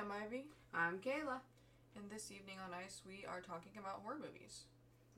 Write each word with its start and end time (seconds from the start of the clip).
I'm 0.00 0.10
Ivy, 0.10 0.46
I'm 0.72 0.96
Kayla. 0.96 1.44
and 1.94 2.08
this 2.10 2.32
evening 2.32 2.56
on 2.56 2.72
Ice, 2.72 3.02
we 3.06 3.26
are 3.28 3.42
talking 3.42 3.72
about 3.76 4.00
horror 4.02 4.16
movies. 4.16 4.64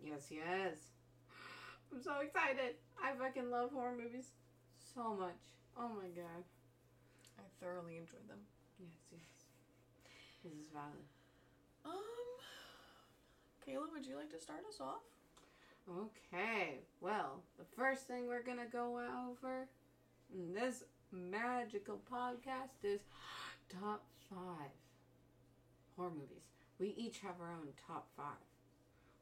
Yes, 0.03 0.27
yes. 0.29 0.75
I'm 1.93 2.03
so 2.03 2.19
excited. 2.19 2.75
I 2.99 3.15
fucking 3.15 3.49
love 3.49 3.71
horror 3.71 3.95
movies 3.95 4.35
so 4.93 5.15
much. 5.15 5.39
Oh 5.79 5.87
my 5.87 6.11
god. 6.11 6.43
I 7.39 7.43
thoroughly 7.63 7.95
enjoyed 7.97 8.27
them. 8.27 8.43
Yes, 8.81 8.99
yes. 9.13 9.47
This 10.43 10.53
is 10.55 10.67
valid. 10.75 11.07
Um, 11.87 12.03
Kayla, 13.63 13.87
would 13.93 14.05
you 14.05 14.17
like 14.17 14.31
to 14.33 14.41
start 14.41 14.67
us 14.69 14.81
off? 14.81 15.07
Okay, 15.89 16.81
well, 17.01 17.45
the 17.57 17.67
first 17.77 18.09
thing 18.09 18.27
we're 18.27 18.43
gonna 18.43 18.67
go 18.67 18.99
over 19.31 19.69
in 20.35 20.53
this 20.53 20.83
magical 21.13 22.01
podcast 22.11 22.83
is 22.83 23.03
top 23.81 24.03
five 24.35 24.73
horror 25.97 26.11
movies. 26.11 26.45
We 26.79 26.95
each 26.97 27.21
have 27.21 27.41
our 27.41 27.53
own 27.53 27.69
top 27.87 28.09
five. 28.17 28.43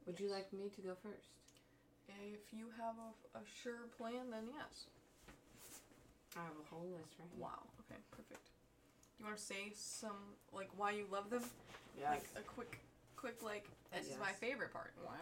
Would 0.07 0.19
you 0.21 0.31
like 0.31 0.53
me 0.53 0.71
to 0.75 0.81
go 0.81 0.95
first? 1.03 1.31
If 2.09 2.53
you 2.53 2.67
have 2.79 2.95
a, 2.99 3.39
a 3.39 3.43
sure 3.63 3.87
plan, 3.97 4.31
then 4.31 4.45
yes. 4.57 4.87
I 6.37 6.41
have 6.41 6.53
a 6.59 6.75
whole 6.75 6.89
list 6.91 7.15
right 7.19 7.29
here. 7.35 7.43
Wow. 7.43 7.63
Okay, 7.87 8.01
perfect. 8.11 8.49
You 9.19 9.27
want 9.27 9.37
to 9.37 9.43
say 9.43 9.73
some 9.75 10.35
like 10.53 10.71
why 10.77 10.93
you 10.93 11.07
love 11.11 11.31
them? 11.31 11.45
Yes. 11.99 12.11
Like 12.13 12.45
a 12.45 12.49
quick, 12.49 12.79
quick 13.17 13.43
like 13.43 13.69
this 13.93 14.07
is 14.07 14.19
my 14.19 14.33
favorite 14.33 14.73
part. 14.73 14.93
Wow. 15.05 15.13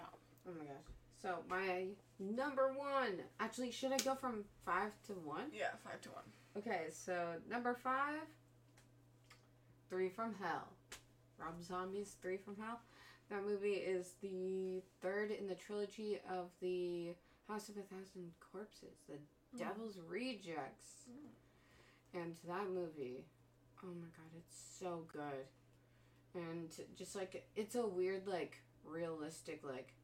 Oh 0.46 0.52
my 0.58 0.64
gosh. 0.64 0.86
So 1.20 1.38
my 1.48 1.86
number 2.18 2.72
one. 2.76 3.20
Actually, 3.40 3.72
should 3.72 3.92
I 3.92 3.98
go 3.98 4.14
from 4.14 4.44
five 4.64 4.92
to 5.08 5.12
one? 5.12 5.50
Yeah, 5.52 5.74
five 5.84 6.00
to 6.02 6.10
one. 6.10 6.24
Okay, 6.56 6.86
so 6.90 7.34
number 7.50 7.74
five. 7.74 8.22
Three 9.88 10.08
from 10.08 10.34
Hell. 10.40 10.68
Rob 11.38 11.62
Zombie's 11.62 12.16
Three 12.20 12.36
from 12.36 12.56
Hell. 12.56 12.80
That 13.30 13.44
movie 13.44 13.74
is 13.74 14.12
the 14.22 14.82
third 15.02 15.30
in 15.30 15.46
the 15.46 15.54
trilogy 15.54 16.18
of 16.30 16.50
the 16.60 17.14
House 17.48 17.68
of 17.68 17.76
a 17.76 17.82
Thousand 17.82 18.32
Corpses, 18.52 19.04
the 19.08 19.18
Devil's 19.58 19.98
Rejects. 20.06 21.06
Mm. 21.10 22.20
And 22.20 22.36
that 22.46 22.68
movie, 22.68 23.24
oh 23.82 23.88
my 23.88 24.08
god, 24.16 24.30
it's 24.36 24.56
so 24.78 25.04
good. 25.12 25.46
And 26.34 26.70
just 26.96 27.14
like, 27.14 27.46
it's 27.56 27.74
a 27.74 27.86
weird, 27.86 28.26
like, 28.26 28.60
realistic, 28.84 29.62
like, 29.62 29.94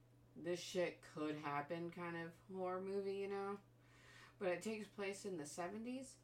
this 0.42 0.60
shit 0.60 0.98
could 1.14 1.36
happen 1.42 1.92
kind 1.94 2.16
of 2.16 2.56
horror 2.56 2.80
movie, 2.80 3.16
you 3.16 3.28
know? 3.28 3.58
But 4.38 4.48
it 4.48 4.62
takes 4.62 4.86
place 4.88 5.24
in 5.24 5.36
the 5.36 5.44
70s, 5.44 6.16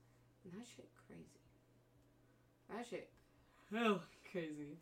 and 0.44 0.52
that 0.52 0.66
shit 0.66 0.88
crazy. 1.06 1.24
That 2.70 2.86
shit 2.88 3.10
hell 3.72 4.00
crazy. 4.30 4.78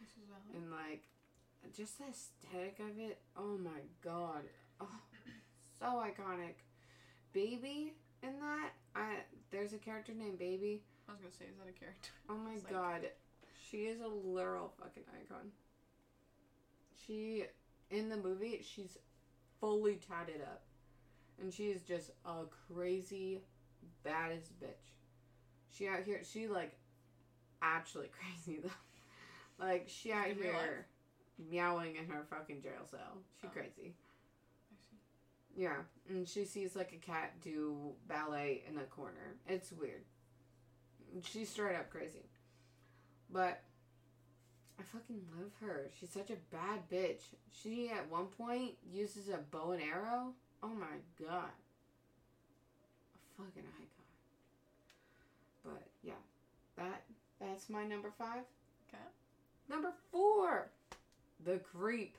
This 0.00 0.10
is 0.10 0.28
valid. 0.28 0.62
And 0.62 0.70
like, 0.70 1.02
just 1.76 1.98
the 1.98 2.04
aesthetic 2.04 2.78
of 2.80 2.98
it, 2.98 3.18
oh 3.36 3.58
my 3.58 3.80
god. 4.04 4.42
Oh, 4.80 4.88
so 5.80 5.86
iconic. 5.86 6.54
Baby 7.32 7.94
in 8.22 8.40
that, 8.40 8.70
I 8.94 9.18
there's 9.50 9.72
a 9.72 9.78
character 9.78 10.12
named 10.14 10.38
Baby. 10.38 10.82
I 11.08 11.12
was 11.12 11.20
gonna 11.20 11.32
say, 11.32 11.44
is 11.46 11.56
that 11.58 11.68
a 11.68 11.78
character? 11.78 12.10
Oh 12.28 12.36
my 12.36 12.54
like- 12.54 12.70
god. 12.70 13.00
She 13.70 13.86
is 13.86 14.00
a 14.00 14.06
literal 14.06 14.72
fucking 14.78 15.02
icon. 15.20 15.50
She 17.06 17.44
in 17.90 18.08
the 18.08 18.16
movie, 18.16 18.64
she's 18.64 18.96
fully 19.60 19.98
tatted 20.08 20.40
up. 20.42 20.62
And 21.40 21.52
she 21.52 21.64
is 21.64 21.82
just 21.82 22.10
a 22.24 22.44
crazy 22.72 23.40
baddest 24.02 24.58
bitch. 24.60 24.94
She 25.70 25.88
out 25.88 26.04
here 26.04 26.20
she 26.24 26.46
like 26.46 26.76
actually 27.62 28.08
crazy 28.44 28.60
though. 28.62 29.64
like 29.64 29.88
she 29.88 30.12
out 30.12 30.28
In 30.28 30.36
here 30.36 30.86
meowing 31.50 31.96
in 31.96 32.06
her 32.08 32.24
fucking 32.30 32.62
jail 32.62 32.84
cell. 32.90 33.18
She 33.40 33.46
Oh. 33.46 33.50
crazy. 33.50 33.94
Yeah, 35.56 35.76
and 36.10 36.28
she 36.28 36.44
sees 36.44 36.76
like 36.76 36.92
a 36.92 36.96
cat 37.06 37.40
do 37.42 37.94
ballet 38.08 38.62
in 38.68 38.76
a 38.78 38.84
corner. 38.84 39.36
It's 39.48 39.72
weird. 39.72 40.02
She's 41.22 41.48
straight 41.48 41.76
up 41.76 41.88
crazy. 41.90 42.26
But 43.30 43.62
I 44.78 44.82
fucking 44.82 45.22
love 45.38 45.52
her. 45.62 45.88
She's 45.98 46.10
such 46.10 46.28
a 46.30 46.36
bad 46.54 46.88
bitch. 46.92 47.22
She 47.50 47.88
at 47.88 48.10
one 48.10 48.26
point 48.26 48.72
uses 48.92 49.28
a 49.30 49.38
bow 49.38 49.70
and 49.72 49.82
arrow. 49.82 50.34
Oh 50.62 50.68
my 50.68 50.98
god. 51.18 51.48
A 53.14 53.42
fucking 53.42 53.62
icon. 53.64 53.88
But 55.64 55.86
yeah, 56.02 56.20
that 56.76 57.04
that's 57.40 57.68
my 57.68 57.84
number 57.84 58.10
five. 58.18 58.44
Okay. 58.88 59.02
Number 59.68 59.92
four, 60.10 60.70
The 61.44 61.58
Creep. 61.58 62.16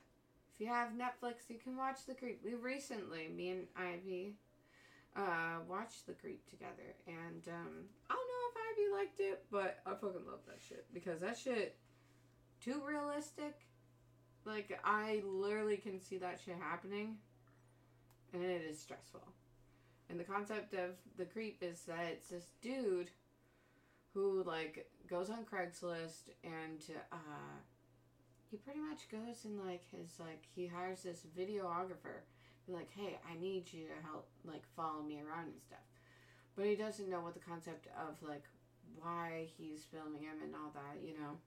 If 0.53 0.61
you 0.61 0.67
have 0.67 0.89
Netflix, 0.89 1.49
you 1.49 1.57
can 1.63 1.77
watch 1.77 2.05
The 2.07 2.13
Creep. 2.13 2.41
We 2.43 2.55
recently, 2.55 3.27
me 3.27 3.49
and 3.49 3.67
Ivy, 3.75 4.33
uh, 5.15 5.59
watched 5.67 6.07
The 6.07 6.13
Creep 6.13 6.47
together, 6.49 6.95
and 7.07 7.47
um, 7.47 7.85
I 8.09 8.13
don't 8.13 8.27
know 8.27 8.43
if 8.51 8.57
Ivy 8.71 9.03
liked 9.03 9.19
it, 9.19 9.43
but 9.51 9.79
I 9.85 9.91
fucking 9.91 10.25
love 10.27 10.39
that 10.47 10.59
shit 10.67 10.85
because 10.93 11.21
that 11.21 11.37
shit 11.37 11.77
too 12.63 12.81
realistic. 12.85 13.55
Like 14.45 14.79
I 14.83 15.21
literally 15.25 15.77
can 15.77 15.99
see 16.01 16.17
that 16.17 16.39
shit 16.43 16.55
happening, 16.61 17.17
and 18.33 18.43
it 18.43 18.61
is 18.69 18.79
stressful. 18.79 19.27
And 20.09 20.19
the 20.19 20.23
concept 20.23 20.73
of 20.73 20.91
The 21.17 21.25
Creep 21.25 21.57
is 21.61 21.81
that 21.81 22.05
it's 22.11 22.29
this 22.29 22.47
dude 22.61 23.09
who 24.17 24.41
like 24.43 24.89
goes 25.07 25.29
on 25.29 25.45
Craigslist 25.45 26.33
and 26.43 26.81
uh 27.11 27.57
he 28.49 28.57
pretty 28.57 28.79
much 28.79 29.09
goes 29.11 29.45
and 29.45 29.63
like 29.63 29.83
his 29.91 30.19
like 30.19 30.43
he 30.55 30.65
hires 30.65 31.03
this 31.03 31.21
videographer. 31.37 32.25
Be 32.65 32.73
like 32.73 32.89
hey 32.97 33.19
i 33.29 33.39
need 33.39 33.71
you 33.71 33.85
to 33.85 34.07
help 34.07 34.27
like 34.43 34.63
follow 34.75 35.03
me 35.03 35.21
around 35.21 35.49
and 35.49 35.61
stuff. 35.61 35.85
But 36.55 36.65
he 36.65 36.75
doesn't 36.75 37.09
know 37.09 37.19
what 37.19 37.35
the 37.35 37.39
concept 37.39 37.87
of 37.95 38.27
like 38.27 38.45
why 38.99 39.49
he's 39.55 39.83
filming 39.83 40.23
him 40.23 40.41
and 40.43 40.55
all 40.55 40.71
that 40.73 41.05
you 41.05 41.13
know? 41.13 41.37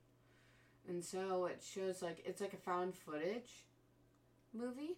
And 0.87 1.03
so 1.03 1.47
it 1.47 1.61
shows 1.61 2.01
like 2.01 2.23
it's 2.25 2.39
like 2.39 2.53
a 2.53 2.57
found 2.57 2.95
footage 2.95 3.65
movie. 4.53 4.95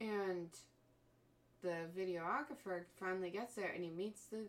And 0.00 0.50
the 1.62 1.88
videographer 1.98 2.84
finally 3.00 3.30
gets 3.30 3.54
there 3.56 3.72
and 3.74 3.82
he 3.82 3.90
meets 3.90 4.26
the 4.26 4.44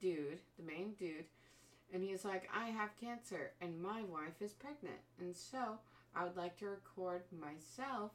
dude 0.00 0.40
the 0.58 0.64
main 0.64 0.94
dude 0.98 1.26
and 1.92 2.02
he's 2.02 2.24
like, 2.24 2.48
I 2.54 2.66
have 2.70 2.98
cancer 2.98 3.52
and 3.60 3.80
my 3.80 4.02
wife 4.02 4.40
is 4.40 4.52
pregnant. 4.52 5.00
And 5.20 5.36
so 5.36 5.78
I 6.14 6.24
would 6.24 6.36
like 6.36 6.56
to 6.58 6.66
record 6.66 7.22
myself 7.30 8.12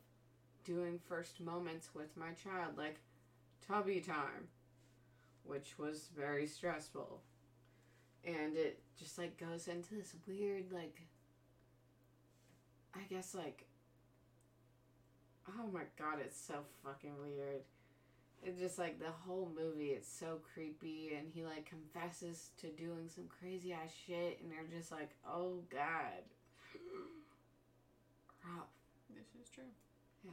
doing 0.63 0.99
first 1.07 1.39
moments 1.39 1.89
with 1.93 2.15
my 2.17 2.31
child, 2.31 2.77
like 2.77 2.99
tubby 3.67 4.01
time, 4.01 4.49
which 5.43 5.77
was 5.77 6.09
very 6.17 6.47
stressful. 6.47 7.21
And 8.25 8.57
it 8.57 8.79
just 8.99 9.17
like 9.17 9.37
goes 9.37 9.67
into 9.67 9.95
this 9.95 10.15
weird, 10.27 10.71
like, 10.71 11.01
I 12.95 13.01
guess, 13.09 13.35
like, 13.35 13.65
oh 15.47 15.67
my 15.71 15.83
god, 15.97 16.19
it's 16.19 16.39
so 16.39 16.55
fucking 16.83 17.13
weird. 17.21 17.61
It's 18.43 18.59
just 18.59 18.79
like 18.79 18.99
the 18.99 19.11
whole 19.25 19.51
movie, 19.55 19.89
it's 19.89 20.07
so 20.07 20.39
creepy, 20.53 21.11
and 21.17 21.27
he 21.33 21.43
like 21.43 21.69
confesses 21.69 22.51
to 22.61 22.67
doing 22.69 23.09
some 23.13 23.25
crazy 23.27 23.73
ass 23.73 23.91
shit, 24.05 24.39
and 24.41 24.51
they're 24.51 24.79
just 24.79 24.91
like, 24.91 25.09
oh 25.27 25.63
god. 25.71 26.23
Rough. 28.45 28.67
This 29.09 29.27
is 29.41 29.49
true. 29.49 29.63
Yeah. 30.23 30.31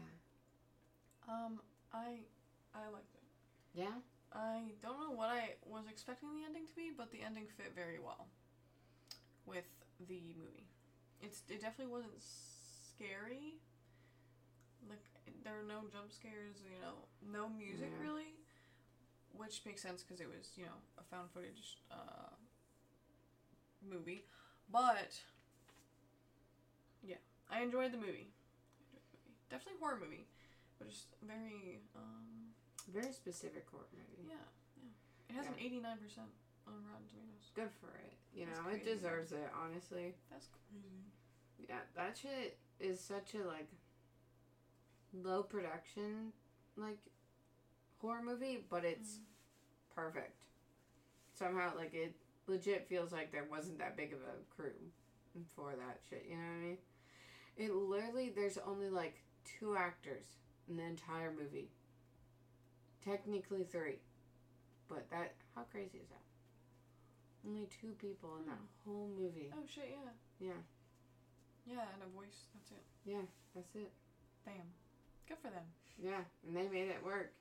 Um, 1.29 1.61
I, 1.93 2.21
I 2.75 2.89
liked 2.93 3.15
it. 3.15 3.23
Yeah? 3.75 3.99
I 4.33 4.61
don't 4.83 5.01
know 5.01 5.15
what 5.15 5.29
I 5.29 5.55
was 5.65 5.85
expecting 5.89 6.29
the 6.35 6.45
ending 6.45 6.67
to 6.67 6.75
be, 6.75 6.91
but 6.97 7.11
the 7.13 7.23
ending 7.25 7.47
fit 7.57 7.73
very 7.75 7.99
well 7.99 8.27
with 9.47 9.65
the 10.09 10.35
movie. 10.37 10.67
It's 11.23 11.43
it 11.49 11.63
definitely 11.63 11.93
wasn't 11.93 12.21
scary. 12.21 13.61
Like 14.89 15.05
there 15.45 15.55
were 15.55 15.67
no 15.67 15.89
jump 15.93 16.13
scares, 16.13 16.61
you 16.65 16.81
know, 16.81 17.07
no 17.25 17.49
music 17.49 17.91
Yeah. 17.93 18.07
really, 18.07 18.35
which 19.33 19.63
makes 19.67 19.83
sense 19.83 20.03
because 20.03 20.21
it 20.21 20.29
was 20.29 20.53
you 20.57 20.65
know 20.65 20.79
a 20.99 21.03
found 21.05 21.31
footage 21.31 21.79
uh, 21.91 22.35
movie. 23.83 24.25
But 24.71 25.13
yeah, 27.03 27.21
I 27.51 27.61
enjoyed 27.63 27.93
the 27.93 27.99
movie. 28.01 28.33
I 28.33 28.83
enjoyed 28.89 29.05
the 29.13 29.19
movie. 29.21 29.37
Definitely 29.51 29.81
horror 29.81 29.99
movie, 30.01 30.27
but 30.79 30.89
just 30.89 31.09
very 31.23 31.81
um, 31.97 32.53
Very 32.93 33.13
specific 33.13 33.67
horror 33.71 33.89
movie. 33.93 34.29
yeah, 34.29 34.41
yeah. 34.81 34.93
It 35.31 35.35
has 35.37 35.47
an 35.47 35.59
eighty 35.61 35.81
nine 35.81 35.99
percent 35.99 36.29
on 36.67 36.81
Rotten 36.89 37.05
Tomatoes. 37.09 37.53
Good 37.55 37.73
for 37.81 37.93
it. 38.01 38.17
You 38.33 38.47
That's 38.47 38.59
know, 38.61 38.73
it 38.73 38.85
deserves 38.85 39.33
it, 39.33 39.49
honestly. 39.53 40.15
That's 40.31 40.49
crazy. 40.49 41.05
Yeah, 41.69 41.81
that 41.97 42.17
shit 42.19 42.59
is 42.81 42.99
such 43.01 43.35
a 43.35 43.47
like 43.47 43.69
low 45.23 45.43
production 45.43 46.33
like 46.77 46.99
horror 48.01 48.23
movie, 48.23 48.65
but 48.69 48.85
it's 48.85 49.13
mm. 49.13 49.95
perfect. 49.95 50.37
Somehow 51.33 51.73
like 51.77 51.95
it 51.95 52.15
legit 52.47 52.89
feels 52.89 53.13
like 53.13 53.33
there 53.33 53.47
wasn't 53.51 53.79
that 53.79 53.97
big 53.97 54.13
of 54.13 54.19
a 54.21 54.55
crew. 54.55 54.73
for 55.57 55.73
that 55.77 56.01
shit. 56.09 56.27
You 56.29 56.37
know 56.37 56.43
what 56.43 56.49
I 56.49 56.67
mean? 56.67 56.79
It 57.57 57.75
literally 57.75 58.33
there's 58.35 58.59
only 58.67 58.89
like 58.89 59.23
two 59.59 59.77
actors 59.77 60.25
in 60.69 60.77
the 60.77 60.85
entire 60.85 61.33
movie. 61.33 61.71
Technically 63.05 63.65
three, 63.65 63.99
but 64.89 65.11
that 65.11 65.35
how 65.55 65.63
crazy 65.71 65.99
is 65.99 66.09
that? 66.09 66.25
Only 67.47 67.69
two 67.81 67.93
people 68.01 68.31
in 68.41 68.47
that 68.47 68.59
hmm. 68.85 68.91
whole 68.91 69.11
movie. 69.19 69.51
Oh 69.53 69.65
shit, 69.67 69.91
yeah. 69.91 70.49
Yeah. 70.49 70.61
Yeah, 71.67 71.85
and 71.95 72.03
a 72.03 72.17
voice. 72.17 72.49
That's 72.55 72.73
it. 72.73 72.85
Yeah, 73.05 73.25
that's 73.55 73.75
it. 73.75 73.93
Bam. 74.45 74.55
Good 75.29 75.39
for 75.39 75.49
them. 75.51 75.65
Yeah, 76.03 76.21
and 76.47 76.57
they 76.57 76.69
made 76.69 76.89
it 76.89 77.05
work. 77.05 77.33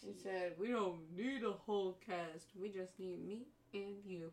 She 0.00 0.12
said, 0.12 0.52
"We 0.58 0.68
don't 0.68 1.10
need 1.16 1.42
a 1.42 1.52
whole 1.52 1.98
cast. 2.06 2.54
We 2.60 2.68
just 2.68 2.98
need 2.98 3.24
me 3.26 3.46
and 3.74 3.96
you." 4.04 4.32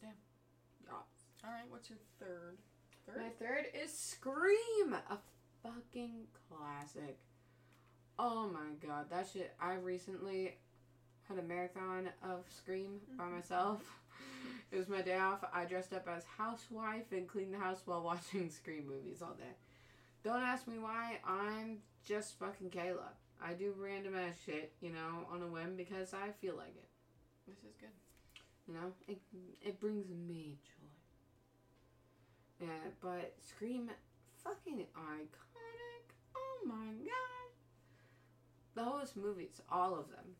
Damn. 0.00 0.10
Yeah. 0.84 0.92
All 0.92 1.50
right, 1.50 1.68
what's 1.70 1.88
your 1.90 1.98
third? 2.18 2.58
My 3.06 3.14
Third? 3.14 3.38
third 3.38 3.66
is 3.74 3.92
Scream, 3.96 4.92
a 4.94 5.18
fucking 5.62 6.26
classic. 6.48 7.18
Oh 8.18 8.48
my 8.48 8.74
god, 8.86 9.10
that 9.10 9.28
shit! 9.32 9.54
I 9.60 9.74
recently 9.74 10.56
had 11.28 11.38
a 11.38 11.42
marathon 11.42 12.10
of 12.22 12.44
Scream 12.50 13.00
by 13.16 13.24
Mhm. 13.24 13.32
myself. 13.32 13.82
It 14.70 14.78
was 14.78 14.88
my 14.88 15.02
day 15.02 15.18
off. 15.18 15.44
I 15.52 15.66
dressed 15.66 15.92
up 15.92 16.08
as 16.08 16.24
housewife 16.24 17.12
and 17.12 17.28
cleaned 17.28 17.54
the 17.54 17.58
house 17.58 17.82
while 17.86 18.02
watching 18.12 18.50
Scream 18.50 18.88
movies 18.88 19.22
all 19.22 19.34
day. 19.34 19.54
Don't 20.24 20.42
ask 20.42 20.66
me 20.66 20.78
why. 20.78 21.18
I'm 21.26 21.82
just 22.02 22.38
fucking 22.38 22.70
Kayla. 22.70 23.12
I 23.42 23.52
do 23.52 23.74
random 23.76 24.16
ass 24.16 24.36
shit, 24.46 24.72
you 24.80 24.90
know, 24.90 25.26
on 25.30 25.42
a 25.42 25.46
whim 25.46 25.76
because 25.76 26.14
I 26.14 26.30
feel 26.40 26.56
like 26.56 26.74
it. 26.74 26.88
This 27.46 27.58
is 27.58 27.74
good. 27.78 27.90
You 28.66 28.72
know, 28.74 28.94
it 29.06 29.20
it 29.60 29.78
brings 29.80 30.08
me 30.08 30.56
joy. 30.64 30.86
Yeah, 32.66 32.90
but 33.02 33.36
Scream, 33.42 33.90
fucking 34.42 34.86
iconic. 34.96 36.14
Oh 36.34 36.60
my 36.64 36.94
god. 37.04 37.50
Those 38.74 39.14
movies, 39.14 39.60
all 39.70 39.94
of 39.94 40.08
them, 40.08 40.36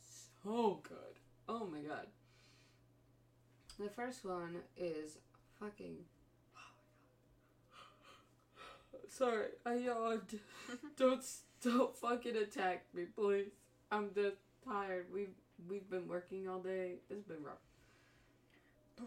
so 0.00 0.80
good. 0.82 1.20
Oh 1.46 1.66
my 1.66 1.80
god. 1.80 2.06
The 3.78 3.90
first 3.90 4.24
one 4.24 4.62
is 4.78 5.18
fucking. 5.60 6.06
Sorry, 9.08 9.46
I 9.64 9.74
yawned. 9.74 10.40
don't 10.96 11.24
don't 11.62 11.96
fucking 11.96 12.36
attack 12.36 12.84
me, 12.94 13.04
please. 13.16 13.48
I'm 13.90 14.10
just 14.14 14.36
tired. 14.64 15.06
We've 15.12 15.34
we've 15.68 15.88
been 15.88 16.08
working 16.08 16.48
all 16.48 16.58
day. 16.60 16.96
It's 17.10 17.22
been 17.24 17.42
rough. 17.42 17.62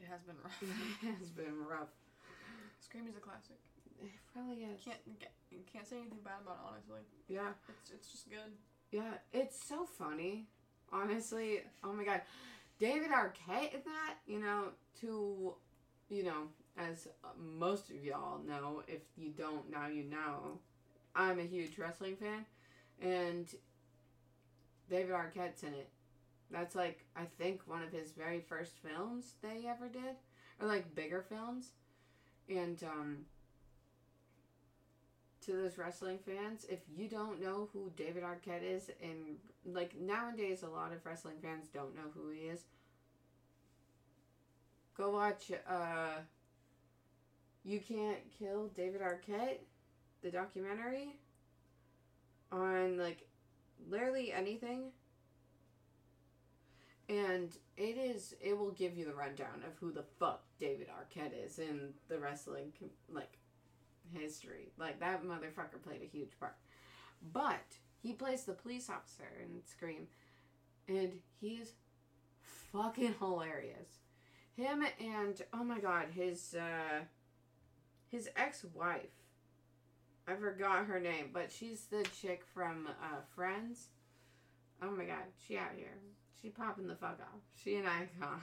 It 0.00 0.06
has 0.08 0.20
been 0.22 0.36
rough. 0.42 0.62
it's 1.20 1.30
been 1.30 1.66
rough. 1.68 1.88
Scream 2.80 3.06
is 3.08 3.16
a 3.16 3.20
classic. 3.20 3.56
It 4.00 4.10
really 4.36 4.62
is. 4.62 4.80
Can't 4.84 5.18
get- 5.18 5.32
can't 5.72 5.86
say 5.86 5.96
anything 5.96 6.20
bad 6.24 6.40
about 6.42 6.54
it, 6.54 6.68
honestly. 6.72 7.00
Yeah, 7.28 7.50
It's 7.68 7.90
it's 7.90 8.12
just 8.12 8.30
good. 8.30 8.52
yeah. 8.92 9.14
It's 9.32 9.60
so 9.60 9.84
funny. 9.84 10.46
Honestly, 10.92 11.60
oh 11.82 11.92
my 11.92 12.04
god, 12.04 12.22
David 12.78 13.10
Arquette 13.10 13.74
in 13.74 13.80
that. 13.84 14.14
You 14.26 14.38
know, 14.38 14.64
to, 15.00 15.54
you 16.08 16.22
know, 16.22 16.48
as 16.78 17.08
most 17.36 17.90
of 17.90 18.04
y'all 18.04 18.40
know, 18.46 18.82
if 18.86 19.02
you 19.16 19.30
don't 19.30 19.70
now, 19.70 19.88
you 19.88 20.04
know. 20.04 20.58
I'm 21.14 21.40
a 21.40 21.42
huge 21.42 21.78
wrestling 21.78 22.16
fan, 22.16 22.46
and 23.02 23.46
David 24.88 25.10
Arquette's 25.10 25.64
in 25.64 25.74
it. 25.74 25.88
That's 26.50 26.74
like 26.76 27.04
I 27.16 27.24
think 27.38 27.62
one 27.66 27.82
of 27.82 27.92
his 27.92 28.12
very 28.12 28.40
first 28.40 28.72
films 28.78 29.34
they 29.42 29.66
ever 29.68 29.88
did, 29.88 30.16
or 30.60 30.68
like 30.68 30.94
bigger 30.94 31.24
films, 31.28 31.72
and 32.48 32.82
um. 32.84 33.16
To 35.46 35.52
those 35.54 35.78
wrestling 35.78 36.18
fans, 36.18 36.66
if 36.68 36.80
you 36.94 37.08
don't 37.08 37.40
know 37.40 37.70
who 37.72 37.90
David 37.96 38.22
Arquette 38.22 38.62
is, 38.62 38.90
and 39.02 39.38
like 39.64 39.98
nowadays, 39.98 40.62
a 40.62 40.68
lot 40.68 40.92
of 40.92 41.06
wrestling 41.06 41.36
fans 41.40 41.68
don't 41.72 41.94
know 41.94 42.10
who 42.12 42.28
he 42.28 42.48
is. 42.48 42.60
Go 44.94 45.10
watch 45.12 45.50
uh 45.66 46.18
You 47.68 47.80
Can't 47.80 48.16
Kill 48.38 48.68
David 48.68 49.02
Arquette, 49.02 49.58
the 50.22 50.30
documentary 50.30 51.16
on 52.50 52.96
like 52.96 53.28
literally 53.90 54.32
anything. 54.32 54.84
And 57.10 57.54
it 57.76 57.98
is 57.98 58.34
it 58.40 58.56
will 58.56 58.70
give 58.70 58.96
you 58.96 59.04
the 59.04 59.12
rundown 59.12 59.62
of 59.66 59.76
who 59.78 59.92
the 59.92 60.04
fuck 60.18 60.44
David 60.58 60.86
Arquette 60.88 61.44
is 61.44 61.58
in 61.58 61.90
the 62.08 62.18
wrestling 62.18 62.72
like 63.12 63.36
history. 64.14 64.72
Like 64.78 64.98
that 65.00 65.22
motherfucker 65.22 65.82
played 65.84 66.00
a 66.00 66.16
huge 66.16 66.40
part. 66.40 66.56
But 67.34 67.76
he 68.02 68.14
plays 68.14 68.44
the 68.44 68.54
police 68.54 68.88
officer 68.88 69.28
in 69.44 69.62
Scream 69.66 70.06
and 70.88 71.12
he 71.38 71.56
is 71.56 71.72
fucking 72.72 73.16
hilarious. 73.18 73.98
Him 74.56 74.86
and 74.98 75.42
oh 75.52 75.64
my 75.64 75.80
god, 75.80 76.06
his 76.14 76.54
uh 76.54 77.04
his 78.10 78.28
ex-wife. 78.36 79.10
I 80.26 80.34
forgot 80.34 80.86
her 80.86 81.00
name, 81.00 81.30
but 81.32 81.50
she's 81.50 81.86
the 81.86 82.04
chick 82.20 82.44
from 82.52 82.86
uh 82.86 83.20
Friends. 83.34 83.88
Oh 84.82 84.90
my 84.90 85.04
god, 85.04 85.24
she 85.46 85.56
out 85.56 85.72
here. 85.76 85.98
She 86.40 86.50
popping 86.50 86.86
the 86.86 86.94
fuck 86.94 87.18
off. 87.20 87.40
She 87.62 87.76
an 87.76 87.86
icon. 87.86 88.40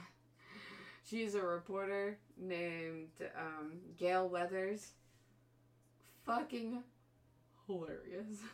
She's 1.08 1.34
a 1.34 1.40
reporter 1.40 2.18
named 2.36 3.08
um, 3.38 3.72
Gale 3.96 4.28
Weathers. 4.28 4.90
Fucking 6.24 6.82
hilarious. 7.66 8.40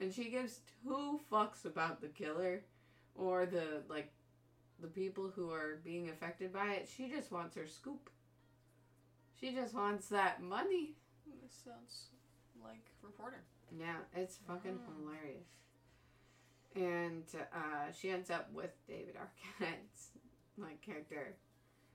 And 0.00 0.14
she 0.14 0.30
gives 0.30 0.60
two 0.84 1.18
fucks 1.28 1.64
about 1.64 2.00
the 2.00 2.06
killer 2.06 2.62
or 3.16 3.46
the 3.46 3.82
like 3.88 4.12
the 4.80 4.86
people 4.86 5.28
who 5.34 5.50
are 5.50 5.80
being 5.84 6.08
affected 6.08 6.52
by 6.52 6.74
it. 6.74 6.88
She 6.96 7.08
just 7.08 7.32
wants 7.32 7.56
her 7.56 7.66
scoop. 7.66 8.08
She 9.38 9.52
just 9.54 9.74
wants 9.74 10.08
that 10.08 10.42
money. 10.42 10.94
This 11.42 11.52
sounds 11.64 12.06
like 12.62 12.90
reporter. 13.02 13.42
Yeah, 13.78 13.96
it's 14.14 14.36
fucking 14.46 14.78
Mm. 14.78 15.04
hilarious. 15.04 15.48
And 16.74 17.24
uh, 17.54 17.92
she 17.92 18.10
ends 18.10 18.30
up 18.30 18.50
with 18.52 18.70
David 18.86 19.16
Arquette's 19.16 20.10
like 20.56 20.80
character. 20.80 21.36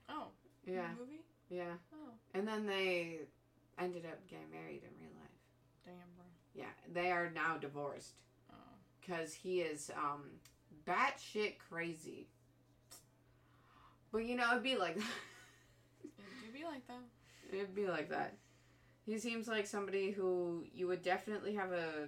Oh. 0.09 0.27
in 0.65 0.73
Yeah, 0.73 0.87
the 0.93 0.99
movie. 1.01 1.21
yeah. 1.49 1.73
Oh. 1.93 2.11
And 2.33 2.47
then 2.47 2.65
they 2.65 3.19
ended 3.77 4.05
up 4.05 4.25
getting 4.27 4.49
married 4.51 4.83
in 4.83 4.89
real 4.99 5.13
life. 5.19 5.29
Damn, 5.85 5.95
bro. 6.15 6.25
Yeah, 6.55 6.71
they 6.91 7.11
are 7.11 7.29
now 7.31 7.57
divorced 7.57 8.13
Oh. 8.49 8.53
because 9.01 9.33
he 9.33 9.61
is 9.61 9.91
um 9.97 10.23
batshit 10.85 11.57
crazy. 11.59 12.27
But 14.11 14.25
you 14.25 14.35
know, 14.35 14.49
it'd 14.51 14.63
be 14.63 14.75
like 14.77 14.97
It 16.03 16.11
do 16.45 16.51
be 16.53 16.63
like 16.65 16.85
that. 16.87 17.01
It'd 17.53 17.75
be 17.75 17.87
like 17.87 18.09
that. 18.09 18.37
He 19.05 19.17
seems 19.19 19.47
like 19.47 19.67
somebody 19.67 20.11
who 20.11 20.65
you 20.73 20.87
would 20.87 21.01
definitely 21.01 21.55
have 21.55 21.71
a 21.71 22.07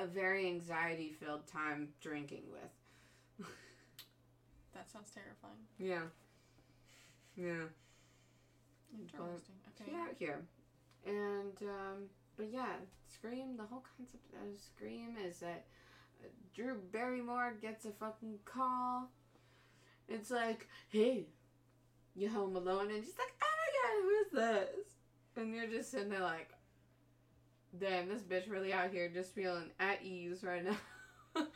a 0.00 0.06
very 0.06 0.46
anxiety 0.46 1.12
filled 1.12 1.46
time 1.46 1.88
drinking 2.00 2.44
with. 2.50 3.46
That 4.74 4.90
sounds 4.90 5.10
terrifying. 5.10 5.66
Yeah. 5.78 6.08
Yeah. 7.36 7.68
Interesting. 8.98 9.54
Okay. 9.80 9.90
Get 9.90 10.00
out 10.00 10.16
here. 10.18 10.40
And 11.06 11.56
um 11.62 12.08
but 12.36 12.50
yeah, 12.50 12.72
Scream, 13.06 13.56
the 13.56 13.64
whole 13.64 13.84
concept 13.96 14.32
of 14.32 14.58
Scream 14.58 15.16
is 15.24 15.38
that 15.40 15.66
uh, 16.22 16.28
Drew 16.54 16.76
Barrymore 16.90 17.54
gets 17.60 17.84
a 17.84 17.90
fucking 17.90 18.38
call. 18.44 19.10
It's 20.08 20.30
like, 20.30 20.66
hey, 20.88 21.26
you 22.14 22.28
home 22.28 22.56
alone? 22.56 22.90
And 22.90 23.04
she's 23.04 23.18
like, 23.18 23.34
who's 23.38 23.51
this? 24.32 24.68
And 25.36 25.54
you're 25.54 25.66
just 25.66 25.90
sitting 25.90 26.10
there 26.10 26.20
like, 26.20 26.50
damn, 27.78 28.08
this 28.08 28.22
bitch 28.22 28.50
really 28.50 28.72
out 28.72 28.90
here 28.90 29.08
just 29.08 29.34
feeling 29.34 29.70
at 29.80 30.02
ease 30.02 30.42
right 30.42 30.64
now. 30.64 30.76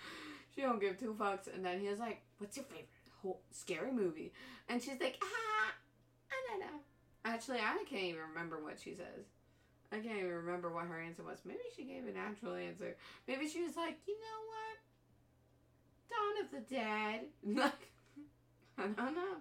she 0.54 0.62
don't 0.62 0.80
give 0.80 0.98
two 0.98 1.14
fucks. 1.18 1.52
And 1.52 1.64
then 1.64 1.80
he's 1.80 1.98
like, 1.98 2.22
what's 2.38 2.56
your 2.56 2.64
favorite 2.64 2.88
whole 3.22 3.40
scary 3.50 3.92
movie? 3.92 4.32
And 4.68 4.82
she's 4.82 5.00
like, 5.00 5.18
ah, 5.22 5.74
I 6.30 6.50
don't 6.50 6.60
know. 6.60 6.80
Actually, 7.24 7.58
I 7.58 7.84
can't 7.88 8.04
even 8.04 8.22
remember 8.28 8.62
what 8.62 8.80
she 8.80 8.94
says. 8.94 9.26
I 9.92 9.96
can't 9.96 10.18
even 10.18 10.32
remember 10.32 10.72
what 10.72 10.86
her 10.86 11.00
answer 11.00 11.22
was. 11.22 11.38
Maybe 11.44 11.60
she 11.76 11.84
gave 11.84 12.06
a 12.06 12.12
natural 12.12 12.54
answer. 12.54 12.96
Maybe 13.28 13.48
she 13.48 13.62
was 13.62 13.76
like, 13.76 13.98
you 14.06 14.14
know 14.14 14.40
what? 14.48 14.76
Dawn 16.10 16.44
of 16.44 16.50
the 16.50 16.74
Dead. 16.74 17.20
Like, 17.62 17.92
I 18.78 18.82
don't 18.82 19.14
know. 19.14 19.36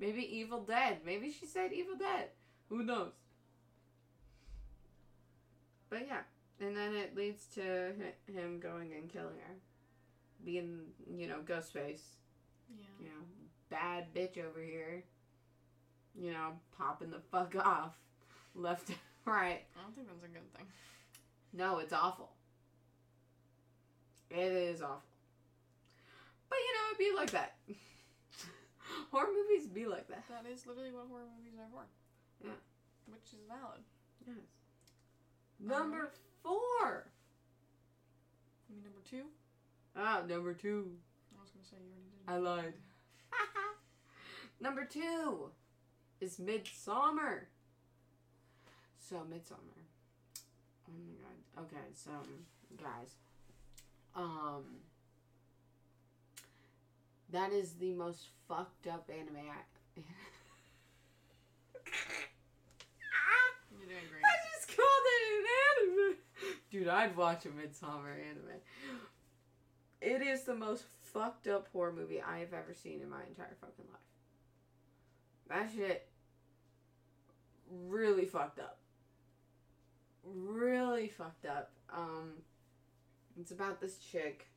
Maybe 0.00 0.38
Evil 0.38 0.62
Dead. 0.62 0.98
Maybe 1.04 1.30
she 1.30 1.46
said 1.46 1.72
Evil 1.72 1.96
Dead. 1.96 2.28
Who 2.68 2.82
knows? 2.82 3.12
But 5.90 6.06
yeah. 6.08 6.20
And 6.60 6.76
then 6.76 6.94
it 6.94 7.16
leads 7.16 7.46
to 7.54 7.92
him 8.32 8.60
going 8.60 8.92
and 8.92 9.10
killing 9.10 9.36
her. 9.46 9.54
Being, 10.44 10.80
you 11.16 11.26
know, 11.26 11.38
Ghostface. 11.44 12.02
Yeah. 12.76 12.86
You 13.00 13.06
know, 13.06 13.24
bad 13.70 14.14
bitch 14.14 14.38
over 14.38 14.60
here. 14.60 15.02
You 16.18 16.32
know, 16.32 16.52
popping 16.78 17.10
the 17.10 17.20
fuck 17.30 17.54
off. 17.56 17.96
Left 18.54 18.88
and 18.88 18.98
right. 19.24 19.62
I 19.76 19.82
don't 19.82 19.94
think 19.94 20.08
that's 20.08 20.24
a 20.24 20.28
good 20.28 20.52
thing. 20.56 20.66
No, 21.52 21.78
it's 21.78 21.92
awful. 21.92 22.30
It 24.30 24.52
is 24.52 24.82
awful. 24.82 25.02
But 26.48 26.58
you 26.58 26.74
know, 26.74 26.88
it'd 26.90 26.98
be 26.98 27.16
like 27.16 27.30
that. 27.30 27.54
Horror 29.10 29.28
movies 29.32 29.66
be 29.68 29.86
like 29.86 30.08
that. 30.08 30.24
That 30.28 30.50
is 30.50 30.66
literally 30.66 30.92
what 30.92 31.06
horror 31.08 31.26
movies 31.38 31.58
are 31.58 31.70
for. 31.70 31.86
Yeah. 32.44 32.50
Which 33.06 33.32
is 33.32 33.40
valid. 33.48 33.82
Yes. 34.26 34.36
Number 35.60 36.10
four. 36.42 37.06
You 38.68 38.76
mean 38.76 38.84
number 38.84 39.00
two? 39.08 39.24
Ah, 39.96 40.22
number 40.28 40.52
two. 40.52 40.90
I 41.36 41.40
was 41.40 41.50
gonna 41.50 41.64
say 41.64 41.76
you 41.80 41.92
already 41.92 42.46
did. 42.46 42.60
I 42.60 42.62
lied. 42.62 42.74
Number 44.60 44.84
two 44.84 45.50
is 46.20 46.38
Midsommar. 46.38 47.46
So 48.98 49.16
Midsommar. 49.16 49.84
Oh 50.88 50.92
my 51.06 51.14
god. 51.20 51.64
Okay, 51.64 51.86
so 51.92 52.10
guys, 52.82 53.14
um, 54.16 54.64
that 57.30 57.52
is 57.52 57.74
the 57.74 57.92
most 57.92 58.28
fucked 58.48 58.86
up 58.86 59.10
anime. 59.10 59.36
I, 59.36 60.00
I 63.96 64.34
just 64.52 64.76
called 64.76 64.88
it 65.06 65.22
an 65.38 65.44
anime. 66.08 66.16
Dude, 66.70 66.88
I'd 66.88 67.16
watch 67.16 67.46
a 67.46 67.48
Midsommar 67.48 68.12
anime. 68.12 68.60
It 70.00 70.20
is 70.20 70.42
the 70.42 70.54
most 70.54 70.84
fucked 71.02 71.46
up 71.46 71.68
horror 71.72 71.92
movie 71.92 72.20
I 72.20 72.38
have 72.40 72.52
ever 72.52 72.74
seen 72.74 73.00
in 73.00 73.08
my 73.08 73.22
entire 73.28 73.56
fucking 73.60 73.86
life. 73.90 74.00
That 75.48 75.70
shit 75.74 76.08
really 77.70 78.26
fucked 78.26 78.58
up. 78.58 78.78
Really 80.24 81.08
fucked 81.08 81.46
up. 81.46 81.70
Um 81.94 82.32
it's 83.40 83.50
about 83.50 83.80
this 83.80 83.98
chick. 83.98 84.48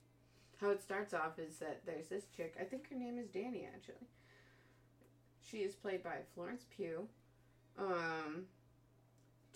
How 0.60 0.70
it 0.72 0.82
starts 0.82 1.14
off 1.14 1.40
is 1.40 1.58
that 1.60 1.82
there's 1.86 2.08
this 2.08 2.26
chick, 2.36 2.56
I 2.60 2.64
think 2.64 2.90
her 2.90 2.96
name 2.98 3.18
is 3.18 3.28
Danny 3.28 3.68
actually. 3.74 4.08
She 5.40 5.60
is 5.60 5.76
played 5.76 6.04
by 6.04 6.18
Florence 6.34 6.66
Pugh. 6.76 7.08
Um 7.78 8.48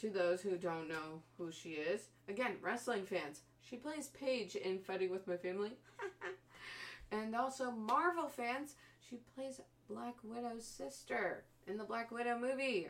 to 0.02 0.10
those 0.10 0.42
who 0.42 0.58
don't 0.58 0.90
know 0.90 1.22
who 1.38 1.52
she 1.52 1.70
is, 1.70 2.08
again, 2.28 2.56
wrestling 2.62 3.06
fans, 3.06 3.42
she 3.62 3.76
plays 3.76 4.08
Paige 4.08 4.56
in 4.56 4.80
Fighting 4.80 5.12
with 5.12 5.28
My 5.28 5.38
Family. 5.38 5.74
and 7.12 7.36
also 7.36 7.70
Marvel 7.70 8.28
fans, 8.28 8.76
she 9.08 9.20
plays 9.36 9.62
Black 9.88 10.16
Widow's 10.24 10.66
sister 10.66 11.44
in 11.68 11.78
the 11.78 11.84
Black 11.84 12.10
Widow 12.10 12.40
movie. 12.40 12.88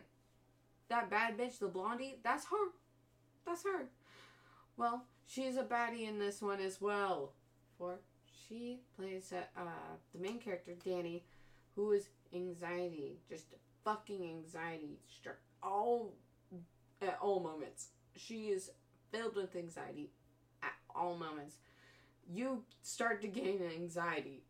That 0.88 1.10
bad 1.10 1.38
bitch, 1.38 1.60
the 1.60 1.68
blondie, 1.68 2.20
that's 2.24 2.46
her. 2.46 2.72
That's 3.46 3.64
her. 3.64 3.90
Well, 4.78 5.04
she's 5.28 5.58
a 5.58 5.64
baddie 5.64 6.08
in 6.08 6.18
this 6.18 6.42
one 6.42 6.62
as 6.62 6.80
well. 6.80 7.34
For 7.78 8.00
she 8.48 8.80
plays 8.96 9.34
uh, 9.34 9.60
uh, 9.60 9.98
the 10.14 10.22
main 10.22 10.40
character, 10.40 10.74
Danny, 10.84 11.26
who 11.76 11.92
is 11.92 12.08
anxiety, 12.34 13.20
just 13.28 13.48
fucking 13.84 14.24
anxiety, 14.24 15.00
struck 15.10 15.38
all 15.62 16.14
at 17.02 17.18
all 17.22 17.40
moments. 17.40 17.88
She 18.16 18.50
is 18.50 18.72
filled 19.12 19.36
with 19.36 19.56
anxiety 19.56 20.12
at 20.62 20.74
all 20.96 21.18
moments. 21.18 21.56
You 22.32 22.64
start 22.82 23.22
to 23.22 23.28
gain 23.28 23.62
anxiety 23.76 24.44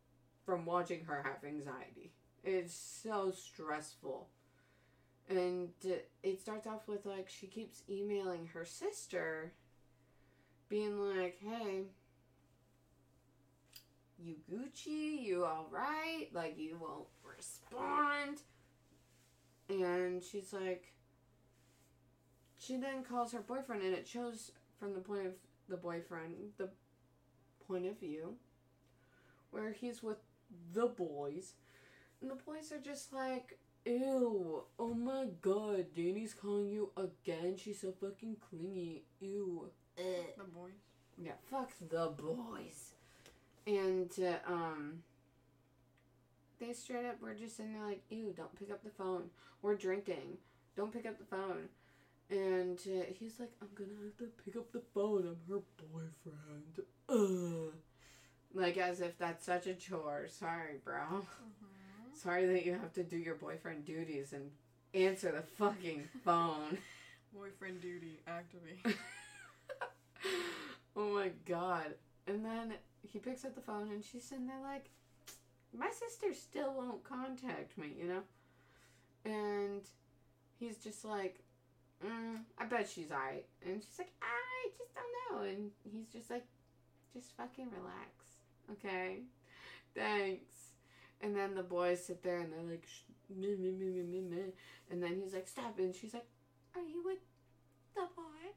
from 0.45 0.65
watching 0.65 1.05
her 1.05 1.23
have 1.23 1.43
anxiety. 1.47 2.11
It's 2.43 2.73
so 2.73 3.31
stressful. 3.31 4.27
And 5.29 5.69
it 6.23 6.41
starts 6.41 6.67
off 6.67 6.87
with 6.87 7.05
like 7.05 7.29
she 7.29 7.47
keeps 7.47 7.83
emailing 7.89 8.47
her 8.53 8.65
sister, 8.65 9.53
being 10.67 10.99
like, 10.99 11.37
hey, 11.41 11.83
you 14.19 14.35
Gucci? 14.51 15.23
You 15.23 15.45
alright? 15.45 16.33
Like, 16.33 16.57
you 16.57 16.77
won't 16.81 17.07
respond. 17.23 18.41
And 19.69 20.21
she's 20.21 20.53
like, 20.53 20.93
she 22.61 22.77
then 22.77 23.03
calls 23.03 23.33
her 23.33 23.41
boyfriend, 23.41 23.81
and 23.81 23.95
it 23.95 24.07
shows 24.07 24.51
from 24.79 24.93
the 24.93 24.99
point 24.99 25.25
of 25.25 25.33
the 25.67 25.77
boyfriend, 25.77 26.35
the 26.57 26.69
point 27.67 27.87
of 27.87 27.99
view, 27.99 28.35
where 29.49 29.71
he's 29.71 30.03
with 30.03 30.17
the 30.73 30.85
boys, 30.85 31.53
and 32.21 32.29
the 32.29 32.35
boys 32.35 32.71
are 32.71 32.79
just 32.79 33.13
like, 33.13 33.57
ew, 33.83 34.63
oh 34.77 34.93
my 34.93 35.25
god, 35.41 35.87
Danny's 35.95 36.35
calling 36.35 36.69
you 36.69 36.91
again. 36.95 37.57
She's 37.57 37.81
so 37.81 37.93
fucking 37.99 38.37
clingy. 38.47 39.05
Ew. 39.19 39.71
The 39.97 40.43
boys. 40.53 40.71
Yeah, 41.17 41.33
fuck 41.49 41.71
the 41.89 42.13
boys. 42.15 42.93
And, 43.65 44.11
uh, 44.19 44.51
um, 44.51 45.03
they 46.59 46.73
straight 46.73 47.05
up 47.05 47.19
were 47.21 47.33
just 47.33 47.57
sitting 47.57 47.73
there 47.73 47.85
like, 47.85 48.03
ew, 48.11 48.33
don't 48.37 48.57
pick 48.57 48.69
up 48.69 48.83
the 48.83 48.91
phone. 48.91 49.31
We're 49.63 49.75
drinking. 49.75 50.37
Don't 50.75 50.93
pick 50.93 51.07
up 51.07 51.17
the 51.17 51.25
phone. 51.25 51.69
And 52.31 52.79
uh, 52.87 53.03
he's 53.19 53.39
like, 53.41 53.51
I'm 53.61 53.67
gonna 53.75 53.89
have 54.05 54.17
to 54.19 54.43
pick 54.43 54.55
up 54.55 54.71
the 54.71 54.81
phone. 54.93 55.27
I'm 55.27 55.53
her 55.53 55.61
boyfriend. 55.91 56.79
Ugh. 57.09 57.73
Like, 58.53 58.77
as 58.77 59.01
if 59.01 59.17
that's 59.17 59.45
such 59.45 59.67
a 59.67 59.73
chore. 59.73 60.27
Sorry, 60.29 60.75
bro. 60.83 60.95
Mm-hmm. 60.95 62.13
Sorry 62.13 62.45
that 62.45 62.65
you 62.65 62.71
have 62.71 62.93
to 62.93 63.03
do 63.03 63.17
your 63.17 63.35
boyfriend 63.35 63.85
duties 63.85 64.31
and 64.31 64.49
answer 64.93 65.31
the 65.31 65.41
fucking 65.41 66.07
phone. 66.23 66.77
Boyfriend 67.33 67.81
duty 67.81 68.19
activate. 68.25 68.85
oh 70.95 71.13
my 71.13 71.31
god. 71.45 71.95
And 72.27 72.45
then 72.45 72.73
he 73.01 73.19
picks 73.19 73.43
up 73.43 73.55
the 73.55 73.61
phone 73.61 73.89
and 73.91 74.03
she's 74.03 74.23
sitting 74.23 74.47
there 74.47 74.61
like, 74.63 74.89
my 75.77 75.89
sister 75.89 76.33
still 76.33 76.73
won't 76.73 77.03
contact 77.03 77.77
me, 77.77 77.93
you 77.99 78.07
know? 78.07 78.21
And 79.25 79.81
he's 80.59 80.77
just 80.77 81.03
like, 81.03 81.41
mm, 82.05 82.39
I 82.57 82.65
bet 82.65 82.89
she's 82.89 83.11
alright. 83.11 83.45
And 83.65 83.81
she's 83.81 83.99
like, 83.99 84.11
I 84.21 84.69
just 84.77 84.91
don't 84.95 85.39
know. 85.39 85.49
And 85.49 85.71
he's 85.91 86.07
just 86.07 86.29
like, 86.29 86.45
just 87.13 87.35
fucking 87.37 87.67
relax, 87.71 88.09
okay? 88.71 89.19
Thanks. 89.95 90.71
And 91.21 91.35
then 91.35 91.55
the 91.55 91.63
boys 91.63 92.03
sit 92.03 92.23
there 92.23 92.39
and 92.39 92.51
they're 92.51 92.63
like, 92.63 92.87
and 94.89 95.03
then 95.03 95.21
he's 95.23 95.33
like, 95.33 95.47
stop. 95.47 95.77
And 95.79 95.95
she's 95.95 96.13
like, 96.13 96.25
are 96.75 96.81
you 96.81 97.03
with 97.05 97.19
the 97.95 98.07
boys? 98.15 98.55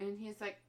And 0.00 0.18
he's 0.18 0.40
like, 0.40 0.60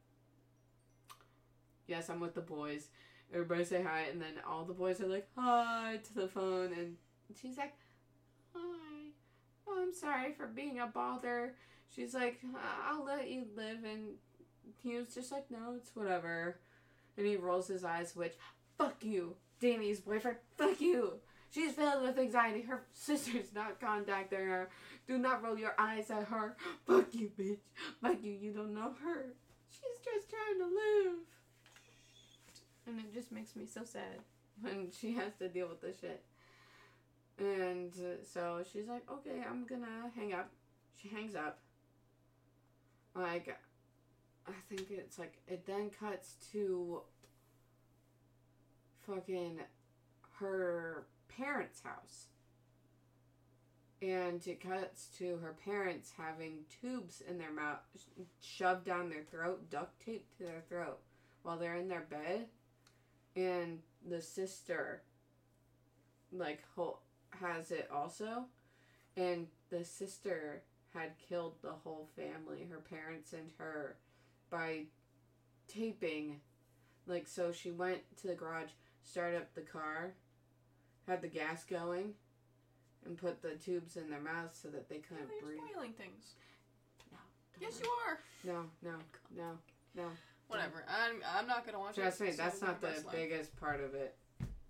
yes, 1.87 2.09
I'm 2.09 2.19
with 2.19 2.35
the 2.35 2.41
boys. 2.41 2.87
Everybody 3.33 3.65
say 3.65 3.83
hi. 3.83 4.05
And 4.11 4.21
then 4.21 4.33
all 4.47 4.65
the 4.65 4.73
boys 4.73 5.01
are 5.01 5.07
like, 5.07 5.27
hi 5.37 5.99
to 6.03 6.13
the 6.13 6.27
phone. 6.27 6.73
And 6.73 6.97
she's 7.39 7.57
like, 7.57 7.73
hi. 8.53 8.82
Sorry 9.93 10.33
for 10.33 10.47
being 10.47 10.79
a 10.79 10.87
bother. 10.87 11.53
She's 11.95 12.13
like, 12.13 12.39
I'll 12.87 13.05
let 13.05 13.29
you 13.29 13.45
live. 13.55 13.83
And 13.83 14.15
he 14.81 14.95
was 14.95 15.13
just 15.13 15.31
like, 15.31 15.49
no, 15.49 15.75
it's 15.75 15.95
whatever. 15.95 16.59
And 17.17 17.25
he 17.25 17.35
rolls 17.35 17.67
his 17.67 17.83
eyes, 17.83 18.15
which, 18.15 18.33
fuck 18.77 19.03
you, 19.03 19.35
Danny's 19.59 19.99
boyfriend, 19.99 20.37
fuck 20.57 20.81
you. 20.81 21.19
She's 21.53 21.73
filled 21.73 22.01
with 22.01 22.17
anxiety. 22.17 22.61
Her 22.63 22.83
sister's 22.93 23.53
not 23.53 23.79
contacting 23.79 24.39
her. 24.39 24.69
Do 25.07 25.17
not 25.17 25.43
roll 25.43 25.57
your 25.57 25.75
eyes 25.77 26.09
at 26.09 26.23
her. 26.25 26.57
Fuck 26.87 27.13
you, 27.13 27.31
bitch. 27.37 27.59
Fuck 28.01 28.23
you. 28.23 28.31
You 28.31 28.51
don't 28.51 28.73
know 28.73 28.93
her. 29.03 29.33
She's 29.69 29.99
just 30.03 30.29
trying 30.29 30.59
to 30.59 30.65
live. 30.65 31.15
And 32.87 32.99
it 32.99 33.13
just 33.13 33.31
makes 33.31 33.55
me 33.55 33.65
so 33.65 33.83
sad 33.83 34.21
when 34.61 34.89
she 34.99 35.13
has 35.13 35.33
to 35.39 35.47
deal 35.47 35.67
with 35.67 35.81
this 35.81 35.99
shit. 35.99 36.23
And 37.39 37.91
so 38.23 38.63
she's 38.71 38.87
like, 38.87 39.03
okay, 39.11 39.43
I'm 39.49 39.65
gonna 39.65 40.11
hang 40.15 40.33
up. 40.33 40.49
She 41.01 41.09
hangs 41.09 41.35
up. 41.35 41.59
Like, 43.15 43.57
I 44.47 44.51
think 44.69 44.91
it's 44.91 45.17
like, 45.19 45.41
it 45.47 45.65
then 45.65 45.89
cuts 45.99 46.35
to 46.51 47.01
fucking 49.05 49.59
her 50.39 51.05
parents' 51.27 51.81
house. 51.83 52.27
And 54.01 54.45
it 54.45 54.59
cuts 54.59 55.07
to 55.17 55.37
her 55.37 55.55
parents 55.63 56.11
having 56.17 56.65
tubes 56.81 57.21
in 57.27 57.37
their 57.37 57.53
mouth, 57.53 57.79
shoved 58.41 58.83
down 58.83 59.09
their 59.09 59.23
throat, 59.23 59.69
duct 59.69 60.03
taped 60.03 60.37
to 60.37 60.43
their 60.43 60.63
throat 60.67 60.99
while 61.43 61.57
they're 61.57 61.77
in 61.77 61.87
their 61.87 62.05
bed. 62.09 62.47
And 63.35 63.79
the 64.07 64.21
sister, 64.21 65.03
like, 66.33 66.63
ho- 66.75 66.99
has 67.41 67.71
it 67.71 67.89
also. 67.93 68.45
And 69.17 69.47
the 69.69 69.83
sister 69.85 70.61
had 70.93 71.11
killed 71.29 71.55
the 71.61 71.71
whole 71.71 72.07
family, 72.15 72.67
her 72.69 72.77
parents 72.79 73.33
and 73.33 73.49
her, 73.57 73.95
by 74.49 74.83
taping. 75.67 76.39
Like, 77.07 77.27
so 77.27 77.51
she 77.51 77.71
went 77.71 77.99
to 78.21 78.27
the 78.27 78.35
garage, 78.35 78.69
started 79.03 79.37
up 79.37 79.53
the 79.55 79.61
car, 79.61 80.13
had 81.07 81.21
the 81.21 81.27
gas 81.27 81.63
going 81.65 82.13
and 83.05 83.17
put 83.17 83.41
the 83.41 83.55
tubes 83.55 83.97
in 83.97 84.09
their 84.09 84.21
mouths 84.21 84.57
so 84.61 84.69
that 84.69 84.87
they 84.87 84.97
couldn't 84.99 85.29
you're 85.39 85.49
breathe. 85.49 85.59
spoiling 85.71 85.91
things. 85.93 86.35
No, 87.11 87.17
Yes, 87.59 87.79
don't 87.79 87.83
you 87.85 87.91
are. 88.07 88.19
No, 88.45 88.91
no, 88.91 88.97
no, 89.35 89.51
no. 89.95 90.07
Whatever. 90.47 90.85
I'm, 90.87 91.15
I'm 91.37 91.47
not 91.47 91.65
gonna 91.65 91.79
watch 91.79 91.95
Trust 91.95 92.21
it. 92.21 92.23
me, 92.25 92.31
so 92.31 92.37
that's 92.37 92.61
not 92.61 92.79
the 92.79 92.87
life. 92.87 93.05
biggest 93.11 93.55
part 93.57 93.81
of 93.81 93.93
it. 93.95 94.15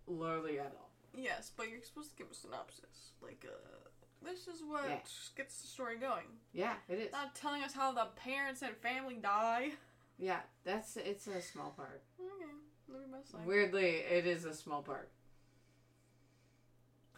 Literally 0.07 0.59
at 0.59 0.73
all. 0.79 0.82
Yes, 1.15 1.51
but 1.55 1.69
you're 1.69 1.81
supposed 1.81 2.11
to 2.11 2.15
give 2.15 2.31
a 2.31 2.33
synopsis. 2.35 3.11
Like, 3.21 3.45
uh, 3.47 3.89
this 4.23 4.47
is 4.47 4.63
what 4.63 4.85
Yeah. 4.89 4.99
gets 5.35 5.61
the 5.61 5.67
story 5.67 5.97
going. 5.97 6.39
Yeah, 6.53 6.75
it 6.87 6.99
is. 6.99 7.11
Not 7.11 7.35
telling 7.35 7.61
us 7.63 7.73
how 7.73 7.91
the 7.91 8.05
parents 8.15 8.61
and 8.61 8.75
family 8.77 9.15
die. 9.17 9.73
Yeah, 10.17 10.41
that's 10.63 10.97
it's 10.97 11.27
a 11.27 11.41
small 11.41 11.71
part. 11.71 12.03
Okay, 12.19 12.45
live 12.87 13.01
your 13.01 13.09
best 13.19 13.33
life. 13.33 13.45
Weirdly, 13.45 13.97
it 13.97 14.25
is 14.25 14.45
a 14.45 14.53
small 14.53 14.81
part. 14.81 15.11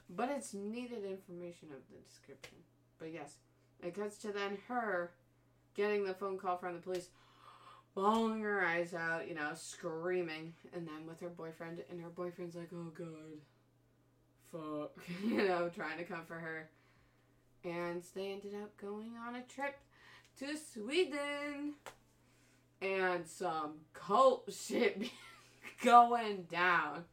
But 0.09 0.29
it's 0.29 0.53
needed 0.53 1.03
information 1.03 1.69
of 1.71 1.79
the 1.89 1.97
description. 2.07 2.57
But 2.99 3.11
yes, 3.11 3.37
it 3.81 3.95
cuts 3.95 4.17
to 4.19 4.31
then 4.31 4.57
her 4.67 5.11
getting 5.73 6.05
the 6.05 6.13
phone 6.13 6.37
call 6.37 6.57
from 6.57 6.73
the 6.73 6.79
police, 6.79 7.09
bawling 7.95 8.41
her 8.41 8.63
eyes 8.65 8.93
out, 8.93 9.27
you 9.27 9.33
know, 9.35 9.51
screaming, 9.55 10.53
and 10.73 10.87
then 10.87 11.05
with 11.05 11.19
her 11.19 11.29
boyfriend, 11.29 11.83
and 11.89 12.01
her 12.01 12.09
boyfriend's 12.09 12.55
like, 12.55 12.69
oh 12.73 12.91
god, 12.97 13.41
fuck, 14.55 14.91
you 15.24 15.38
know, 15.38 15.69
trying 15.74 15.97
to 15.97 16.03
comfort 16.03 16.39
her. 16.39 16.69
And 17.63 18.03
they 18.13 18.31
ended 18.31 18.53
up 18.62 18.77
going 18.77 19.13
on 19.27 19.35
a 19.35 19.41
trip 19.41 19.75
to 20.39 20.47
Sweden. 20.74 21.74
And 22.81 23.27
some 23.27 23.75
cult 23.93 24.51
shit 24.67 25.09
going 25.83 26.43
down. 26.51 27.05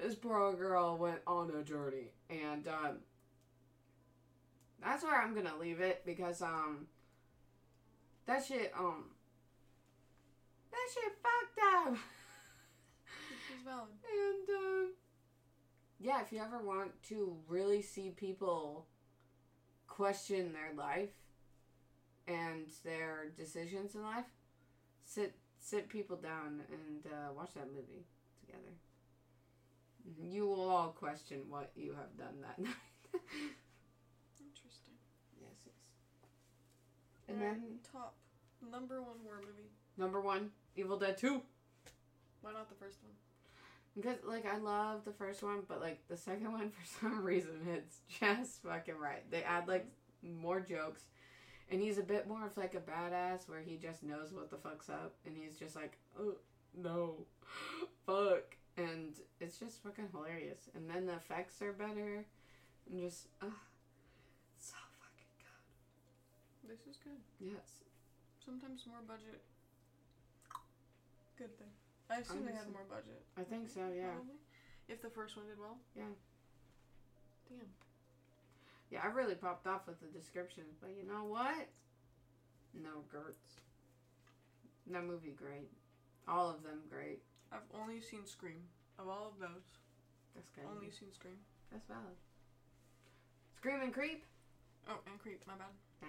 This 0.00 0.14
poor 0.14 0.54
girl 0.54 0.96
went 0.96 1.20
on 1.26 1.50
a 1.50 1.64
journey, 1.64 2.12
and 2.30 2.68
um, 2.68 2.98
that's 4.80 5.02
where 5.02 5.20
I'm 5.20 5.34
gonna 5.34 5.56
leave 5.60 5.80
it 5.80 6.02
because 6.06 6.40
um, 6.40 6.86
that 8.26 8.44
shit 8.44 8.72
um, 8.78 9.06
that 10.70 10.88
shit 10.94 11.12
fucked 11.22 11.88
up. 11.88 11.96
And 13.68 14.48
um, 14.48 14.92
yeah, 16.00 16.20
if 16.22 16.32
you 16.32 16.40
ever 16.40 16.58
want 16.58 17.00
to 17.04 17.36
really 17.48 17.82
see 17.82 18.10
people 18.10 18.86
question 19.86 20.52
their 20.52 20.72
life 20.76 21.10
and 22.26 22.66
their 22.84 23.30
decisions 23.36 23.94
in 23.94 24.02
life, 24.02 24.26
sit 25.04 25.34
sit 25.60 25.88
people 25.88 26.16
down 26.16 26.62
and 26.70 27.06
uh, 27.12 27.32
watch 27.36 27.54
that 27.54 27.66
movie 27.68 28.04
together. 28.40 28.74
You 30.20 30.46
will 30.46 30.68
all 30.70 30.88
question 30.88 31.40
what 31.48 31.70
you 31.74 31.94
have 31.94 32.16
done 32.16 32.40
that 32.42 32.58
night. 32.62 32.74
Interesting. 34.40 34.94
yes, 35.40 35.50
yes. 35.66 35.74
And 37.28 37.42
Alright, 37.42 37.60
then 37.60 37.78
top 37.92 38.14
number 38.70 39.00
one 39.02 39.16
horror 39.24 39.40
movie. 39.40 39.68
number 39.96 40.20
one, 40.20 40.50
Evil 40.76 40.98
Dead 40.98 41.18
Two. 41.18 41.42
Why 42.40 42.52
not 42.52 42.68
the 42.68 42.76
first 42.76 42.98
one? 43.02 43.12
Because 43.98 44.18
like 44.24 44.46
I 44.46 44.58
love 44.58 45.04
the 45.04 45.12
first 45.12 45.42
one, 45.42 45.62
but 45.68 45.80
like 45.80 45.98
the 46.08 46.16
second 46.16 46.52
one 46.52 46.70
for 46.70 46.86
some 47.00 47.24
reason 47.24 47.60
it's 47.68 47.98
just 48.20 48.62
fucking 48.62 48.98
right. 48.98 49.28
They 49.30 49.42
add 49.42 49.66
like 49.66 49.86
more 50.22 50.60
jokes, 50.60 51.02
and 51.70 51.80
he's 51.80 51.98
a 51.98 52.02
bit 52.02 52.28
more 52.28 52.46
of 52.46 52.56
like 52.56 52.74
a 52.74 52.80
badass 52.80 53.48
where 53.48 53.60
he 53.60 53.76
just 53.76 54.02
knows 54.04 54.32
what 54.32 54.50
the 54.50 54.56
fuck's 54.56 54.88
up, 54.88 55.14
and 55.26 55.36
he's 55.36 55.56
just 55.56 55.74
like, 55.74 55.98
oh 56.18 56.34
no, 56.80 57.16
fuck, 58.06 58.56
and 58.76 59.14
it's 59.40 59.58
just 59.58 59.82
fucking 59.82 60.08
hilarious. 60.12 60.70
And 60.74 60.88
then 60.88 61.06
the 61.06 61.14
effects 61.14 61.60
are 61.60 61.72
better, 61.72 62.24
and 62.88 63.00
just 63.00 63.26
uh, 63.42 63.46
so 64.58 64.76
fucking 65.00 65.34
good. 65.42 66.70
This 66.70 66.86
is 66.86 66.98
good. 67.02 67.18
Yes, 67.40 67.82
Sometimes 68.44 68.84
more 68.86 69.02
budget. 69.06 69.42
Good 71.36 71.58
thing. 71.58 71.77
I 72.10 72.20
assume 72.20 72.44
they 72.46 72.52
had 72.56 72.68
more 72.72 72.86
budget. 72.88 73.20
I 73.36 73.42
think 73.42 73.68
so. 73.68 73.80
Yeah, 73.94 74.08
Probably. 74.16 74.40
If 74.88 75.02
the 75.02 75.10
first 75.10 75.36
one 75.36 75.46
did 75.46 75.58
well. 75.58 75.76
Yeah. 75.94 76.08
Damn. 77.48 77.68
yeah. 78.90 79.00
I 79.04 79.08
really 79.08 79.34
popped 79.34 79.66
off 79.66 79.86
with 79.86 80.00
the 80.00 80.08
descriptions, 80.08 80.76
but 80.80 80.90
you 80.96 81.06
know 81.06 81.24
what? 81.24 81.68
No 82.74 83.04
Gertz. 83.12 83.60
That 84.90 85.04
movie 85.04 85.36
great. 85.36 85.68
All 86.26 86.48
of 86.48 86.62
them 86.62 86.80
great. 86.88 87.20
I've 87.52 87.68
only 87.78 88.00
seen 88.00 88.24
Scream. 88.26 88.64
Of 88.98 89.08
all 89.08 89.32
of 89.32 89.38
those, 89.38 89.78
That's 90.34 90.48
good. 90.50 90.64
only 90.68 90.90
seen 90.90 91.12
Scream. 91.12 91.36
That's 91.70 91.86
valid. 91.86 92.16
Scream 93.56 93.80
and 93.82 93.92
Creep. 93.92 94.24
Oh, 94.88 94.98
and 95.06 95.18
Creep. 95.20 95.44
My 95.46 95.54
bad. 95.54 95.70
Ah, 96.02 96.08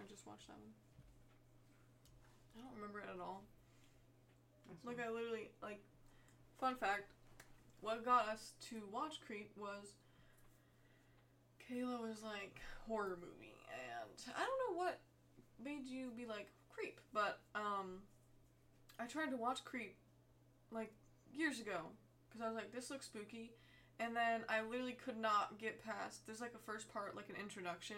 I 0.00 0.02
just 0.08 0.26
watched 0.26 0.48
that 0.48 0.56
one. 0.58 0.72
I 2.56 2.62
don't 2.64 2.74
remember 2.74 3.00
it 3.00 3.08
at 3.12 3.20
all. 3.20 3.44
That's 4.68 4.84
Like. 4.84 4.98
I 5.00 5.10
literally 5.10 5.50
like. 5.62 5.80
Fun 6.60 6.76
fact: 6.76 7.12
What 7.80 8.04
got 8.04 8.28
us 8.28 8.52
to 8.70 8.82
watch 8.92 9.20
Creep 9.26 9.50
was. 9.56 9.94
Kayla 11.64 12.00
was 12.00 12.22
like 12.22 12.60
horror 12.86 13.18
movie, 13.20 13.56
and 13.72 14.34
I 14.36 14.40
don't 14.40 14.76
know 14.76 14.82
what 14.82 15.00
made 15.62 15.86
you 15.86 16.10
be 16.16 16.26
like 16.26 16.48
Creep, 16.68 17.00
but 17.12 17.40
um, 17.54 18.02
I 18.98 19.06
tried 19.06 19.30
to 19.30 19.36
watch 19.36 19.64
Creep 19.64 19.96
like 20.70 20.92
years 21.32 21.60
ago 21.60 21.88
because 22.28 22.42
I 22.42 22.48
was 22.48 22.56
like, 22.56 22.72
this 22.72 22.90
looks 22.90 23.06
spooky, 23.06 23.52
and 23.98 24.14
then 24.14 24.42
I 24.48 24.62
literally 24.62 24.92
could 24.92 25.18
not 25.18 25.58
get 25.58 25.84
past. 25.84 26.26
There's 26.26 26.40
like 26.40 26.54
a 26.54 26.70
first 26.70 26.92
part, 26.92 27.16
like 27.16 27.28
an 27.28 27.36
introduction. 27.40 27.96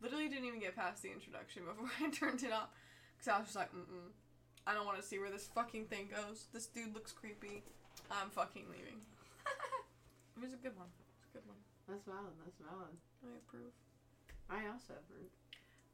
Literally 0.00 0.28
didn't 0.28 0.44
even 0.44 0.60
get 0.60 0.76
past 0.76 1.02
the 1.02 1.10
introduction 1.10 1.62
before 1.68 1.90
I 2.00 2.10
turned 2.10 2.42
it 2.42 2.52
off 2.52 2.68
because 3.16 3.28
I 3.32 3.38
was 3.38 3.48
just 3.48 3.56
like, 3.56 3.72
mm 3.72 3.80
mm. 3.80 4.12
I 4.68 4.74
don't 4.74 4.84
want 4.84 5.00
to 5.00 5.02
see 5.02 5.18
where 5.18 5.30
this 5.30 5.48
fucking 5.54 5.86
thing 5.86 6.12
goes. 6.12 6.44
This 6.52 6.66
dude 6.66 6.92
looks 6.92 7.10
creepy. 7.10 7.64
I'm 8.12 8.28
fucking 8.28 8.64
leaving. 8.70 9.00
It 10.36 10.44
was 10.44 10.52
a 10.52 10.62
good 10.62 10.78
one. 10.78 10.86
It's 11.18 11.34
a 11.34 11.38
good 11.38 11.46
one. 11.50 11.58
that's 11.88 12.06
valid. 12.06 12.30
That's 12.44 12.62
valid. 12.62 12.94
I 13.26 13.42
approve. 13.42 13.74
I 14.46 14.70
also 14.70 14.94
approve. 14.94 15.34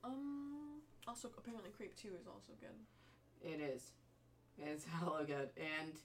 Um. 0.04 0.84
Also, 1.08 1.30
apparently, 1.38 1.70
Creep 1.70 1.96
Two 1.96 2.12
is 2.20 2.26
also 2.28 2.52
good. 2.60 2.76
It 3.40 3.64
is. 3.64 3.92
It's 4.58 4.84
hella 5.00 5.24
good. 5.24 5.48
And 5.56 5.96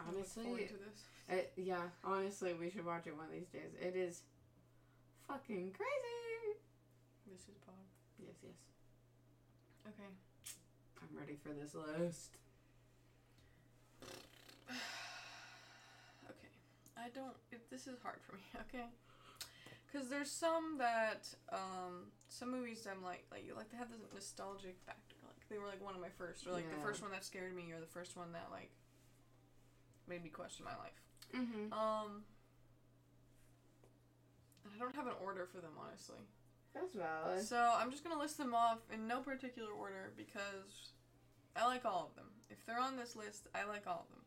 I 0.00 0.08
look 0.16 0.24
forward 0.24 0.64
honestly, 0.64 0.78
it, 1.28 1.52
yeah, 1.56 1.92
honestly, 2.04 2.54
we 2.54 2.70
should 2.70 2.86
watch 2.86 3.06
it 3.06 3.14
one 3.14 3.26
of 3.26 3.32
these 3.32 3.48
days. 3.52 3.76
It 3.78 3.94
is 3.94 4.22
fucking 5.28 5.76
crazy. 5.76 6.56
This 7.30 7.42
is 7.42 7.58
pod. 7.66 7.74
Yes, 8.18 8.36
yes. 8.42 8.56
Okay. 9.88 10.08
I'm 11.10 11.18
ready 11.18 11.36
for 11.42 11.50
this 11.50 11.74
list. 11.74 12.36
okay. 14.70 16.52
I 16.96 17.08
don't. 17.14 17.34
If 17.50 17.68
this 17.70 17.86
is 17.86 17.98
hard 18.02 18.18
for 18.26 18.36
me. 18.36 18.42
Okay. 18.68 18.84
Because 19.90 20.10
there's 20.10 20.30
some 20.30 20.76
that 20.78 21.26
um 21.50 22.12
some 22.28 22.52
movies 22.52 22.86
I'm 22.90 23.02
like 23.02 23.24
like 23.32 23.46
you 23.46 23.54
like 23.56 23.70
they 23.70 23.78
have 23.78 23.88
this 23.88 24.00
nostalgic 24.12 24.76
factor 24.84 25.16
like 25.24 25.48
they 25.48 25.56
were 25.56 25.64
like 25.64 25.82
one 25.82 25.94
of 25.94 26.00
my 26.02 26.10
first 26.18 26.46
or 26.46 26.52
like 26.52 26.68
the 26.68 26.76
first 26.82 27.00
one 27.00 27.10
that 27.12 27.24
scared 27.24 27.56
me 27.56 27.72
or 27.72 27.80
the 27.80 27.86
first 27.86 28.14
one 28.14 28.32
that 28.32 28.48
like 28.52 28.70
made 30.06 30.22
me 30.22 30.28
question 30.28 30.66
my 30.66 30.76
life. 30.76 31.00
Mm-hmm. 31.34 31.72
Um. 31.72 32.24
I 34.68 34.78
don't 34.78 34.94
have 34.94 35.06
an 35.06 35.16
order 35.24 35.48
for 35.50 35.62
them 35.62 35.72
honestly. 35.80 36.20
That's 36.74 36.94
valid. 36.94 37.46
So 37.46 37.56
I'm 37.56 37.90
just 37.90 38.04
gonna 38.04 38.18
list 38.20 38.36
them 38.36 38.54
off 38.54 38.78
in 38.92 39.08
no 39.08 39.20
particular 39.20 39.72
order 39.72 40.12
because 40.16 40.92
I 41.58 41.66
like 41.66 41.84
all 41.84 42.08
of 42.10 42.14
them. 42.16 42.26
If 42.50 42.64
they're 42.66 42.78
on 42.80 42.96
this 42.96 43.16
list, 43.16 43.48
I 43.54 43.64
like 43.64 43.86
all 43.86 44.06
of 44.08 44.14
them. 44.14 44.24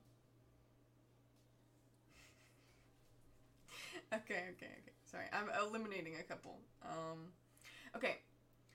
okay, 4.14 4.44
okay, 4.56 4.72
okay. 4.82 4.92
Sorry, 5.10 5.26
I'm 5.34 5.50
eliminating 5.66 6.16
a 6.20 6.24
couple. 6.24 6.60
Um, 6.84 7.32
okay, 7.96 8.18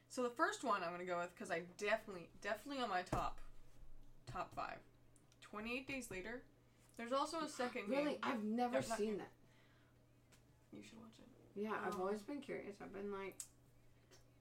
so 0.09 0.23
the 0.23 0.31
first 0.31 0.65
one 0.65 0.83
I'm 0.83 0.91
gonna 0.91 1.05
go 1.05 1.19
with 1.19 1.35
because 1.35 1.51
I 1.51 1.63
definitely, 1.79 2.29
definitely 2.43 2.83
on 2.83 2.89
my 2.89 3.03
top, 3.03 3.39
top 4.33 4.55
five. 4.55 4.79
Twenty 5.43 5.77
Eight 5.77 5.87
Days 5.87 6.11
Later. 6.11 6.43
There's 6.97 7.13
also 7.13 7.41
a 7.41 7.49
second 7.49 7.83
Really, 7.89 8.13
game. 8.13 8.19
I've 8.23 8.43
never 8.43 8.81
seen 8.83 9.19
that. 9.19 9.31
You 10.73 10.83
should 10.83 10.99
watch 10.99 11.13
it. 11.19 11.27
Yeah, 11.61 11.75
I've 11.87 11.95
Um, 11.95 12.01
always 12.01 12.23
been 12.23 12.41
curious. 12.41 12.77
I've 12.83 12.93
been 12.93 13.13
like, 13.13 13.37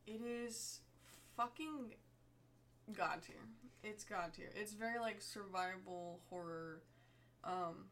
It 0.08 0.22
is 0.22 0.80
fucking 1.36 1.94
god 2.94 3.22
tier. 3.24 3.36
It's 3.86 4.04
god 4.04 4.34
tier. 4.34 4.50
It's 4.56 4.74
very 4.74 5.00
like 5.00 5.22
survival 5.22 6.20
horror. 6.30 6.82
Um, 7.44 7.86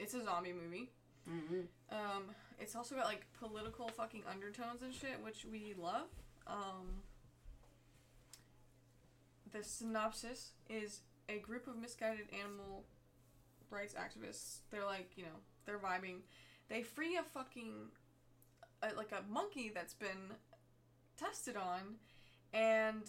it's 0.00 0.14
a 0.14 0.24
zombie 0.24 0.52
movie. 0.52 0.90
mm-hmm. 1.30 1.60
Um, 1.94 2.24
it's 2.58 2.74
also 2.74 2.96
got 2.96 3.04
like 3.06 3.24
political 3.38 3.88
fucking 3.88 4.24
undertones 4.28 4.82
and 4.82 4.92
shit, 4.92 5.22
which 5.22 5.46
we 5.50 5.74
love. 5.78 6.08
Um, 6.48 7.02
the 9.52 9.62
synopsis 9.62 10.50
is 10.68 11.00
a 11.28 11.38
group 11.38 11.68
of 11.68 11.76
misguided 11.76 12.26
animal 12.32 12.84
rights 13.70 13.94
activists. 13.94 14.58
They're 14.70 14.84
like, 14.84 15.10
you 15.16 15.22
know, 15.22 15.38
they're 15.66 15.78
vibing, 15.78 16.22
they 16.68 16.82
free 16.82 17.16
a 17.16 17.22
fucking 17.22 17.90
uh, 18.82 18.88
like 18.96 19.12
a 19.12 19.22
monkey 19.32 19.70
that's 19.72 19.94
been 19.94 20.34
tested 21.16 21.56
on, 21.56 21.96
and 22.52 23.04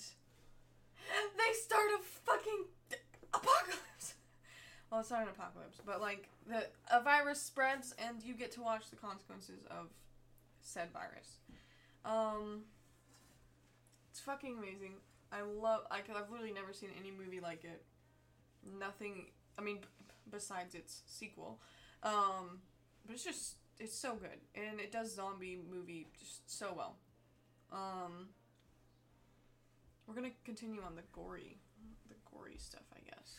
they 1.38 1.54
start 1.54 1.90
a 2.00 2.04
fucking 2.04 2.66
apocalypse. 3.34 4.16
Well, 4.92 5.02
it's 5.02 5.10
not 5.10 5.24
an 5.24 5.30
apocalypse, 5.30 5.80
but 5.86 6.02
like 6.02 6.30
the 6.48 6.68
a 6.92 7.02
virus 7.02 7.42
spreads, 7.42 7.96
and 7.98 8.22
you 8.24 8.36
get 8.36 8.52
to 8.54 8.62
watch 8.62 8.90
the 8.90 8.96
consequences 8.96 9.66
of 9.72 9.88
said 10.62 10.90
virus. 10.92 11.40
Um, 12.06 12.62
it's 14.12 14.20
fucking 14.20 14.58
amazing. 14.58 14.94
I 15.32 15.42
love. 15.42 15.82
I, 15.90 15.98
I've 15.98 16.30
literally 16.30 16.54
never 16.54 16.74
seen 16.74 16.90
any 17.00 17.12
movie 17.12 17.40
like 17.40 17.64
it. 17.64 17.84
Nothing. 18.80 19.28
I 19.58 19.62
mean, 19.62 19.78
b- 19.78 19.88
besides 20.30 20.76
its 20.76 21.02
sequel, 21.08 21.60
um, 22.04 22.60
but 23.06 23.16
it's 23.16 23.24
just 23.24 23.56
it's 23.80 23.98
so 23.98 24.16
good, 24.16 24.40
and 24.54 24.80
it 24.80 24.92
does 24.92 25.16
zombie 25.16 25.58
movie 25.72 26.08
just 26.20 26.50
so 26.50 26.74
well. 26.76 26.98
Um, 27.72 28.28
we're 30.14 30.22
gonna 30.22 30.34
continue 30.46 30.82
on 30.86 30.96
the 30.96 31.02
gory, 31.12 31.58
the 32.08 32.16
gory 32.32 32.56
stuff, 32.58 32.84
I 32.96 33.00
guess. 33.10 33.36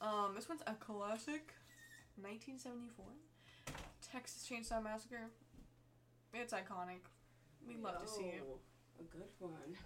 Um, 0.00 0.34
this 0.36 0.48
one's 0.48 0.62
a 0.66 0.74
classic, 0.74 1.52
1974, 2.20 3.04
Texas 4.12 4.48
Chainsaw 4.48 4.82
Massacre. 4.82 5.30
It's 6.32 6.52
iconic. 6.52 7.10
We 7.66 7.76
love 7.76 8.00
to 8.00 8.08
see 8.08 8.24
it. 8.24 8.44
A 9.00 9.02
good 9.02 9.26
one. 9.40 9.76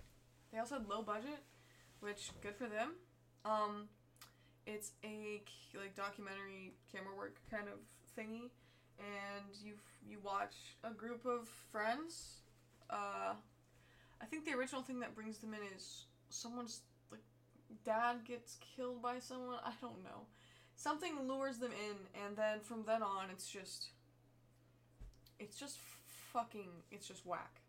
They 0.52 0.58
also 0.58 0.74
had 0.74 0.88
low 0.88 1.02
budget, 1.02 1.42
which 2.00 2.30
good 2.42 2.56
for 2.56 2.66
them. 2.66 2.92
Um, 3.46 3.88
it's 4.66 4.92
a 5.04 5.42
like 5.74 5.94
documentary 5.94 6.74
camera 6.92 7.16
work 7.16 7.36
kind 7.50 7.68
of 7.68 7.78
thingy, 8.18 8.50
and 8.98 9.56
you 9.62 9.74
you 10.06 10.18
watch 10.22 10.54
a 10.84 10.90
group 10.90 11.24
of 11.24 11.48
friends. 11.70 12.42
Uh, 12.90 13.34
I 14.22 14.26
think 14.26 14.44
the 14.44 14.52
original 14.52 14.82
thing 14.82 15.00
that 15.00 15.14
brings 15.14 15.38
them 15.38 15.52
in 15.52 15.60
is 15.76 16.04
someone's 16.28 16.80
like 17.10 17.22
dad 17.84 18.24
gets 18.24 18.56
killed 18.76 19.02
by 19.02 19.18
someone. 19.18 19.58
I 19.64 19.72
don't 19.80 20.02
know. 20.04 20.26
Something 20.76 21.28
lures 21.28 21.58
them 21.58 21.72
in, 21.72 22.22
and 22.24 22.36
then 22.36 22.60
from 22.60 22.84
then 22.86 23.02
on, 23.02 23.30
it's 23.30 23.48
just. 23.48 23.88
It's 25.38 25.58
just 25.58 25.78
fucking. 26.32 26.70
It's 26.90 27.06
just 27.06 27.26
whack. 27.26 27.60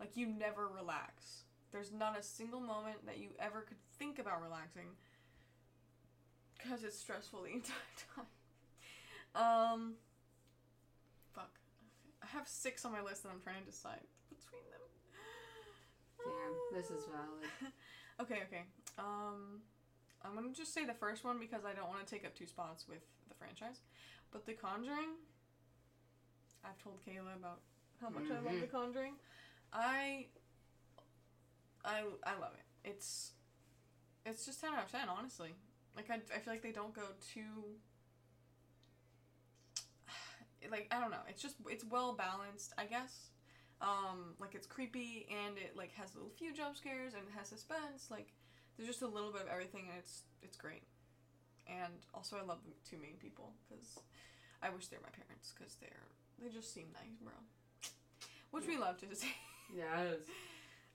Like 0.00 0.16
you 0.16 0.26
never 0.26 0.66
relax. 0.66 1.42
There's 1.70 1.92
not 1.92 2.18
a 2.18 2.22
single 2.22 2.60
moment 2.60 3.06
that 3.06 3.18
you 3.18 3.28
ever 3.38 3.60
could 3.60 3.78
think 3.98 4.18
about 4.18 4.42
relaxing 4.42 4.88
because 6.58 6.84
it's 6.84 6.98
stressful 6.98 7.42
the 7.42 7.48
entire 7.52 7.74
time. 8.14 8.26
Um, 9.34 9.94
fuck. 11.34 11.50
I 12.22 12.26
have 12.26 12.46
six 12.46 12.84
on 12.84 12.92
my 12.92 13.00
list 13.00 13.22
that 13.22 13.30
I'm 13.30 13.40
trying 13.40 13.60
to 13.64 13.70
decide. 13.70 14.06
Damn, 16.24 16.78
this 16.78 16.90
is 16.90 17.04
valid. 17.06 17.72
Okay, 18.20 18.40
okay. 18.46 18.62
Um, 18.98 19.62
I'm 20.22 20.34
gonna 20.34 20.52
just 20.52 20.72
say 20.74 20.84
the 20.84 20.94
first 20.94 21.24
one 21.24 21.38
because 21.40 21.64
I 21.64 21.72
don't 21.72 21.88
want 21.88 22.06
to 22.06 22.14
take 22.14 22.24
up 22.24 22.34
two 22.36 22.46
spots 22.46 22.86
with 22.86 23.00
the 23.28 23.34
franchise. 23.34 23.80
But 24.30 24.46
The 24.46 24.52
Conjuring, 24.52 25.16
I've 26.64 26.78
told 26.78 27.00
Kayla 27.04 27.34
about 27.36 27.60
how 28.00 28.10
much 28.10 28.24
I 28.30 28.34
love. 28.34 28.60
The 28.60 28.66
Conjuring. 28.66 29.14
I, 29.72 30.26
I, 31.84 32.02
I 32.22 32.38
love 32.38 32.52
it. 32.54 32.88
It's, 32.88 33.32
it's 34.24 34.44
just 34.46 34.60
ten 34.60 34.72
out 34.74 34.84
of 34.84 34.92
ten, 34.92 35.08
honestly. 35.08 35.54
Like 35.96 36.10
I, 36.10 36.16
I 36.34 36.38
feel 36.38 36.52
like 36.52 36.62
they 36.62 36.70
don't 36.72 36.94
go 36.94 37.02
too. 37.32 37.40
Like 40.70 40.86
I 40.92 41.00
don't 41.00 41.10
know. 41.10 41.24
It's 41.28 41.42
just 41.42 41.56
it's 41.68 41.82
well 41.84 42.12
balanced, 42.12 42.72
I 42.78 42.84
guess. 42.84 43.31
Um, 43.82 44.38
like 44.38 44.54
it's 44.54 44.66
creepy 44.66 45.26
and 45.28 45.58
it 45.58 45.76
like 45.76 45.92
has 45.94 46.14
a 46.14 46.18
little 46.18 46.30
few 46.30 46.54
jump 46.54 46.76
scares 46.76 47.14
and 47.14 47.22
it 47.26 47.34
has 47.36 47.48
suspense. 47.48 48.08
Like 48.10 48.32
there's 48.76 48.88
just 48.88 49.02
a 49.02 49.06
little 49.08 49.32
bit 49.32 49.42
of 49.42 49.48
everything 49.48 49.86
and 49.90 49.98
it's 49.98 50.22
it's 50.42 50.56
great. 50.56 50.84
And 51.66 51.92
also 52.14 52.36
I 52.36 52.46
love 52.46 52.58
the 52.64 52.72
two 52.88 53.00
main 53.02 53.16
people 53.18 53.52
because 53.68 53.98
I 54.62 54.70
wish 54.70 54.86
they're 54.86 55.02
my 55.02 55.10
parents 55.10 55.52
because 55.56 55.74
they're 55.80 56.06
they 56.40 56.48
just 56.48 56.72
seem 56.72 56.86
nice, 56.94 57.18
bro. 57.20 57.34
Which 58.52 58.66
we 58.66 58.78
love 58.78 58.98
to 58.98 59.14
see. 59.16 59.34
Yes. 59.74 60.22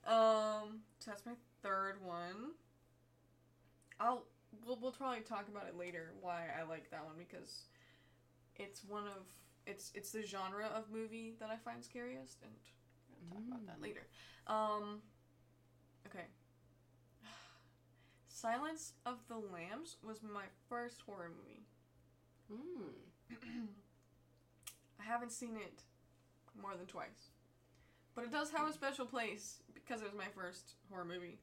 Um, 0.06 0.80
so 0.98 1.10
that's 1.10 1.26
my 1.26 1.32
third 1.62 1.96
one. 2.02 2.56
I'll 4.00 4.24
we'll 4.64 4.78
we'll 4.80 4.92
probably 4.92 5.20
talk 5.20 5.48
about 5.48 5.66
it 5.68 5.76
later 5.76 6.12
why 6.20 6.46
I 6.58 6.62
like 6.68 6.90
that 6.90 7.04
one 7.04 7.16
because 7.18 7.64
it's 8.56 8.84
one 8.84 9.04
of 9.04 9.26
it's 9.66 9.90
it's 9.94 10.12
the 10.12 10.22
genre 10.22 10.66
of 10.74 10.90
movie 10.90 11.34
that 11.40 11.50
I 11.50 11.56
find 11.56 11.84
scariest 11.84 12.38
and 12.42 12.52
gonna 13.30 13.44
talk 13.46 13.48
about 13.48 13.66
that 13.66 13.78
Mm. 13.78 13.82
later. 13.82 14.06
Um, 14.46 15.02
okay. 16.06 16.26
Silence 18.28 18.92
of 19.06 19.18
the 19.28 19.36
Lambs 19.36 19.96
was 20.02 20.22
my 20.22 20.44
first 20.68 21.00
horror 21.02 21.30
movie. 21.36 21.66
Mm. 22.50 22.92
I 25.00 25.02
haven't 25.04 25.32
seen 25.32 25.56
it 25.56 25.82
more 26.60 26.74
than 26.76 26.86
twice. 26.86 27.30
But 28.14 28.24
it 28.24 28.32
does 28.32 28.50
have 28.50 28.68
a 28.68 28.72
special 28.72 29.06
place 29.06 29.62
because 29.74 30.00
it 30.00 30.04
was 30.04 30.14
my 30.14 30.28
first 30.34 30.74
horror 30.90 31.04
movie. 31.04 31.38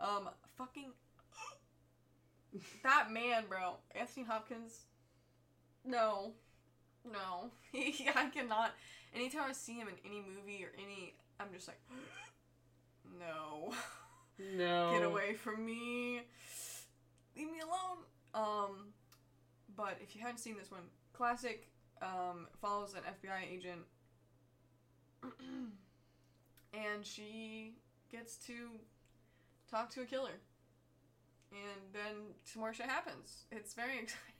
Um, 0.00 0.30
fucking. 0.56 0.90
that 2.82 3.10
man, 3.10 3.44
bro. 3.48 3.76
Anthony 3.94 4.24
Hopkins. 4.24 4.86
No. 5.84 6.32
No. 7.10 7.50
I 7.74 8.30
cannot. 8.30 8.72
Anytime 9.14 9.44
I 9.48 9.52
see 9.52 9.74
him 9.74 9.88
in 9.88 9.94
any 10.04 10.20
movie 10.20 10.64
or 10.64 10.72
any. 10.78 11.14
I'm 11.38 11.48
just 11.52 11.68
like. 11.68 11.80
no. 13.18 13.72
No. 14.56 14.92
Get 14.98 15.02
away 15.04 15.34
from 15.34 15.64
me. 15.64 16.22
Leave 17.36 17.50
me 17.50 17.60
alone. 17.60 18.04
Um, 18.34 18.92
but 19.76 19.98
if 20.00 20.14
you 20.14 20.22
haven't 20.22 20.38
seen 20.38 20.56
this 20.58 20.70
one, 20.70 20.82
classic. 21.12 21.68
Um, 22.02 22.48
follows 22.60 22.94
an 22.94 23.02
FBI 23.02 23.50
agent, 23.50 23.80
and 26.74 27.06
she 27.06 27.76
gets 28.10 28.36
to 28.46 28.52
talk 29.70 29.90
to 29.90 30.02
a 30.02 30.04
killer, 30.04 30.40
and 31.52 31.80
then 31.94 32.34
some 32.42 32.60
more 32.60 32.74
shit 32.74 32.86
happens. 32.86 33.44
It's 33.50 33.74
very 33.74 33.98
exciting. 34.02 34.34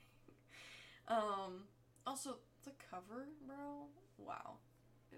Um, 1.09 1.65
also 2.07 2.37
the 2.65 2.73
cover, 2.91 3.29
bro. 3.47 3.87
Wow. 4.19 4.59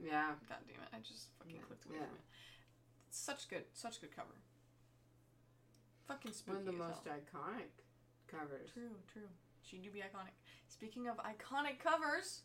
Yeah. 0.02 0.32
God 0.48 0.58
damn 0.68 0.82
it! 0.82 0.88
I 0.92 0.98
just 1.00 1.28
fucking 1.38 1.56
Yeah, 1.56 1.62
clicked 1.66 1.86
away 1.86 1.96
yeah. 2.00 2.06
from 2.06 2.16
it. 2.16 2.24
It's 3.08 3.18
such 3.18 3.48
good, 3.48 3.64
such 3.72 4.00
good 4.00 4.14
cover. 4.14 4.36
Fucking 6.06 6.32
spooky. 6.32 6.58
One 6.58 6.60
of 6.60 6.66
the 6.66 6.72
most 6.78 7.00
hell. 7.06 7.16
iconic 7.16 7.72
covers. 8.28 8.70
True, 8.72 8.94
true. 9.12 9.28
She 9.62 9.78
do 9.78 9.90
be 9.90 10.00
iconic. 10.00 10.34
Speaking 10.68 11.08
of 11.08 11.16
iconic 11.18 11.78
covers, 11.82 12.40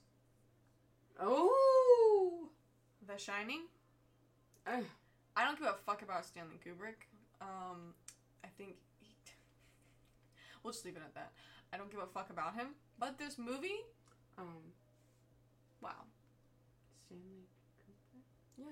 Oh. 1.19 2.49
The 3.07 3.17
Shining. 3.17 3.61
Eh. 4.67 4.81
I 5.35 5.45
don't 5.45 5.57
give 5.57 5.67
a 5.67 5.75
fuck 5.85 6.01
about 6.01 6.25
Stanley 6.25 6.59
Kubrick. 6.65 7.07
Um, 7.41 7.93
I 8.43 8.47
think 8.57 8.75
he. 8.99 9.15
we'll 10.63 10.73
just 10.73 10.85
leave 10.85 10.95
it 10.95 11.01
at 11.05 11.13
that. 11.15 11.31
I 11.73 11.77
don't 11.77 11.89
give 11.91 11.99
a 12.01 12.05
fuck 12.07 12.29
about 12.29 12.55
him. 12.55 12.67
But 12.99 13.17
this 13.17 13.37
movie, 13.37 13.81
Um. 14.37 14.73
Wow. 15.81 16.05
Stanley 17.07 17.47
Cooper. 17.85 18.21
Yeah. 18.57 18.65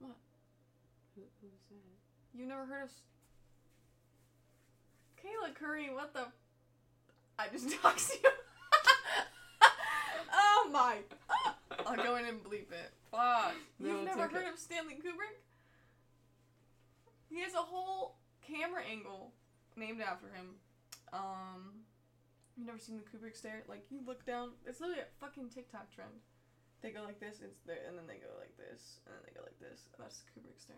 What? 0.00 0.16
Who, 1.16 1.22
who's 1.40 1.50
that? 1.70 2.38
You 2.38 2.46
never 2.46 2.64
heard 2.64 2.84
of. 2.84 2.88
S- 2.88 3.02
Kayla 5.22 5.54
Curry, 5.54 5.90
what 5.92 6.12
the. 6.12 6.26
I 7.38 7.48
just 7.48 7.68
doxed 7.82 8.22
you. 8.22 8.30
oh 10.32 10.68
my. 10.72 10.98
I'll 11.86 11.96
go 11.96 12.16
in 12.16 12.26
and 12.26 12.42
bleep 12.42 12.70
it. 12.72 12.92
Fuck. 13.10 13.54
No, 13.78 13.88
You've 13.90 14.04
never 14.04 14.24
okay. 14.24 14.36
heard 14.36 14.52
of 14.52 14.58
Stanley 14.58 14.94
Kubrick? 14.94 15.38
He 17.30 17.40
has 17.40 17.54
a 17.54 17.58
whole 17.58 18.14
camera 18.46 18.82
angle 18.88 19.32
named 19.76 20.00
after 20.00 20.26
him. 20.28 20.54
Um, 21.12 21.82
you've 22.56 22.66
never 22.66 22.78
seen 22.78 22.96
the 22.96 23.04
Kubrick 23.04 23.36
stare? 23.36 23.62
Like, 23.68 23.84
you 23.90 24.00
look 24.06 24.24
down. 24.24 24.50
It's 24.66 24.80
literally 24.80 25.02
a 25.02 25.06
fucking 25.20 25.50
TikTok 25.50 25.90
trend. 25.94 26.10
They 26.82 26.90
go 26.90 27.02
like 27.02 27.18
this, 27.20 27.40
it's 27.42 27.60
there, 27.66 27.78
and 27.88 27.96
then 27.96 28.06
they 28.06 28.20
go 28.20 28.28
like 28.38 28.56
this, 28.58 29.00
and 29.06 29.14
then 29.14 29.22
they 29.26 29.32
go 29.32 29.42
like 29.42 29.58
this. 29.58 29.88
And 29.96 30.04
that's 30.04 30.20
the 30.20 30.40
Kubrick 30.40 30.60
stare. 30.60 30.76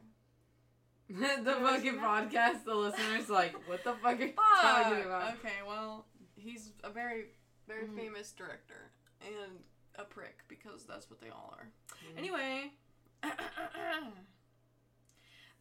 the 1.44 1.52
fucking 1.60 1.98
podcast, 1.98 2.64
the 2.64 2.74
listeners 2.74 3.28
like, 3.28 3.54
what 3.68 3.82
the 3.84 3.92
fuck 4.02 4.18
are 4.20 4.24
you 4.24 4.32
talking 4.60 5.04
about? 5.04 5.34
Okay, 5.34 5.62
well, 5.66 6.06
he's 6.36 6.72
a 6.82 6.90
very, 6.90 7.26
very 7.68 7.86
Mhm. 7.86 7.96
famous 7.96 8.32
director 8.32 8.90
and 9.20 9.62
a 9.96 10.04
prick 10.04 10.44
because 10.48 10.84
that's 10.84 11.08
what 11.10 11.20
they 11.20 11.28
all 11.30 11.54
are. 11.56 11.70
Mm. 12.12 12.18
Anyway, 12.18 12.72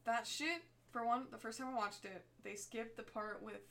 that 0.05 0.27
shit. 0.27 0.63
For 0.91 1.05
one, 1.05 1.27
the 1.31 1.37
first 1.37 1.59
time 1.59 1.69
I 1.69 1.75
watched 1.75 2.05
it, 2.05 2.25
they 2.43 2.55
skipped 2.55 2.95
the 2.97 3.03
part 3.03 3.41
with 3.43 3.61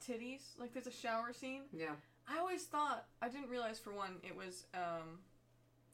titties. 0.00 0.58
Like, 0.58 0.72
there's 0.72 0.86
a 0.86 0.92
shower 0.92 1.32
scene. 1.32 1.62
Yeah. 1.72 1.94
I 2.28 2.38
always 2.38 2.64
thought 2.64 3.06
I 3.20 3.28
didn't 3.28 3.48
realize 3.50 3.78
for 3.78 3.92
one 3.92 4.16
it 4.22 4.36
was 4.36 4.66
um, 4.74 5.20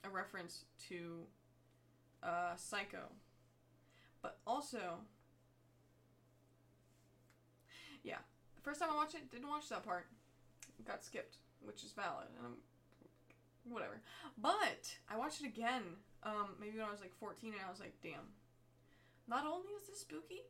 a 0.04 0.10
reference 0.10 0.64
to 0.88 1.20
uh, 2.22 2.54
Psycho, 2.56 3.08
but 4.22 4.38
also 4.46 4.98
yeah, 8.06 8.22
the 8.54 8.62
first 8.62 8.80
time 8.80 8.90
I 8.92 8.96
watched 8.96 9.14
it 9.14 9.30
didn't 9.30 9.48
watch 9.48 9.68
that 9.70 9.84
part, 9.84 10.06
got 10.86 11.04
skipped, 11.04 11.38
which 11.60 11.82
is 11.82 11.92
valid, 11.92 12.28
and 12.38 12.46
I'm 12.46 13.72
whatever. 13.72 14.00
But 14.38 14.94
I 15.10 15.16
watched 15.16 15.40
it 15.40 15.46
again, 15.46 15.82
um, 16.22 16.54
maybe 16.60 16.78
when 16.78 16.86
I 16.86 16.92
was 16.92 17.00
like 17.00 17.14
14, 17.18 17.52
and 17.52 17.62
I 17.66 17.70
was 17.70 17.80
like, 17.80 17.94
damn. 18.02 18.30
Not 19.26 19.44
only 19.44 19.72
is 19.72 19.88
this 19.88 20.00
spooky, 20.00 20.42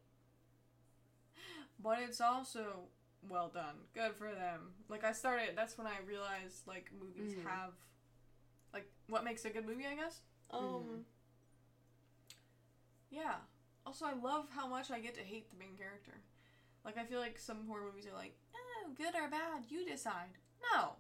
but 1.83 1.99
it's 2.03 2.21
also 2.21 2.89
well 3.29 3.49
done. 3.49 3.77
Good 3.95 4.15
for 4.17 4.31
them. 4.33 4.73
Like 4.89 5.05
I 5.05 5.13
started 5.13 5.51
that's 5.57 5.77
when 5.79 5.87
I 5.87 5.99
realized 6.07 6.67
like 6.67 6.91
movies 6.99 7.35
Mhm. 7.35 7.45
have 7.45 7.73
like 8.73 8.91
what 9.09 9.25
makes 9.25 9.45
a 9.45 9.51
good 9.51 9.67
movie, 9.67 9.87
I 9.87 9.95
guess. 9.95 10.21
Um 10.51 10.61
Mhm. 10.63 11.05
Yeah. 13.11 13.37
Also 13.85 14.05
I 14.05 14.15
love 14.15 14.49
how 14.51 14.67
much 14.67 14.91
I 14.91 15.01
get 15.01 15.15
to 15.15 15.21
hate 15.23 15.51
the 15.51 15.57
main 15.57 15.77
character. 15.77 16.23
Like 16.85 16.97
I 16.99 17.05
feel 17.05 17.21
like 17.21 17.39
some 17.39 17.67
horror 17.67 17.85
movies 17.85 18.07
are 18.07 18.15
like, 18.15 18.37
"Oh, 18.55 18.91
good 18.97 19.15
or 19.15 19.29
bad, 19.29 19.65
you 19.71 19.85
decide." 19.87 20.39
No. 20.73 20.97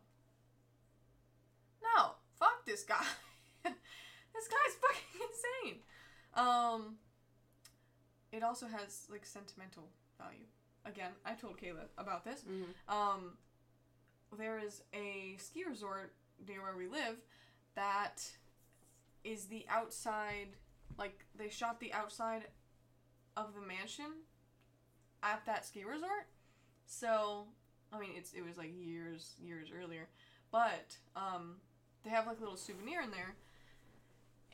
No. 1.82 2.14
Fuck 2.38 2.64
this 2.66 2.84
guy. 2.84 3.04
this 3.62 4.48
guy's 4.48 4.74
fucking 4.80 5.20
insane. 5.28 5.82
Um 6.34 6.98
it 8.32 8.42
also 8.42 8.66
has 8.66 9.06
like 9.10 9.24
sentimental 9.24 9.90
value. 10.18 10.46
Again, 10.86 11.10
I 11.24 11.32
told 11.32 11.58
Kayla 11.58 11.88
about 11.98 12.24
this. 12.24 12.40
Mm-hmm. 12.40 12.94
Um, 12.94 13.32
there 14.38 14.58
is 14.58 14.82
a 14.94 15.36
ski 15.38 15.64
resort 15.64 16.12
near 16.46 16.62
where 16.62 16.76
we 16.76 16.86
live 16.86 17.16
that 17.74 18.22
is 19.24 19.46
the 19.46 19.66
outside, 19.68 20.48
like 20.98 21.26
they 21.36 21.48
shot 21.48 21.80
the 21.80 21.92
outside 21.92 22.44
of 23.36 23.54
the 23.54 23.66
mansion 23.66 24.22
at 25.22 25.44
that 25.46 25.66
ski 25.66 25.84
resort. 25.84 26.26
So, 26.86 27.46
I 27.92 27.98
mean, 27.98 28.10
it's 28.16 28.32
it 28.32 28.44
was 28.44 28.56
like 28.56 28.70
years 28.78 29.32
years 29.42 29.68
earlier, 29.76 30.08
but 30.52 30.96
um, 31.16 31.56
they 32.04 32.10
have 32.10 32.26
like 32.26 32.38
a 32.38 32.40
little 32.40 32.56
souvenir 32.56 33.02
in 33.02 33.10
there, 33.10 33.34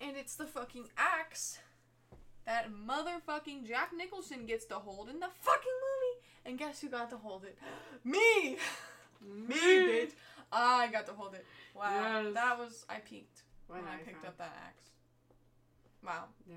and 0.00 0.16
it's 0.16 0.34
the 0.34 0.46
fucking 0.46 0.88
axe 0.96 1.58
that 2.46 2.70
motherfucking 2.72 3.66
Jack 3.66 3.90
Nicholson 3.96 4.46
gets 4.46 4.64
to 4.66 4.74
hold 4.74 5.08
in 5.08 5.20
the 5.20 5.28
fucking 5.40 5.72
movie. 5.80 5.91
And 6.44 6.58
guess 6.58 6.80
who 6.80 6.88
got 6.88 7.10
to 7.10 7.16
hold 7.16 7.44
it? 7.44 7.56
Me! 8.04 8.56
Me, 9.22 9.54
bitch! 9.56 10.12
I 10.52 10.88
got 10.88 11.06
to 11.06 11.12
hold 11.12 11.34
it. 11.34 11.46
Wow. 11.74 12.22
Yes. 12.24 12.34
That 12.34 12.58
was, 12.58 12.84
I 12.88 12.96
peaked 12.96 13.42
When 13.68 13.80
when 13.80 13.88
I 13.88 13.96
picked 13.98 14.26
up 14.26 14.36
that 14.38 14.54
axe. 14.68 14.84
Wow. 16.04 16.24
Yeah. 16.46 16.56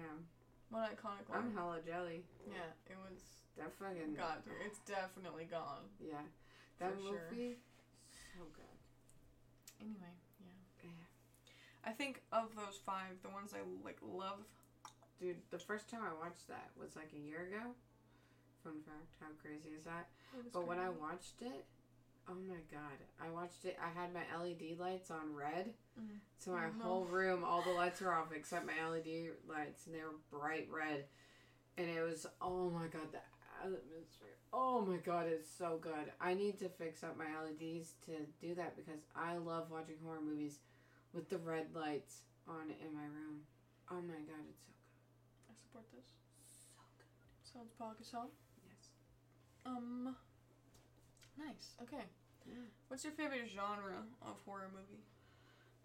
What 0.70 0.90
an 0.90 0.98
iconic 0.98 1.30
one. 1.30 1.40
I'm 1.40 1.54
hella 1.56 1.80
jelly. 1.86 2.24
Yeah, 2.50 2.74
it 2.90 2.98
was, 2.98 3.22
That 3.58 3.72
fucking. 3.80 4.16
God, 4.18 4.44
dude, 4.44 4.54
it's 4.66 4.80
definitely 4.80 5.46
gone. 5.46 5.88
Yeah. 6.02 6.26
That 6.80 6.92
For 6.96 7.02
sure. 7.02 7.22
movie, 7.32 7.56
so 8.12 8.44
good. 8.52 8.76
Anyway, 9.80 10.12
yeah. 10.42 10.90
Yeah. 10.90 11.06
I 11.86 11.92
think 11.92 12.22
of 12.34 12.50
those 12.58 12.80
five, 12.86 13.22
the 13.24 13.30
ones 13.30 13.54
I, 13.54 13.62
like, 13.86 14.00
love. 14.02 14.44
Dude, 15.22 15.38
the 15.52 15.60
first 15.60 15.88
time 15.90 16.02
I 16.04 16.12
watched 16.20 16.50
that 16.50 16.72
was 16.76 16.98
like 16.98 17.12
a 17.16 17.20
year 17.20 17.48
ago. 17.48 17.72
Fun 18.66 18.82
fact, 18.82 19.14
how 19.22 19.28
crazy 19.40 19.70
is 19.78 19.84
that? 19.86 20.10
But 20.52 20.66
when 20.66 20.80
I 20.80 20.90
watched 20.90 21.42
it, 21.42 21.66
oh 22.28 22.34
my 22.50 22.58
god, 22.74 22.98
I 23.22 23.30
watched 23.30 23.64
it. 23.66 23.78
I 23.80 23.90
had 23.94 24.10
my 24.12 24.26
LED 24.36 24.74
lights 24.80 25.12
on 25.12 25.36
red, 25.36 25.76
Mhm. 26.00 26.20
so 26.40 26.52
my 26.54 26.72
no. 26.72 26.84
whole 26.84 27.06
room, 27.06 27.44
all 27.44 27.62
the 27.62 27.70
lights 27.70 28.02
were 28.02 28.12
off 28.12 28.32
except 28.34 28.66
my 28.66 28.74
LED 28.90 29.34
lights, 29.48 29.86
and 29.86 29.94
they 29.94 30.02
were 30.02 30.18
bright 30.32 30.68
red. 30.72 31.08
And 31.78 31.88
it 31.88 32.02
was, 32.02 32.26
oh 32.42 32.72
my 32.72 32.88
god, 32.88 33.12
the 33.12 33.22
atmosphere. 33.62 34.40
Oh 34.52 34.82
my 34.82 34.98
god, 34.98 35.28
it's 35.28 35.48
so 35.50 35.78
good. 35.78 36.12
I 36.20 36.34
need 36.34 36.58
to 36.60 36.70
fix 36.70 37.04
up 37.04 37.18
my 37.18 37.28
LEDs 37.40 37.94
to 38.08 38.26
do 38.42 38.56
that 38.56 38.76
because 38.76 39.02
I 39.16 39.38
love 39.38 39.70
watching 39.70 39.98
horror 40.04 40.22
movies 40.22 40.58
with 41.14 41.30
the 41.30 41.38
red 41.38 41.76
lights 41.76 42.24
on 42.48 42.72
in 42.72 42.96
my 42.96 43.06
room. 43.06 43.46
Oh 43.92 44.02
my 44.02 44.22
god, 44.26 44.42
it's 44.50 44.64
so 44.66 44.72
good. 44.74 45.52
I 45.52 45.54
support 45.54 45.86
this. 45.94 46.06
So 46.48 46.82
good. 46.98 47.06
Sounds 47.54 47.74
Pakistan. 47.78 48.28
Yes. 48.32 48.45
Um, 49.66 50.16
nice. 51.38 51.72
Okay. 51.82 52.04
Yeah. 52.48 52.56
What's 52.88 53.04
your 53.04 53.14
favorite 53.14 53.50
genre 53.54 54.04
of 54.22 54.36
horror 54.46 54.70
movie? 54.74 55.04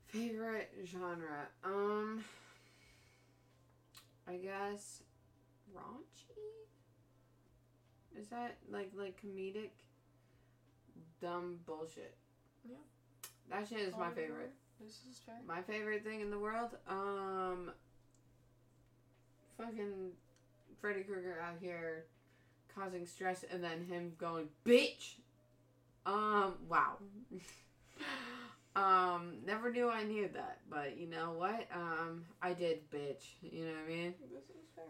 Favorite 0.07 0.71
genre? 0.85 1.49
Um, 1.65 2.25
I 4.29 4.37
guess 4.37 5.03
raunchy. 5.75 6.37
Is 8.19 8.29
that 8.29 8.57
like 8.71 8.91
like 8.97 9.21
comedic? 9.21 9.71
Dumb 11.23 11.59
bullshit. 11.67 12.17
Yeah. 12.69 12.77
That 13.51 13.69
shit 13.69 13.81
is 13.81 13.97
my 13.97 14.09
favorite. 14.11 14.29
horror? 14.29 14.51
This 14.81 15.01
is 15.11 15.21
fair. 15.25 15.37
My 15.47 15.63
favorite 15.63 16.05
thing 16.05 16.21
in 16.21 16.31
the 16.31 16.39
world. 16.39 16.71
Um. 16.89 17.73
Fucking 19.59 20.13
Freddy 20.81 21.03
Krueger 21.03 21.39
out 21.47 21.57
here 21.61 22.07
causing 22.75 23.07
stress, 23.07 23.45
and 23.51 23.63
then 23.63 23.85
him 23.87 24.13
going 24.19 24.49
bitch. 24.65 25.15
Um. 26.07 26.55
Wow. 26.69 26.99
um. 28.77 29.35
Never 29.47 29.71
knew 29.71 29.89
I 29.89 30.05
knew 30.05 30.29
that, 30.35 30.59
but 30.69 30.97
you 30.97 31.07
know 31.07 31.33
what? 31.33 31.67
Um. 31.75 32.25
I 32.43 32.53
did 32.53 32.91
bitch. 32.91 33.25
You 33.43 33.67
know 33.67 33.73
what 33.73 33.85
I 33.85 33.89
mean? 33.89 34.15
This 34.33 34.45
is 34.45 34.69
fair. 34.75 34.85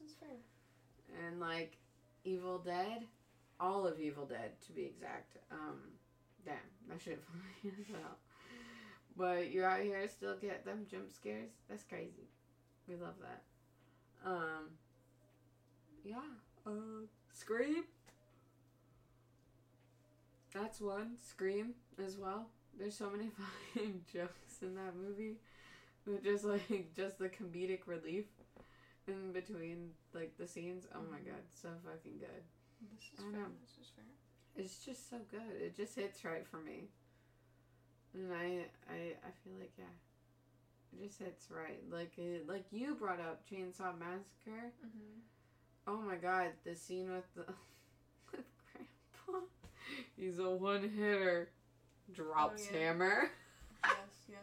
This 0.00 0.10
is 0.10 0.16
fair. 0.16 1.26
and 1.26 1.40
like 1.40 1.76
Evil 2.24 2.58
Dead, 2.58 3.04
all 3.60 3.86
of 3.86 4.00
Evil 4.00 4.26
Dead 4.26 4.50
to 4.66 4.72
be 4.72 4.82
exact. 4.84 5.36
Um, 5.50 5.78
damn, 6.44 6.56
that 6.88 7.00
shit 7.00 7.22
funny 7.62 7.74
as 7.80 7.86
hell. 7.88 8.16
But 9.16 9.50
you're 9.50 9.68
out 9.68 9.80
here 9.80 10.06
still 10.08 10.36
get 10.36 10.64
them 10.64 10.86
jump 10.90 11.10
scares. 11.10 11.50
That's 11.70 11.84
crazy. 11.84 12.28
We 12.88 12.96
love 12.96 13.14
that. 13.22 13.42
Um, 14.28 14.70
yeah. 16.04 16.16
Uh, 16.66 17.06
Scream. 17.40 17.84
That's 20.54 20.80
one. 20.80 21.16
Scream 21.22 21.74
as 22.04 22.16
well. 22.16 22.46
There's 22.78 22.96
so 22.96 23.10
many 23.10 23.30
fucking 23.74 24.02
jokes 24.12 24.62
in 24.62 24.74
that 24.76 24.94
movie. 24.96 25.36
They're 26.06 26.18
just 26.32 26.44
like 26.44 26.94
just 26.94 27.18
the 27.18 27.28
comedic 27.28 27.80
relief 27.86 28.24
in 29.08 29.32
between 29.32 29.90
like 30.14 30.36
the 30.38 30.46
scenes. 30.46 30.86
Oh 30.94 31.00
my 31.10 31.18
Mhm. 31.18 31.26
god, 31.26 31.44
so 31.52 31.68
fucking 31.84 32.18
good. 32.18 32.42
This 32.94 33.02
is 33.12 33.18
I 33.20 33.22
fair. 33.22 33.32
know. 33.32 33.46
This 33.60 33.70
is 33.86 33.90
fair. 33.94 34.04
It's 34.56 34.84
just 34.84 35.10
so 35.10 35.18
good. 35.30 35.60
It 35.60 35.76
just 35.76 35.94
hits 35.96 36.24
right 36.24 36.46
for 36.46 36.58
me. 36.58 36.88
And 38.14 38.32
I 38.32 38.66
I 38.88 38.96
I 39.26 39.30
feel 39.44 39.54
like 39.58 39.72
yeah. 39.76 39.84
It 40.98 41.06
just 41.08 41.18
hits 41.18 41.50
right. 41.50 41.82
Like 41.90 42.16
it, 42.16 42.48
like 42.48 42.64
you 42.70 42.94
brought 42.94 43.20
up 43.20 43.42
Chainsaw 43.50 43.98
Massacre. 43.98 44.72
Mm-hmm. 44.86 45.20
Oh 45.86 45.96
my 45.98 46.16
god, 46.16 46.48
the 46.64 46.74
scene 46.74 47.10
with 47.12 47.24
the 47.34 47.44
with 48.32 48.44
grandpa. 48.72 49.46
He's 50.16 50.38
a 50.38 50.50
one 50.50 50.82
hitter. 50.82 51.48
Drops 52.12 52.68
Oh, 52.70 52.74
yeah. 52.76 52.80
hammer. 52.86 53.30
yes, 53.84 53.94
yes. 54.28 54.38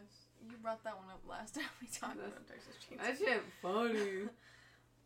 You 0.49 0.57
brought 0.61 0.83
that 0.83 0.97
one 0.97 1.07
up 1.09 1.21
last 1.29 1.55
time 1.55 1.63
we 1.81 1.87
talked 1.87 2.17
That's- 2.17 2.31
about 2.31 2.47
Texas 2.47 2.75
Chainsaw. 2.83 3.03
That 3.03 3.17
shit 3.17 3.43
funny. 3.61 4.29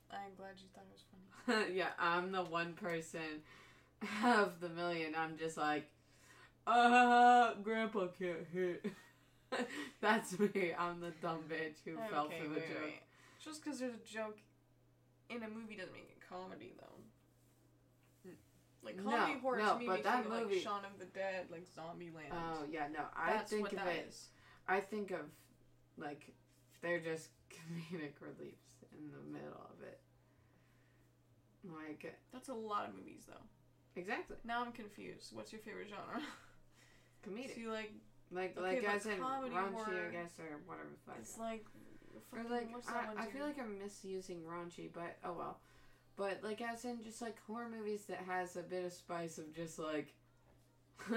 I'm 0.09 0.33
glad 0.37 0.53
you 0.57 0.67
thought 0.73 0.85
it 0.89 0.93
was 0.93 1.03
funny. 1.45 1.75
yeah, 1.75 1.89
I'm 1.99 2.31
the 2.31 2.43
one 2.43 2.73
person 2.73 3.41
of 4.23 4.59
the 4.61 4.69
million. 4.69 5.13
I'm 5.17 5.37
just 5.37 5.57
like, 5.57 5.89
uh, 6.65 7.53
Grandpa 7.63 8.07
can't 8.17 8.45
hit. 8.53 8.85
That's 10.01 10.37
me. 10.39 10.71
I'm 10.77 10.99
the 11.01 11.11
dumb 11.21 11.39
bitch 11.49 11.75
who 11.85 11.95
fell 12.11 12.29
for 12.29 12.47
the 12.47 12.55
wait, 12.55 12.67
joke. 12.69 12.77
wait. 12.83 13.01
Just 13.43 13.63
because 13.63 13.79
there's 13.79 13.93
a 13.93 14.13
joke 14.13 14.37
in 15.29 15.37
a 15.43 15.49
movie 15.49 15.75
doesn't 15.75 15.93
mean 15.93 16.03
it 16.09 16.16
comedy, 16.29 16.73
though. 16.79 18.29
Mm. 18.29 18.35
Like 18.83 18.95
No, 18.97 19.03
comedy 19.11 19.39
horror 19.39 19.57
no, 19.59 19.73
to 19.73 19.79
me 19.79 19.85
but 19.87 20.03
that 20.03 20.29
movie- 20.29 20.55
like 20.55 20.63
Shaun 20.63 20.85
of 20.85 20.99
the 20.99 21.05
Dead, 21.05 21.47
like 21.51 21.65
Zombieland. 21.65 22.31
Oh 22.31 22.63
yeah, 22.71 22.87
no. 22.91 23.05
I 23.15 23.31
That's 23.33 23.49
think 23.51 23.63
what 23.63 23.73
of 23.73 23.79
that 23.79 23.87
it. 23.95 24.05
is. 24.09 24.29
I 24.67 24.79
think 24.79 25.11
of 25.11 25.25
like 25.97 26.33
they're 26.81 26.99
just 26.99 27.29
comedic 27.49 28.13
reliefs 28.21 28.83
in 28.91 29.11
the 29.11 29.31
middle 29.31 29.61
of 29.71 29.81
it. 29.83 29.99
Like 31.63 32.05
uh, 32.05 32.15
That's 32.31 32.49
a 32.49 32.53
lot 32.53 32.87
of 32.87 32.95
movies, 32.95 33.23
though. 33.27 33.43
exactly 33.95 34.37
Now 34.45 34.63
I'm 34.63 34.71
confused. 34.71 35.33
What's 35.33 35.51
your 35.51 35.61
favorite 35.61 35.89
genre? 35.89 36.21
comedic. 37.27 37.55
So 37.55 37.61
you 37.61 37.71
like 37.71 37.91
like 38.31 38.57
okay, 38.57 38.81
like 38.81 38.95
as 38.95 39.05
in 39.05 39.19
comedy 39.19 39.55
raunchy, 39.55 39.73
horror- 39.73 40.07
I 40.09 40.11
guess, 40.11 40.31
or 40.39 40.59
whatever. 40.65 40.89
the 40.91 41.11
fuck. 41.11 41.15
it's 41.21 41.37
like. 41.37 41.65
Or 42.31 42.39
like 42.49 42.71
what's 42.73 42.87
that 42.87 43.07
one 43.07 43.17
I, 43.17 43.23
I 43.23 43.25
feel 43.27 43.45
like 43.45 43.59
I'm 43.59 43.77
misusing 43.79 44.41
raunchy, 44.41 44.89
but 44.93 45.17
oh 45.23 45.33
well. 45.37 45.59
But 46.17 46.39
like 46.43 46.61
as 46.61 46.83
in 46.83 47.03
just 47.03 47.21
like 47.21 47.37
horror 47.45 47.69
movies 47.69 48.05
that 48.05 48.19
has 48.27 48.55
a 48.55 48.63
bit 48.63 48.83
of 48.83 48.91
spice 48.91 49.37
of 49.37 49.55
just 49.55 49.79
like 49.79 50.13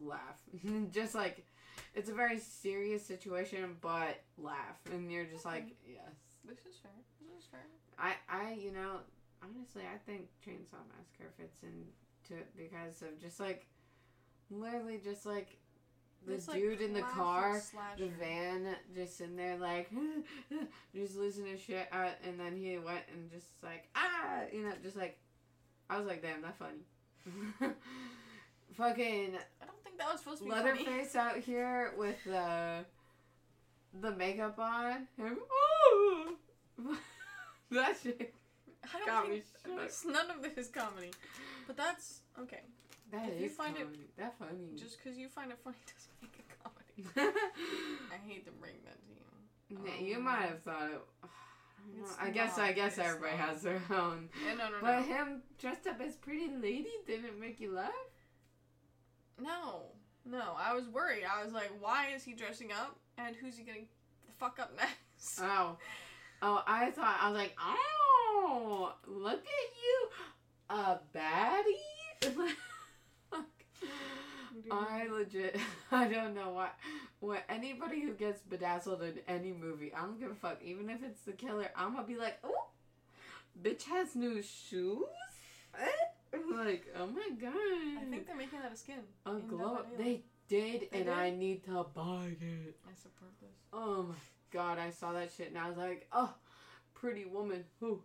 laugh. 0.00 0.40
just 0.90 1.14
like 1.14 1.46
it's 1.94 2.10
a 2.10 2.14
very 2.14 2.38
serious 2.38 3.04
situation, 3.04 3.76
but 3.80 4.20
laugh, 4.38 4.80
and 4.92 5.10
you're 5.10 5.24
just 5.24 5.44
like, 5.44 5.76
yes. 5.86 6.02
This 6.44 6.58
is 6.60 6.78
fair. 6.82 6.92
This 7.20 7.44
is 7.44 7.48
fair. 7.50 7.60
I, 7.98 8.14
I, 8.28 8.54
you 8.54 8.72
know, 8.72 9.00
honestly, 9.42 9.82
I 9.82 9.98
think 9.98 10.28
Chainsaw 10.44 10.80
Massacre 10.96 11.30
fits 11.36 11.62
into 11.62 12.40
it 12.40 12.48
because 12.56 13.02
of 13.02 13.20
just 13.20 13.40
like, 13.40 13.66
literally, 14.50 15.00
just 15.02 15.26
like 15.26 15.58
the 16.26 16.32
This, 16.32 16.48
like, 16.48 16.58
dude 16.58 16.80
in 16.80 16.92
the 16.92 17.02
car, 17.02 17.60
the 17.98 18.08
van, 18.08 18.66
just 18.94 19.20
in 19.20 19.36
there 19.36 19.56
like, 19.56 19.90
just 20.94 21.16
losing 21.16 21.46
his 21.46 21.60
shit 21.60 21.88
out, 21.92 22.12
and 22.26 22.38
then 22.38 22.56
he 22.56 22.78
went 22.78 23.02
and 23.12 23.30
just 23.30 23.46
like, 23.62 23.88
ah, 23.94 24.40
you 24.52 24.62
know, 24.62 24.72
just 24.82 24.96
like, 24.96 25.18
I 25.88 25.98
was 25.98 26.06
like, 26.06 26.22
damn, 26.22 26.42
that's 26.42 26.58
funny. 26.58 26.84
Fucking 28.76 29.34
I 29.60 29.66
don't 29.66 29.82
think 29.84 29.98
that 29.98 30.10
was 30.12 30.20
supposed 30.20 30.38
to 30.38 30.44
be 30.44 30.50
funny. 30.50 30.70
Leatherface 30.70 31.16
out 31.16 31.36
here 31.38 31.92
with 31.98 32.16
the 32.24 32.84
the 34.00 34.10
makeup 34.12 34.58
on. 34.58 35.08
Him, 35.16 35.38
that 37.72 37.96
shit. 38.02 38.32
I 38.94 38.98
don't 38.98 39.06
got 39.06 39.28
me 39.28 39.42
think 39.62 39.76
that's- 39.76 40.04
none 40.06 40.30
of 40.30 40.42
this 40.42 40.56
is 40.56 40.68
comedy. 40.68 41.10
But 41.66 41.76
that's 41.76 42.20
okay. 42.40 42.60
That 43.12 43.28
If 43.28 43.34
is 43.36 43.42
you 43.42 43.48
find 43.48 43.76
it- 43.76 43.82
comedy. 43.82 44.10
That 44.18 44.38
funny. 44.38 44.76
Just 44.76 44.98
because 45.02 45.18
you 45.18 45.28
find 45.28 45.50
it 45.50 45.58
funny 45.64 45.76
doesn't 45.86 46.22
make 46.22 46.38
it 46.38 46.46
comedy. 46.62 47.30
I 48.12 48.28
hate 48.28 48.44
to 48.46 48.52
bring 48.52 48.74
that 48.84 48.96
to 49.06 49.10
you. 49.12 49.78
Yeah, 49.86 50.00
you 50.06 50.16
Um, 50.16 50.24
might 50.24 50.42
have 50.42 50.62
thought 50.62 50.90
it. 50.90 51.00
I, 52.20 52.30
guess 52.30 52.58
I 52.58 52.72
guess 52.72 52.98
everybody 52.98 53.36
not. 53.36 53.48
has 53.48 53.62
their 53.62 53.80
own. 53.90 54.28
Yeah, 54.46 54.54
no, 54.54 54.64
no, 54.68 54.70
no. 54.76 54.76
But 54.82 55.02
him 55.04 55.42
dressed 55.58 55.86
up 55.86 56.00
as 56.00 56.14
pretty 56.14 56.48
lady 56.48 56.90
didn't 57.06 57.40
make 57.40 57.58
you 57.60 57.72
laugh. 57.72 57.90
No, 59.40 59.84
no. 60.24 60.54
I 60.58 60.74
was 60.74 60.86
worried. 60.88 61.22
I 61.24 61.42
was 61.42 61.52
like, 61.52 61.70
why 61.80 62.08
is 62.14 62.22
he 62.22 62.34
dressing 62.34 62.70
up? 62.72 62.96
And 63.18 63.34
who's 63.36 63.56
he 63.56 63.64
getting 63.64 63.86
the 64.26 64.32
fuck 64.38 64.58
up 64.60 64.72
next? 64.76 65.40
Oh, 65.40 65.76
oh! 66.42 66.62
I 66.66 66.90
thought 66.90 67.18
I 67.20 67.28
was 67.30 67.38
like, 67.38 67.56
oh, 67.60 68.92
look 69.06 69.40
at 69.40 69.70
you, 69.82 70.08
a 70.70 71.00
baddie. 71.14 72.54
I 74.70 75.06
legit, 75.08 75.56
I 75.92 76.08
don't 76.08 76.34
know 76.34 76.50
why. 76.50 76.70
What 77.20 77.44
anybody 77.48 78.00
who 78.02 78.12
gets 78.14 78.42
bedazzled 78.42 79.02
in 79.02 79.18
any 79.28 79.52
movie, 79.52 79.92
I 79.94 80.00
don't 80.02 80.18
give 80.20 80.30
a 80.30 80.34
fuck. 80.34 80.58
Even 80.62 80.90
if 80.90 81.02
it's 81.02 81.22
the 81.22 81.32
killer, 81.32 81.70
I'm 81.76 81.94
gonna 81.94 82.06
be 82.06 82.16
like, 82.16 82.38
oh, 82.44 82.66
bitch 83.62 83.84
has 83.84 84.14
new 84.14 84.42
shoes. 84.42 85.04
Like, 86.32 86.86
oh 86.96 87.06
my 87.08 87.28
god. 87.40 87.52
I 87.54 88.04
think 88.08 88.26
they're 88.26 88.36
making 88.36 88.60
that 88.60 88.72
a 88.72 88.76
skin. 88.76 89.00
a 89.26 89.34
glow. 89.34 89.78
They 89.98 90.22
did, 90.48 90.82
They 90.82 90.98
and 90.98 91.04
did? 91.06 91.08
I 91.08 91.30
need 91.30 91.64
to 91.64 91.84
buy 91.92 92.26
it. 92.40 92.76
I 92.88 92.94
support 92.94 93.32
this. 93.40 93.50
Oh 93.72 94.04
my 94.04 94.14
god, 94.52 94.78
I 94.78 94.90
saw 94.90 95.12
that 95.12 95.30
shit 95.36 95.48
and 95.48 95.58
I 95.58 95.68
was 95.68 95.76
like, 95.76 96.06
oh, 96.12 96.32
pretty 96.94 97.24
woman. 97.24 97.64
Who? 97.80 98.00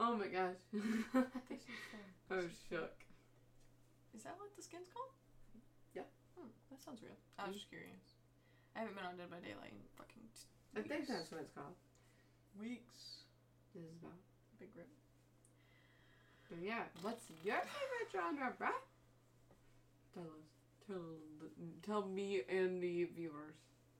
Oh 0.00 0.16
my 0.16 0.26
gosh. 0.28 0.54
This 0.72 0.82
is. 0.84 1.04
I 1.14 1.18
was 1.18 1.26
This 1.50 1.60
is 1.60 1.66
fun. 2.30 2.50
shook. 2.70 2.92
Is 4.16 4.22
that 4.24 4.36
what 4.38 4.54
the 4.56 4.62
skin's 4.62 4.88
called? 4.92 5.12
Yeah. 5.94 6.08
Hmm, 6.38 6.52
that 6.70 6.80
sounds 6.82 7.00
real. 7.02 7.16
I 7.38 7.46
was 7.48 7.56
just 7.56 7.68
curious. 7.68 8.16
I 8.76 8.80
haven't 8.84 8.96
been 8.96 9.04
on 9.04 9.16
Dead 9.16 9.28
by 9.30 9.40
Daylight 9.40 9.72
in 9.72 9.82
fucking 9.96 10.22
t- 10.32 10.48
I 10.76 10.80
think 10.80 11.04
weeks. 11.04 11.12
that's 11.12 11.30
what 11.32 11.40
it's 11.44 11.52
called. 11.52 11.76
weeks. 12.58 13.28
This 13.74 13.84
is 13.84 13.96
about. 14.00 14.16
Big 14.60 14.68
rip. 14.76 14.88
But 16.48 16.60
yeah, 16.62 16.84
what's 17.00 17.24
your 17.44 17.56
favorite 17.56 18.10
genre, 18.12 18.52
bruh? 18.60 18.76
Tell 20.14 20.24
us. 20.24 20.48
Tell, 20.86 21.16
tell 21.86 22.08
me 22.08 22.42
and 22.48 22.82
the 22.82 23.04
viewers. 23.04 23.56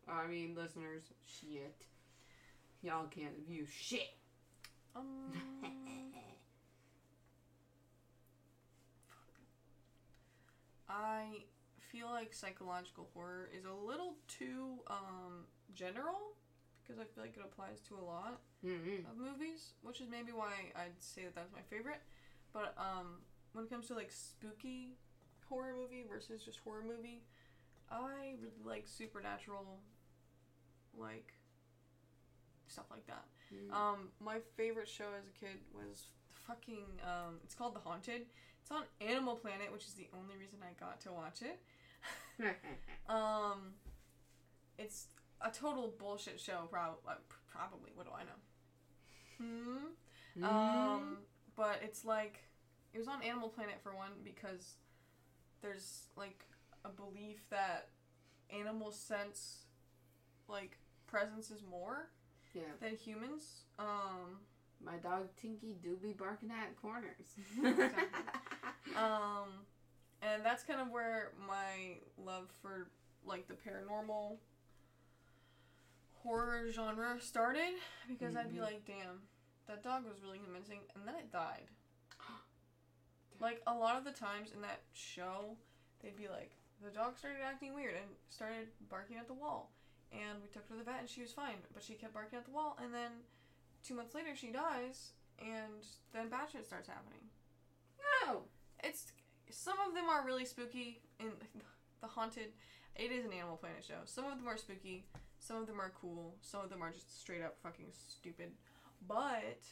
I 0.09 0.27
mean, 0.27 0.55
listeners. 0.57 1.05
Shit. 1.25 1.87
Y'all 2.83 3.07
can't 3.07 3.47
view 3.47 3.67
shit. 3.67 4.09
Um, 4.95 5.33
I 10.93 11.45
feel 11.79 12.09
like 12.11 12.35
psychological 12.35 13.09
horror 13.15 13.49
is 13.57 13.65
a 13.65 13.87
little 13.87 14.15
too 14.29 14.81
um, 14.89 15.47
general 15.75 16.37
because 16.83 17.01
I 17.01 17.05
feel 17.05 17.25
like 17.25 17.37
it 17.37 17.43
applies 17.45 17.81
to 17.89 17.95
a 17.95 18.05
lot 18.05 18.41
mm-hmm. 18.65 19.09
of 19.11 19.17
movies, 19.17 19.73
which 19.83 20.01
is 20.01 20.09
maybe 20.11 20.33
why 20.33 20.53
I'd 20.77 21.01
say 21.01 21.23
that 21.25 21.35
that's 21.35 21.53
my 21.53 21.63
favorite. 21.71 22.03
But 22.53 22.75
um, 22.77 23.23
when 23.53 23.65
it 23.65 23.71
comes 23.71 23.89
to 23.89 23.95
like 23.95 24.11
spooky 24.11 24.97
horror 25.49 25.75
movie 25.81 26.05
versus 26.09 26.43
just 26.43 26.59
horror 26.59 26.85
movie, 26.87 27.23
I 27.91 28.35
really 28.41 28.53
like 28.65 28.87
supernatural, 28.87 29.81
like 30.99 31.33
stuff 32.69 32.87
like 32.91 33.07
that. 33.07 33.25
Um, 33.71 34.09
my 34.21 34.39
favorite 34.57 34.89
show 34.89 35.13
as 35.19 35.27
a 35.27 35.39
kid 35.39 35.59
was 35.75 36.07
fucking. 36.47 36.87
Um, 37.03 37.37
it's 37.45 37.55
called 37.55 37.75
The 37.75 37.81
Haunted. 37.81 38.23
It's 38.63 38.71
on 38.71 38.83
Animal 39.01 39.37
Planet, 39.37 39.73
which 39.73 39.85
is 39.87 39.95
the 39.95 40.09
only 40.15 40.37
reason 40.37 40.61
I 40.63 40.73
got 40.79 41.01
to 41.03 41.13
watch 41.13 41.43
it. 41.43 41.59
Um, 43.09 43.75
it's 44.79 45.07
a 45.41 45.51
total 45.51 45.93
bullshit 45.99 46.41
show. 46.41 46.69
Prob- 46.71 46.97
probably. 47.51 47.91
What 47.95 48.07
do 48.07 48.13
I 48.13 48.23
know? 48.25 49.85
Hmm. 50.39 50.45
Um, 50.45 51.19
but 51.57 51.81
it's 51.83 52.05
like 52.05 52.41
it 52.95 52.99
was 52.99 53.09
on 53.09 53.23
Animal 53.23 53.49
Planet 53.49 53.77
for 53.83 53.95
one 53.95 54.13
because 54.25 54.75
there's 55.61 56.07
like 56.17 56.45
a 56.85 56.89
belief 56.89 57.49
that 57.51 57.89
animals 58.51 58.99
sense 58.99 59.65
like 60.49 60.79
presence 61.07 61.51
is 61.51 61.63
more 61.69 62.09
yeah. 62.55 62.63
than 62.81 62.97
humans. 62.97 63.65
Um, 63.79 64.41
My 64.85 64.97
dog 64.97 65.29
Tinky 65.41 65.77
do 65.83 65.97
be 65.97 66.13
barking 66.13 66.51
at 66.51 66.81
corners. 66.81 67.37
um, 68.97 69.49
and 70.23 70.45
that's 70.45 70.63
kind 70.63 70.81
of 70.81 70.89
where 70.91 71.33
my 71.49 71.99
love 72.19 72.49
for 72.61 72.89
like 73.25 73.47
the 73.49 73.55
paranormal 73.55 74.37
horror 76.23 76.71
genre 76.71 77.21
started 77.21 77.75
because 78.09 78.37
I'd 78.37 78.51
be 78.53 78.59
Mhm. 78.59 78.63
like, 78.63 78.85
damn, 78.85 79.27
that 79.67 79.83
dog 79.83 80.05
was 80.05 80.21
really 80.23 80.39
convincing, 80.39 80.81
and 80.95 81.07
then 81.07 81.15
it 81.17 81.31
died. 81.33 81.69
like 83.41 83.63
a 83.67 83.75
lot 83.75 83.97
of 83.97 84.05
the 84.05 84.13
times 84.13 84.53
in 84.53 84.61
that 84.63 84.81
show, 84.93 85.57
they'd 86.01 86.17
be 86.17 86.29
like, 86.29 86.57
the 86.83 86.91
dog 86.91 87.19
started 87.19 87.43
acting 87.43 87.75
weird 87.75 87.95
and 87.95 88.17
started 88.29 88.69
barking 88.89 89.17
at 89.17 89.27
the 89.27 89.35
wall, 89.35 89.73
and 90.13 90.41
we 90.43 90.49
took 90.49 90.63
her 90.69 90.75
to 90.75 90.79
the 90.79 90.85
vet 90.85 91.01
and 91.01 91.09
she 91.09 91.23
was 91.23 91.33
fine, 91.33 91.57
but 91.73 91.83
she 91.83 91.95
kept 91.95 92.13
barking 92.15 92.39
at 92.39 92.45
the 92.45 92.51
wall, 92.53 92.77
and 92.83 92.93
then 92.95 93.11
two 93.85 93.95
months 93.95 94.15
later 94.15 94.35
she 94.37 94.51
dies, 94.53 95.13
and 95.41 95.85
then 96.13 96.29
bad 96.29 96.51
shit 96.51 96.67
starts 96.67 96.89
happening. 96.89 97.31
It's 98.83 99.13
some 99.51 99.77
of 99.87 99.95
them 99.95 100.09
are 100.09 100.25
really 100.25 100.45
spooky 100.45 101.01
in 101.21 101.27
the 102.01 102.07
haunted. 102.07 102.53
It 102.97 103.11
is 103.11 103.25
an 103.25 103.33
Animal 103.33 103.57
Planet 103.57 103.85
show. 103.87 104.01
Some 104.05 104.25
of 104.25 104.37
them 104.39 104.49
are 104.49 104.57
spooky. 104.57 105.07
Some 105.39 105.57
of 105.57 105.67
them 105.67 105.81
are 105.81 105.93
cool. 106.01 106.37
Some 106.41 106.61
of 106.63 106.71
them 106.71 106.83
are 106.83 106.91
just 106.91 107.21
straight 107.21 107.43
up 107.43 107.57
fucking 107.63 107.87
stupid. 107.91 108.53
But 109.09 109.63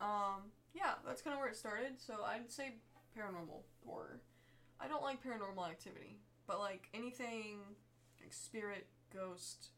um, 0.00 0.50
yeah, 0.74 0.94
that's 1.06 1.22
kind 1.22 1.34
of 1.34 1.40
where 1.40 1.48
it 1.48 1.56
started. 1.56 1.98
So 1.98 2.14
I'd 2.24 2.50
say 2.50 2.74
paranormal 3.16 3.62
horror. 3.84 4.20
I 4.80 4.88
don't 4.88 5.02
like 5.02 5.22
paranormal 5.22 5.68
activity, 5.68 6.18
but 6.46 6.58
like 6.58 6.88
anything 6.94 7.58
like 8.20 8.32
spirit, 8.32 8.86
ghost, 9.12 9.68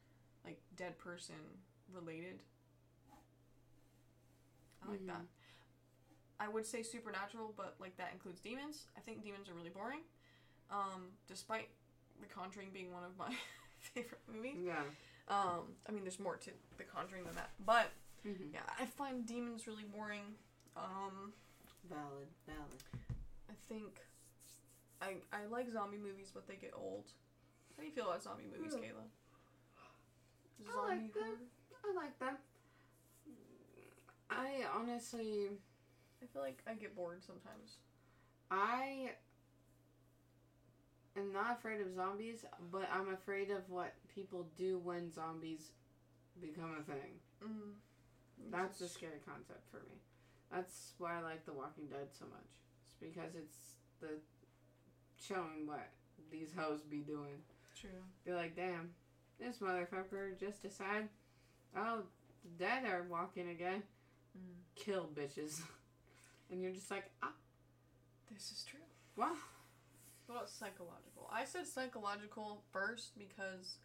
like 0.45 0.61
dead 0.77 0.99
person 0.99 1.35
related. 1.93 2.43
I 4.87 4.91
like 4.91 5.07
that. 5.07 5.23
I 6.43 6.49
would 6.49 6.67
say 6.67 6.83
supernatural, 6.83 7.55
but 7.57 7.77
like 7.79 7.97
that 7.99 8.11
includes 8.13 8.41
demons. 8.41 8.87
I 8.97 9.01
think 9.01 9.23
demons 9.23 9.49
are 9.49 9.55
really 9.55 9.71
boring. 9.71 10.01
Um, 10.71 11.13
despite 11.29 11.69
The 12.21 12.27
Conjuring 12.27 12.71
being 12.73 12.91
one 12.93 13.05
of 13.05 13.17
my 13.17 13.31
favorite 13.79 14.21
movies. 14.33 14.57
Yeah. 14.65 14.83
Um, 15.29 15.77
I 15.89 15.93
mean, 15.93 16.03
there's 16.05 16.19
more 16.19 16.37
to 16.37 16.51
The 16.79 16.85
Conjuring 16.85 17.25
than 17.25 17.35
that, 17.37 17.51
but 17.65 17.91
Mm-hmm. 18.27 18.55
yeah, 18.55 18.61
I 18.79 18.87
find 18.87 19.27
demons 19.27 19.67
really 19.67 19.83
boring. 19.83 20.23
Um, 20.77 21.33
Valid. 21.91 22.29
Valid. 22.47 22.83
I 23.51 23.55
think 23.69 23.99
I 25.01 25.15
I 25.33 25.47
like 25.51 25.69
zombie 25.69 25.99
movies, 25.99 26.31
but 26.33 26.47
they 26.47 26.55
get 26.55 26.73
old. 26.77 27.07
How 27.77 27.83
do 27.83 27.89
you 27.89 27.93
feel 27.93 28.07
about 28.07 28.23
zombie 28.23 28.45
movies, 28.47 28.75
Hmm. 28.75 28.81
Kayla? 28.81 29.07
I 30.71 30.87
like 30.89 31.13
them. 31.15 31.37
I 31.85 31.95
like 31.97 32.19
them. 32.21 32.37
I 34.31 34.65
honestly, 34.75 35.49
I 36.23 36.27
feel 36.33 36.43
like 36.43 36.63
I 36.69 36.75
get 36.75 36.95
bored 36.95 37.23
sometimes. 37.25 37.79
I 38.51 39.11
am 41.17 41.33
not 41.33 41.59
afraid 41.59 41.81
of 41.81 41.95
zombies, 41.95 42.45
but 42.71 42.89
I'm 42.93 43.13
afraid 43.13 43.51
of 43.51 43.69
what 43.69 43.95
people 44.15 44.47
do 44.57 44.79
when 44.79 45.13
zombies 45.13 45.73
become 46.41 46.77
a 46.79 46.83
thing. 46.83 47.19
Mm. 47.43 47.73
That's 48.51 48.81
a 48.81 48.89
scary 48.89 49.21
concept 49.27 49.63
for 49.71 49.79
me. 49.79 49.97
That's 50.53 50.93
why 50.99 51.19
I 51.19 51.23
like 51.23 51.45
The 51.47 51.53
Walking 51.53 51.87
Dead 51.87 52.09
so 52.19 52.27
much. 52.27 52.51
It's 52.85 52.97
because 53.01 53.35
it's 53.35 53.57
the 54.01 54.19
showing 55.19 55.67
what 55.67 55.89
these 56.31 56.51
hoes 56.57 56.81
be 56.83 56.99
doing. 56.99 57.41
True. 57.79 57.91
Be 58.25 58.33
like, 58.33 58.55
damn, 58.55 58.91
this 59.41 59.59
motherfucker 59.59 60.39
just 60.39 60.63
decide, 60.63 61.09
oh, 61.77 62.03
the 62.45 62.65
dead 62.65 62.85
are 62.85 63.07
walking 63.09 63.49
again. 63.51 63.83
Mm. 64.37 64.55
Kill 64.77 65.09
bitches. 65.15 65.63
and 66.53 66.63
you're 66.63 66.71
just 66.71 66.91
like, 66.91 67.11
ah, 67.23 67.33
This 68.31 68.53
is 68.53 68.63
true. 68.65 68.79
wow. 69.17 69.33
What 70.27 70.37
about 70.37 70.51
psychological? 70.51 71.29
I 71.33 71.45
said 71.45 71.67
psychological 71.67 72.63
first 72.71 73.19
because 73.19 73.79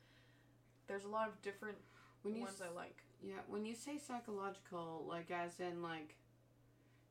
there's 0.87 1.03
a 1.05 1.07
lot 1.09 1.27
of 1.29 1.41
different 1.41 1.77
When 2.21 2.35
you 2.35 2.41
ones 2.41 2.61
s- 2.61 2.67
I 2.69 2.73
like. 2.75 3.03
Yeah, 3.23 3.39
when 3.47 3.65
you 3.65 3.73
say 3.73 3.97
psychological, 3.97 5.05
like 5.09 5.31
as 5.31 5.59
in 5.59 5.81
like 5.81 6.15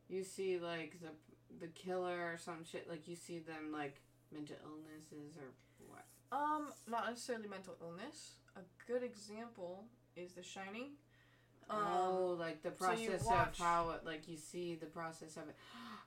you 0.08 0.22
see 0.22 0.58
like 0.58 1.00
the 1.00 1.10
the 1.58 1.66
killer 1.68 2.32
or 2.32 2.38
some 2.38 2.64
shit, 2.64 2.88
like 2.88 3.08
you 3.08 3.16
see 3.16 3.38
them 3.40 3.72
like 3.72 4.00
mental 4.32 4.56
illnesses 4.64 5.36
or 5.36 5.50
what? 5.88 6.04
Um, 6.32 6.72
not 6.88 7.08
necessarily 7.08 7.48
mental 7.48 7.74
illness. 7.82 8.34
A 8.56 8.60
good 8.86 9.02
example 9.02 9.84
is 10.16 10.32
The 10.32 10.42
Shining. 10.42 10.90
Um, 11.68 11.78
oh, 11.78 12.36
like 12.38 12.62
the 12.62 12.70
so 12.70 12.84
process 12.84 13.26
of 13.26 13.58
how 13.58 13.90
it, 13.90 14.04
like 14.06 14.28
you 14.28 14.36
see 14.36 14.76
the 14.76 14.86
process 14.86 15.36
of 15.36 15.48
it. 15.48 15.56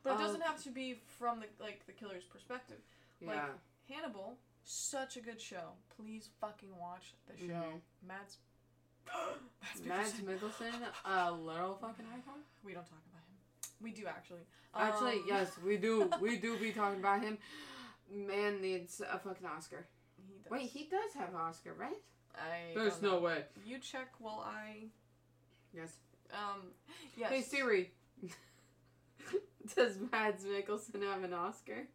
but 0.04 0.12
it 0.12 0.16
Oh, 0.20 0.20
doesn't 0.20 0.42
have 0.42 0.62
to 0.64 0.70
be 0.70 0.96
from 1.18 1.42
the 1.42 1.48
like 1.64 1.86
the 1.86 1.92
killer's 1.92 2.24
perspective. 2.24 2.78
Yeah, 3.20 3.28
like, 3.28 3.42
Hannibal, 3.90 4.38
such 4.64 5.18
a 5.18 5.20
good 5.22 5.42
show. 5.42 5.74
Please 5.98 6.30
fucking 6.40 6.70
watch 6.80 7.14
the 7.28 7.38
show. 7.38 7.54
Mhm. 7.54 7.82
Mads. 8.08 8.38
Mads 9.86 10.14
Mikkelsen. 10.14 10.40
Mikkelsen, 10.40 10.82
a 11.06 11.32
little 11.32 11.76
fucking 11.82 12.06
icon. 12.14 12.40
We 12.64 12.74
don't 12.74 12.86
talk 12.86 13.02
about 13.12 13.24
him. 13.24 13.74
We 13.82 13.92
do 13.92 14.06
actually. 14.08 14.42
Actually, 14.76 15.14
Um, 15.20 15.26
yes, 15.28 15.58
we 15.66 15.78
do. 15.78 16.10
We 16.22 16.38
do 16.38 16.58
be 16.58 16.72
talking 16.72 17.00
about 17.00 17.22
him. 17.22 17.38
Man 18.12 18.62
needs 18.62 19.02
a 19.02 19.20
fucking 19.20 19.46
Oscar. 19.46 19.88
He. 20.18 20.42
Wait, 20.50 20.70
he 20.70 20.86
does 20.86 21.14
have 21.16 21.36
Oscar, 21.36 21.74
right? 21.74 22.02
I. 22.36 22.74
There's 22.76 23.02
no 23.02 23.20
way. 23.20 23.44
You 23.66 23.80
check 23.80 24.10
while 24.20 24.46
I. 24.46 24.90
Yes. 25.74 25.94
Um. 26.32 26.72
Yes. 27.18 27.30
Hey 27.32 27.42
Siri. 27.42 27.92
Does 29.76 29.98
Mads 30.12 30.46
Mikkelsen 30.46 31.02
have 31.04 31.24
an 31.24 31.34
Oscar? 31.34 31.88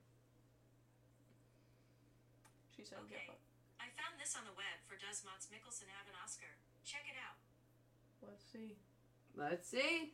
She 2.77 2.85
said, 2.85 2.99
Okay. 3.07 3.25
"Get. 3.27 3.39
I 3.81 3.87
found 3.99 4.21
this 4.21 4.37
on 4.37 4.45
the 4.45 4.53
web 4.57 4.79
for 4.87 4.95
Does 4.95 5.25
Mads 5.25 5.47
Mikkelsen 5.47 5.89
have 5.91 6.07
an 6.07 6.15
Oscar? 6.23 6.47
Check 6.85 7.03
it 7.09 7.17
out. 7.19 7.37
Let's 8.29 8.45
see. 8.45 8.77
Let's 9.37 9.69
see. 9.69 10.13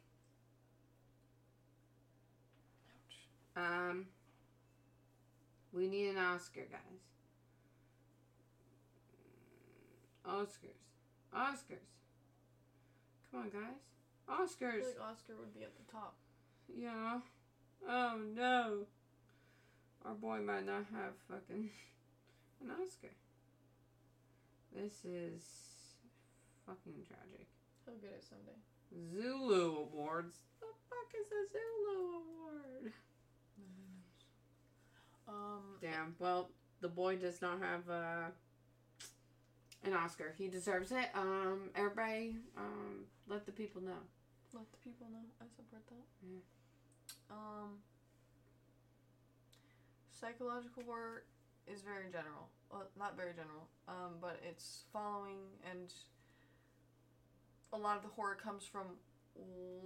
Ouch. 3.57 3.91
Um, 3.91 4.07
we 5.73 5.87
need 5.89 6.09
an 6.11 6.19
Oscar, 6.19 6.67
guys. 6.71 7.03
Oscars. 10.27 10.81
Oscars. 11.35 12.00
Come 13.31 13.41
on, 13.43 13.51
guys. 13.51 13.81
I 14.29 14.43
Oscars. 14.43 14.81
feel 14.81 14.87
like 15.01 15.11
Oscar 15.13 15.33
would 15.39 15.55
be 15.55 15.63
at 15.63 15.73
the 15.77 15.93
top. 15.93 16.15
Yeah. 16.75 17.21
Oh 17.89 18.19
no. 18.35 18.87
Our 20.05 20.15
boy 20.15 20.41
might 20.41 20.67
not 20.67 20.87
have 20.95 21.15
fucking 21.29 21.69
an 22.63 22.71
Oscar. 22.83 23.09
This 24.75 25.05
is 25.05 25.43
fucking 26.67 27.03
tragic. 27.07 27.47
He'll 27.85 27.97
get 27.97 28.13
it 28.13 28.25
someday. 28.29 28.59
Zulu 29.13 29.79
Awards. 29.79 30.37
The 30.61 30.67
fuck 30.89 31.13
is 31.21 31.27
a 31.29 31.43
Zulu 31.53 32.09
Award? 32.17 32.93
Nobody 33.59 33.87
knows. 33.91 34.15
Um. 35.29 35.63
Damn. 35.81 36.15
Well, 36.19 36.51
the 36.81 36.89
boy 36.89 37.17
does 37.17 37.41
not 37.43 37.61
have 37.61 37.89
uh, 37.91 38.31
an 39.85 39.95
Oscar. 39.95 40.35
He 40.37 40.49
deserves 40.49 40.93
it. 40.93 41.09
Um, 41.15 41.71
everybody, 41.75 42.37
um, 42.57 43.05
let 43.29 43.47
the 43.47 43.53
people 43.53 43.83
know. 43.83 44.03
Let 44.53 44.71
the 44.73 44.79
people 44.79 45.07
know. 45.13 45.25
I 45.41 45.45
support 45.55 45.83
that. 45.89 46.05
Yeah. 46.23 46.41
Um. 47.31 47.79
Psychological 50.11 50.83
horror 50.85 51.23
is 51.67 51.81
very 51.81 52.11
general. 52.13 52.49
Well, 52.71 52.89
not 52.99 53.17
very 53.17 53.33
general. 53.33 53.69
Um, 53.89 54.19
but 54.21 54.39
it's 54.47 54.85
following 54.93 55.39
and 55.71 55.93
a 57.73 57.79
lot 57.79 57.97
of 57.97 58.03
the 58.03 58.09
horror 58.09 58.35
comes 58.35 58.65
from 58.65 58.87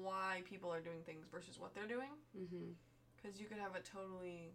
why 0.00 0.42
people 0.48 0.72
are 0.72 0.80
doing 0.80 1.02
things 1.04 1.26
versus 1.30 1.60
what 1.60 1.74
they're 1.74 1.86
doing. 1.86 2.08
Mm-hmm. 2.36 2.72
Because 3.16 3.40
you 3.40 3.46
could 3.46 3.58
have 3.58 3.74
a 3.74 3.80
totally, 3.80 4.52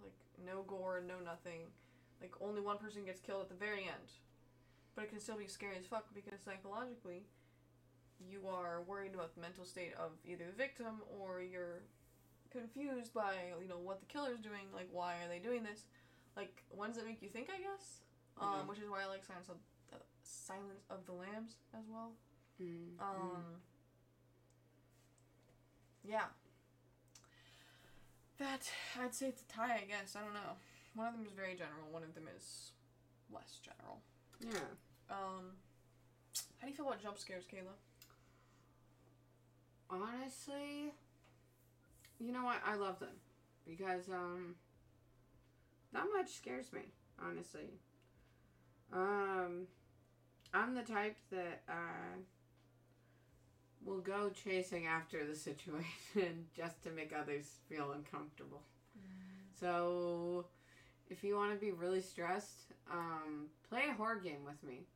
like, 0.00 0.14
no 0.44 0.62
gore, 0.62 1.02
no 1.06 1.14
nothing. 1.24 1.60
Like, 2.20 2.32
only 2.40 2.60
one 2.60 2.78
person 2.78 3.04
gets 3.04 3.20
killed 3.20 3.42
at 3.42 3.48
the 3.48 3.54
very 3.54 3.84
end. 3.84 4.10
But 4.94 5.04
it 5.04 5.10
can 5.10 5.20
still 5.20 5.36
be 5.38 5.46
scary 5.46 5.76
as 5.78 5.86
fuck 5.86 6.06
because 6.14 6.40
psychologically, 6.44 7.22
you 8.18 8.48
are 8.48 8.82
worried 8.82 9.14
about 9.14 9.34
the 9.34 9.40
mental 9.40 9.64
state 9.64 9.94
of 9.98 10.10
either 10.24 10.44
the 10.46 10.56
victim 10.56 11.02
or 11.20 11.40
you're 11.40 11.82
confused 12.50 13.14
by, 13.14 13.34
you 13.62 13.68
know, 13.68 13.78
what 13.78 14.00
the 14.00 14.06
killer's 14.06 14.40
doing. 14.40 14.66
Like, 14.74 14.88
why 14.90 15.14
are 15.24 15.28
they 15.28 15.38
doing 15.38 15.62
this? 15.62 15.82
Like, 16.36 16.64
ones 16.70 16.96
that 16.96 17.06
make 17.06 17.22
you 17.22 17.28
think, 17.28 17.48
I 17.50 17.58
guess. 17.58 18.00
Um, 18.40 18.64
Mhm. 18.64 18.66
which 18.68 18.78
is 18.78 18.88
why 18.88 19.02
I 19.02 19.06
like 19.06 19.24
Silence 19.24 19.48
of, 19.48 19.56
uh, 19.92 19.96
Silence 20.22 20.84
of 20.90 21.04
the 21.06 21.12
Lambs 21.12 21.56
as 21.74 21.86
well. 21.88 22.12
Mm-hmm. 22.60 23.00
Um. 23.00 23.62
Yeah. 26.04 26.26
That 28.38 28.70
I'd 28.98 29.14
say 29.14 29.28
it's 29.28 29.42
a 29.42 29.46
tie. 29.46 29.76
I 29.82 29.84
guess 29.84 30.14
I 30.14 30.22
don't 30.22 30.34
know. 30.34 30.56
One 30.98 31.06
of 31.06 31.14
them 31.14 31.24
is 31.26 31.32
very 31.32 31.54
general. 31.54 31.86
One 31.92 32.02
of 32.02 32.12
them 32.14 32.24
is 32.36 32.72
less 33.32 33.60
general. 33.62 34.00
yeah. 34.40 35.14
Um. 35.14 35.52
How 36.58 36.66
do 36.66 36.70
you 36.70 36.76
feel 36.76 36.88
about 36.88 37.00
jump 37.00 37.18
scares, 37.18 37.44
Kayla? 37.44 37.76
Honestly, 39.88 40.92
you 42.18 42.32
know 42.32 42.42
what? 42.44 42.60
I 42.66 42.74
love 42.74 42.98
them 42.98 43.14
because 43.64 44.08
um, 44.08 44.56
not 45.92 46.06
much 46.12 46.32
scares 46.32 46.72
me. 46.72 46.80
Honestly, 47.24 47.70
um, 48.92 49.68
I'm 50.52 50.74
the 50.74 50.82
type 50.82 51.16
that 51.30 51.62
uh 51.68 52.16
will 53.84 54.00
go 54.00 54.30
chasing 54.30 54.86
after 54.88 55.24
the 55.24 55.36
situation 55.48 56.46
just 56.56 56.82
to 56.82 56.90
make 56.90 57.12
others 57.16 57.46
feel 57.68 57.92
uncomfortable. 57.92 58.62
So, 59.60 60.46
if 61.10 61.24
you 61.24 61.36
want 61.36 61.52
to 61.52 61.58
be 61.58 61.72
really 61.72 62.00
stressed, 62.00 62.72
um, 62.90 63.46
play 63.68 63.82
a 63.90 63.94
horror 63.94 64.20
game 64.20 64.44
with 64.44 64.62
me. 64.62 64.86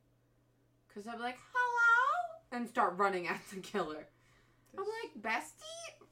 Cause 0.93 1.07
I'm 1.11 1.19
like, 1.19 1.37
hello, 1.53 2.59
and 2.59 2.69
start 2.69 2.97
running 2.97 3.27
at 3.29 3.41
the 3.51 3.59
killer. 3.59 4.07
I'm 4.77 4.85
like, 4.85 5.21
bestie? 5.21 5.59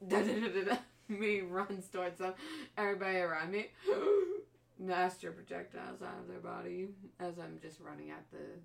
Da 0.08 0.20
da 0.20 0.34
da 0.40 0.48
da 0.48 0.64
da. 0.64 0.76
Me 1.08 1.42
runs 1.42 1.86
towards 1.88 2.18
them. 2.18 2.34
Everybody 2.76 3.18
around 3.18 3.52
me. 3.52 3.68
Master 4.80 5.30
projectiles 5.30 6.02
out 6.02 6.18
of 6.20 6.28
their 6.28 6.40
body 6.40 6.88
as 7.20 7.38
I'm 7.38 7.60
just 7.62 7.78
running 7.78 8.10
at 8.10 8.24
the 8.32 8.58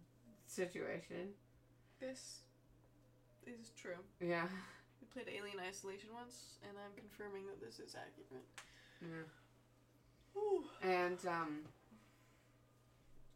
situation. 0.48 1.30
this 2.00 2.42
is 3.46 3.70
true. 3.80 4.02
Yeah. 4.20 4.48
We 5.00 5.08
played 5.14 5.32
Alien 5.38 5.60
Isolation 5.60 6.10
once, 6.12 6.58
and 6.68 6.76
I'm 6.76 6.96
confirming 6.98 7.46
that 7.46 7.62
this 7.62 7.80
is 7.80 7.94
accurate. 7.94 8.46
Yeah. 9.00 9.30
Ooh. 10.38 10.64
And 10.82 11.18
um 11.28 11.60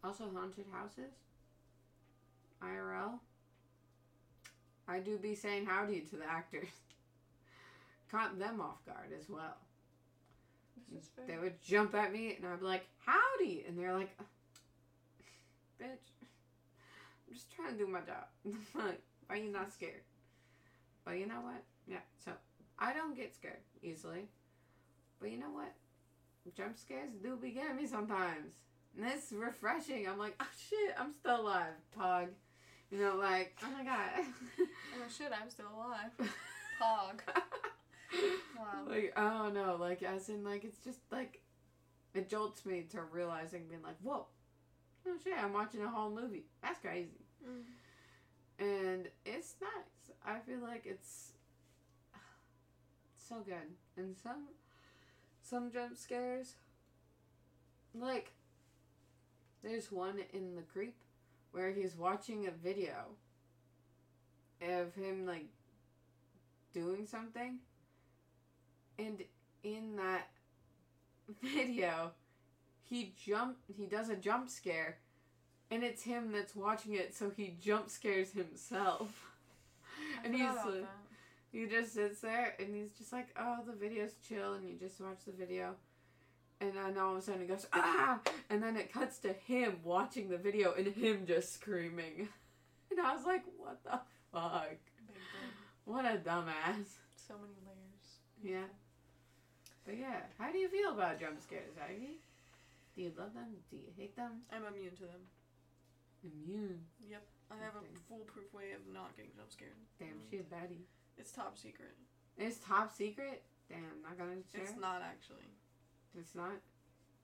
also 0.03 0.25
haunted 0.33 0.65
houses. 0.71 1.11
IRL. 2.63 3.19
I 4.87 4.99
do 4.99 5.17
be 5.17 5.35
saying 5.35 5.65
howdy 5.65 6.01
to 6.01 6.15
the 6.17 6.25
actors. 6.25 6.67
Caught 8.11 8.37
them 8.39 8.61
off 8.61 8.85
guard 8.85 9.11
as 9.17 9.29
well. 9.29 9.57
They 11.27 11.37
would 11.37 11.61
jump 11.61 11.95
at 11.95 12.11
me 12.11 12.35
and 12.35 12.45
I'd 12.45 12.59
be 12.59 12.65
like, 12.65 12.85
howdy! 13.05 13.63
And 13.65 13.77
they're 13.79 13.93
like, 13.93 14.09
bitch, 15.81 16.11
I'm 16.21 17.33
just 17.33 17.49
trying 17.55 17.71
to 17.71 17.77
do 17.77 17.87
my 17.87 17.99
job. 17.99 18.25
Like, 18.75 19.01
Why 19.27 19.35
are 19.35 19.39
you 19.39 19.51
not 19.51 19.71
scared? 19.71 20.01
But 21.05 21.17
you 21.17 21.27
know 21.27 21.41
what? 21.41 21.63
Yeah, 21.87 22.03
so 22.23 22.31
I 22.77 22.93
don't 22.93 23.15
get 23.15 23.33
scared 23.33 23.61
easily. 23.81 24.27
But 25.19 25.31
you 25.31 25.39
know 25.39 25.51
what? 25.51 25.71
Jump 26.55 26.77
scares 26.77 27.13
do 27.21 27.37
be 27.37 27.51
getting 27.51 27.77
me 27.77 27.87
sometimes. 27.87 28.55
And 28.97 29.05
it's 29.07 29.31
refreshing. 29.31 30.07
I'm 30.07 30.17
like, 30.17 30.35
oh 30.39 30.47
shit, 30.69 30.95
I'm 30.99 31.13
still 31.13 31.41
alive, 31.41 31.73
Pog. 31.97 32.27
You 32.89 32.99
know, 32.99 33.15
like, 33.15 33.55
oh 33.63 33.71
my 33.71 33.83
god. 33.83 34.25
Oh 34.93 35.07
shit, 35.09 35.31
I'm 35.31 35.49
still 35.49 35.65
alive. 35.75 36.29
Pog. 36.81 37.19
Wow. 38.57 38.89
Like, 38.89 39.13
oh 39.15 39.49
no, 39.49 39.77
like, 39.79 40.03
as 40.03 40.27
in, 40.27 40.43
like, 40.43 40.65
it's 40.65 40.83
just 40.83 40.99
like, 41.11 41.41
it 42.13 42.29
jolts 42.29 42.65
me 42.65 42.85
to 42.91 43.01
realizing, 43.01 43.67
being 43.69 43.81
like, 43.81 43.95
whoa, 44.03 44.27
oh 45.07 45.15
shit, 45.23 45.33
I'm 45.41 45.53
watching 45.53 45.81
a 45.81 45.87
whole 45.87 46.11
movie. 46.11 46.43
That's 46.61 46.79
crazy. 46.79 47.25
Mm. 47.43 47.63
And 48.59 49.07
it's 49.25 49.55
nice. 49.61 50.15
I 50.25 50.39
feel 50.39 50.59
like 50.59 50.83
it's 50.85 51.31
so 53.15 53.37
good. 53.45 53.55
And 53.97 54.15
some, 54.21 54.47
some 55.41 55.71
jump 55.71 55.97
scares. 55.97 56.55
Like 57.93 58.31
there's 59.63 59.91
one 59.91 60.19
in 60.33 60.55
the 60.55 60.61
creep 60.61 60.95
where 61.51 61.71
he's 61.71 61.95
watching 61.95 62.47
a 62.47 62.51
video 62.51 62.93
of 64.61 64.95
him 64.95 65.25
like 65.25 65.47
doing 66.73 67.05
something. 67.05 67.59
And 68.97 69.23
in 69.63 69.95
that 69.97 70.29
video 71.41 72.11
he 72.83 73.13
jump 73.25 73.57
he 73.77 73.85
does 73.85 74.09
a 74.09 74.15
jump 74.15 74.49
scare 74.49 74.97
and 75.69 75.83
it's 75.83 76.03
him 76.03 76.31
that's 76.31 76.55
watching 76.55 76.93
it 76.95 77.15
so 77.15 77.31
he 77.35 77.55
jump 77.61 77.89
scares 77.89 78.31
himself. 78.31 79.27
And 80.23 80.35
he's 80.35 80.43
like, 80.43 80.65
that. 80.65 81.00
He 81.51 81.65
just 81.65 81.93
sits 81.93 82.21
there 82.21 82.55
and 82.59 82.73
he's 82.75 82.91
just 82.97 83.11
like, 83.11 83.27
oh, 83.39 83.57
the 83.65 83.73
video's 83.73 84.13
chill, 84.27 84.53
and 84.53 84.67
you 84.67 84.75
just 84.79 84.99
watch 85.01 85.19
the 85.25 85.33
video. 85.33 85.75
And 86.59 86.73
then 86.75 86.97
all 86.97 87.13
of 87.13 87.17
a 87.17 87.21
sudden 87.21 87.41
it 87.41 87.47
goes, 87.47 87.65
ah! 87.73 88.19
And 88.49 88.61
then 88.61 88.77
it 88.77 88.93
cuts 88.93 89.17
to 89.19 89.33
him 89.33 89.77
watching 89.83 90.29
the 90.29 90.37
video 90.37 90.73
and 90.77 90.87
him 90.87 91.25
just 91.25 91.53
screaming. 91.53 92.29
And 92.91 92.99
I 92.99 93.15
was 93.15 93.25
like, 93.25 93.43
what 93.57 93.79
the 93.85 94.01
fuck? 94.33 94.75
What 95.85 96.03
a 96.03 96.19
dumbass. 96.19 96.99
So 97.15 97.35
many 97.39 97.55
layers. 97.63 98.19
Yeah. 98.43 98.67
But 99.85 99.97
yeah, 99.97 100.19
how 100.37 100.51
do 100.51 100.57
you 100.57 100.67
feel 100.67 100.91
about 100.91 101.17
jump 101.17 101.41
scares, 101.41 101.79
Ivy? 101.79 102.19
Do 102.93 103.01
you 103.01 103.13
love 103.17 103.33
them? 103.33 103.47
Do 103.71 103.77
you 103.77 103.87
hate 103.95 104.17
them? 104.17 104.43
I'm 104.51 104.65
immune 104.67 104.91
to 104.97 105.03
them. 105.07 105.23
Immune. 106.21 106.79
Yep. 107.09 107.23
I 107.49 107.55
have 107.63 107.75
a 107.79 107.85
foolproof 108.09 108.53
way 108.53 108.75
of 108.75 108.83
not 108.93 109.15
getting 109.15 109.31
jump 109.37 109.51
scared. 109.51 109.79
Damn, 109.97 110.09
Mm. 110.09 110.29
she 110.29 110.37
a 110.37 110.43
baddie. 110.43 110.83
It's 111.17 111.31
top 111.31 111.57
secret. 111.57 111.95
It's 112.37 112.57
top 112.57 112.91
secret? 112.95 113.43
Damn, 113.69 114.01
not 114.03 114.17
gonna 114.17 114.41
share? 114.51 114.61
It's 114.61 114.79
not 114.79 115.01
actually. 115.01 115.47
It's 116.17 116.35
not? 116.35 116.51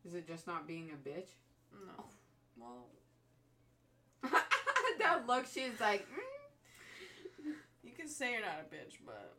Is 0.06 0.14
it 0.14 0.28
just 0.28 0.48
not 0.48 0.68
being 0.68 0.92
a 0.92 1.10
bitch? 1.10 1.30
No. 1.74 2.06
Well, 2.58 2.88
that 5.00 5.28
look, 5.28 5.46
she's 5.46 5.80
like, 5.80 6.08
mm. 6.08 7.54
you 7.84 7.92
can 7.92 8.08
say 8.08 8.32
you're 8.32 8.42
not 8.42 8.62
a 8.62 8.74
bitch, 8.74 8.98
but 9.06 9.36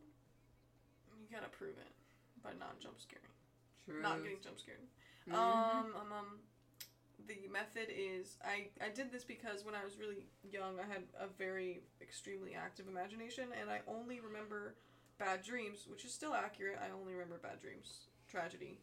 you 1.18 1.26
gotta 1.32 1.48
prove 1.50 1.76
it 1.78 1.92
by 2.42 2.50
not 2.58 2.78
jump 2.80 3.00
scaring. 3.00 3.24
True. 3.84 4.02
Not 4.02 4.22
getting 4.22 4.38
jump 4.42 4.58
scared. 4.58 4.78
Mhm. 5.28 5.34
Um, 5.34 5.94
um, 5.96 6.12
um, 6.12 6.38
the 7.26 7.48
method 7.50 7.88
is 7.90 8.36
I, 8.44 8.68
I 8.84 8.90
did 8.90 9.10
this 9.10 9.24
because 9.24 9.64
when 9.64 9.74
I 9.74 9.84
was 9.84 9.98
really 9.98 10.26
young, 10.50 10.78
I 10.78 10.86
had 10.90 11.02
a 11.18 11.26
very 11.38 11.82
extremely 12.00 12.54
active 12.54 12.86
imagination, 12.88 13.44
and 13.60 13.70
I 13.70 13.80
only 13.88 14.20
remember 14.20 14.74
bad 15.18 15.42
dreams, 15.42 15.86
which 15.88 16.04
is 16.04 16.12
still 16.12 16.34
accurate. 16.34 16.78
I 16.80 16.90
only 16.98 17.12
remember 17.12 17.38
bad 17.42 17.60
dreams, 17.60 18.06
tragedy, 18.30 18.78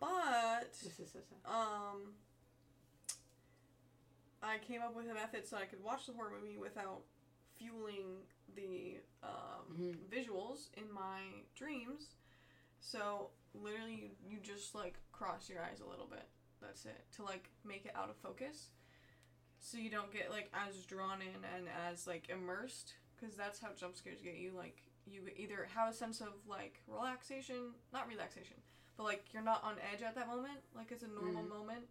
but 0.00 0.72
This 0.82 0.98
is 0.98 1.12
so 1.12 1.18
sad. 1.20 1.38
um, 1.52 2.14
I 4.42 4.58
came 4.58 4.82
up 4.82 4.94
with 4.94 5.08
a 5.10 5.14
method 5.14 5.46
so 5.46 5.56
I 5.56 5.64
could 5.64 5.82
watch 5.82 6.06
the 6.06 6.12
horror 6.12 6.32
movie 6.40 6.56
without 6.56 7.02
fueling 7.58 8.22
the 8.54 9.00
um, 9.22 9.76
Mhm. 9.76 10.08
visuals 10.08 10.68
in 10.76 10.90
my 10.92 11.42
dreams. 11.54 12.14
So 12.80 13.30
literally, 13.54 13.94
you, 13.96 14.10
you 14.36 14.38
just 14.40 14.74
like 14.74 14.98
cross 15.12 15.48
your 15.48 15.62
eyes 15.62 15.80
a 15.80 15.86
little 15.86 16.06
bit. 16.06 16.28
That's 16.60 16.84
it 16.84 17.04
to 17.16 17.22
like 17.24 17.50
make 17.64 17.84
it 17.86 17.92
out 17.96 18.10
of 18.10 18.16
focus, 18.16 18.70
so 19.60 19.78
you 19.78 19.90
don't 19.90 20.12
get 20.12 20.30
like 20.30 20.50
as 20.54 20.84
drawn 20.84 21.20
in 21.22 21.44
and 21.56 21.66
as 21.90 22.06
like 22.06 22.28
immersed. 22.28 22.94
Because 23.18 23.34
that's 23.34 23.58
how 23.58 23.68
jump 23.76 23.96
scares 23.96 24.20
get 24.22 24.36
you. 24.36 24.52
Like 24.56 24.82
you 25.06 25.22
either 25.36 25.66
have 25.74 25.88
a 25.90 25.92
sense 25.92 26.20
of 26.20 26.28
like 26.48 26.80
relaxation, 26.86 27.72
not 27.92 28.06
relaxation, 28.08 28.56
but 28.96 29.04
like 29.04 29.24
you're 29.32 29.42
not 29.42 29.64
on 29.64 29.74
edge 29.92 30.02
at 30.02 30.14
that 30.14 30.28
moment, 30.28 30.58
like 30.74 30.92
it's 30.92 31.02
a 31.02 31.08
normal 31.08 31.42
Mhm. 31.42 31.48
moment, 31.48 31.88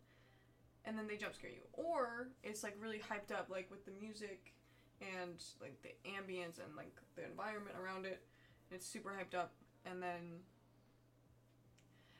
and 0.86 0.98
then 0.98 1.08
they 1.08 1.18
jump 1.18 1.36
scare 1.36 1.50
you, 1.52 1.64
or 1.74 2.30
it's 2.44 2.64
like 2.64 2.76
really 2.80 3.00
hyped 3.00 3.32
up, 3.32 3.50
like 3.50 3.70
with 3.70 3.84
the 3.86 3.92
music 3.92 4.54
and 5.02 5.44
like 5.62 5.82
the 5.82 5.92
ambience 6.10 6.60
and 6.64 6.76
like 6.78 6.96
the 7.16 7.26
environment 7.26 7.76
around 7.78 8.06
it. 8.06 8.26
It's 8.72 8.86
super 8.86 9.10
hyped 9.12 9.38
up, 9.38 9.52
and 9.86 10.02
then 10.02 10.44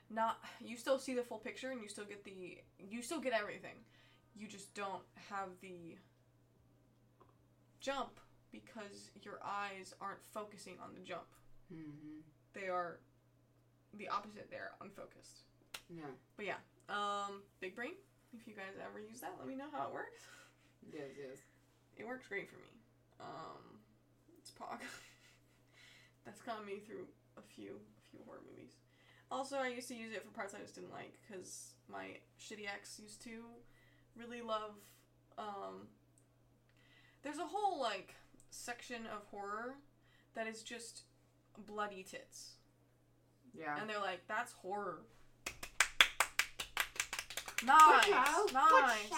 not 0.10 0.40
you 0.64 0.78
still 0.78 1.00
see 1.00 1.14
the 1.14 1.24
full 1.24 1.38
picture 1.38 1.72
and 1.72 1.82
you 1.82 1.90
still 1.90 2.06
get 2.06 2.24
the 2.24 2.60
you 2.80 3.02
still 3.02 3.20
get 3.20 3.34
everything. 3.34 3.76
You 4.36 4.48
just 4.48 4.74
don't 4.76 5.04
have 5.30 5.50
the 5.62 5.98
jump 7.80 8.20
because 8.52 9.12
your 9.24 9.40
eyes 9.44 9.94
aren't 10.00 10.24
focusing 10.34 10.76
on 10.82 10.94
the 10.94 11.02
jump. 11.02 11.28
Mm-hmm. 11.74 12.22
They 12.54 12.70
are 12.70 13.00
the 13.98 14.08
opposite. 14.10 14.48
They're 14.50 14.72
unfocused. 14.82 15.44
Yeah. 15.90 16.12
But 16.36 16.46
yeah, 16.46 16.62
um, 16.90 17.42
big 17.60 17.76
brain. 17.76 17.94
If 18.34 18.48
you 18.48 18.54
guys 18.54 18.76
ever 18.84 19.00
use 19.00 19.22
that, 19.22 19.36
let 19.40 19.48
me 19.48 19.56
know 19.56 19.72
how 19.72 19.88
it 19.88 19.94
works. 19.94 20.24
Yes, 20.94 21.20
yes. 21.20 21.40
It 21.98 22.08
works 22.08 22.30
great 22.30 22.48
for 22.48 22.56
me. 22.56 22.72
Um, 23.20 23.76
it's 24.40 24.52
Pog. 24.52 24.80
That's 26.26 26.42
gotten 26.44 26.66
me 26.66 26.80
through 26.80 27.08
a 27.38 27.42
few, 27.42 27.76
a 27.76 28.02
few 28.10 28.20
horror 28.26 28.40
movies. 28.50 28.72
Also, 29.30 29.58
I 29.58 29.68
used 29.68 29.88
to 29.90 29.96
use 29.96 30.14
it 30.14 30.24
for 30.24 30.32
parts 30.32 30.54
I 30.54 30.60
just 30.62 30.76
didn't 30.76 30.92
like 30.92 31.14
because 31.28 31.74
my 31.92 32.18
shitty 32.40 32.66
ex 32.74 33.00
used 33.02 33.22
to 33.24 33.44
really 34.16 34.42
love. 34.42 34.72
Um, 35.38 35.88
there's 37.24 37.38
a 37.38 37.46
whole 37.46 37.80
like 37.80 38.16
section 38.52 39.02
of 39.14 39.24
horror 39.30 39.76
that 40.36 40.48
is 40.48 40.64
just 40.64 41.02
bloody 41.66 42.04
tits, 42.04 42.52
Yeah. 43.54 43.80
and 43.80 43.90
they're 43.90 44.00
like, 44.00 44.22
"That's 44.28 44.54
horror." 44.54 45.02
Nice, 47.66 48.08
nice. 48.54 49.12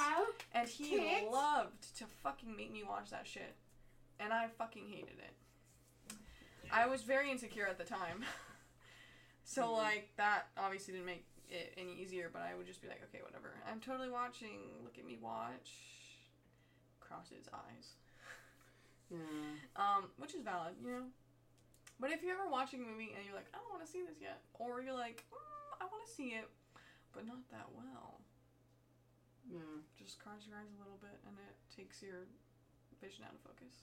And 0.54 0.68
he 0.68 0.98
Tits. 0.98 1.26
loved 1.32 1.98
to 1.98 2.06
fucking 2.24 2.56
make 2.56 2.72
me 2.72 2.84
watch 2.84 3.10
that 3.10 3.28
shit. 3.28 3.54
And 4.20 4.32
I 4.32 4.48
fucking 4.48 4.88
hated 4.88 5.20
it. 5.20 6.16
I 6.72 6.86
was 6.88 7.02
very 7.04 7.30
insecure 7.30 7.68
at 7.68 7.78
the 7.78 7.84
time. 7.84 8.24
so, 9.50 9.64
Mhm. 9.70 9.78
like, 9.78 10.16
that 10.18 10.52
obviously 10.58 10.94
didn't 10.94 11.08
make 11.08 11.26
it 11.50 11.74
any 11.76 11.94
easier, 11.96 12.30
but 12.30 12.44
I 12.44 12.54
would 12.54 12.68
just 12.68 12.82
be 12.82 12.88
like, 12.88 13.02
okay, 13.06 13.24
whatever. 13.24 13.52
I'm 13.66 13.82
totally 13.82 14.10
watching. 14.10 14.84
Look 14.84 15.00
at 15.00 15.06
me 15.06 15.18
watch. 15.18 15.74
Cross 17.00 17.30
his 17.30 17.48
eyes. 17.50 17.96
Yeah. 19.12 19.56
Um, 19.76 20.12
which 20.18 20.36
is 20.36 20.44
valid, 20.44 20.76
you 20.80 20.86
know? 20.92 21.12
But 22.00 22.12
if 22.12 22.22
you're 22.22 22.36
ever 22.40 22.48
watching 22.48 22.84
a 22.84 22.86
movie 22.86 23.12
and 23.18 23.26
you're 23.26 23.34
like, 23.34 23.48
I 23.56 23.58
don't 23.58 23.72
want 23.72 23.84
to 23.84 23.90
see 23.92 24.04
this 24.04 24.22
yet, 24.22 24.44
or 24.54 24.82
you're 24.84 24.94
like, 24.94 25.26
mm, 25.34 25.82
I 25.82 25.86
want 25.86 26.06
to 26.06 26.12
see 26.14 26.36
it, 26.36 26.48
but 27.12 27.26
not 27.26 27.50
that 27.50 27.72
well, 27.72 28.22
Yeah. 29.50 29.82
just 29.98 30.20
cross 30.20 30.46
your 30.46 30.56
eyes 30.60 30.70
a 30.76 30.78
little 30.78 31.00
bit 31.00 31.20
and 31.26 31.36
it 31.40 31.56
takes 31.76 32.04
your 32.04 32.28
vision 33.02 33.24
out 33.26 33.34
of 33.34 33.42
focus. 33.42 33.82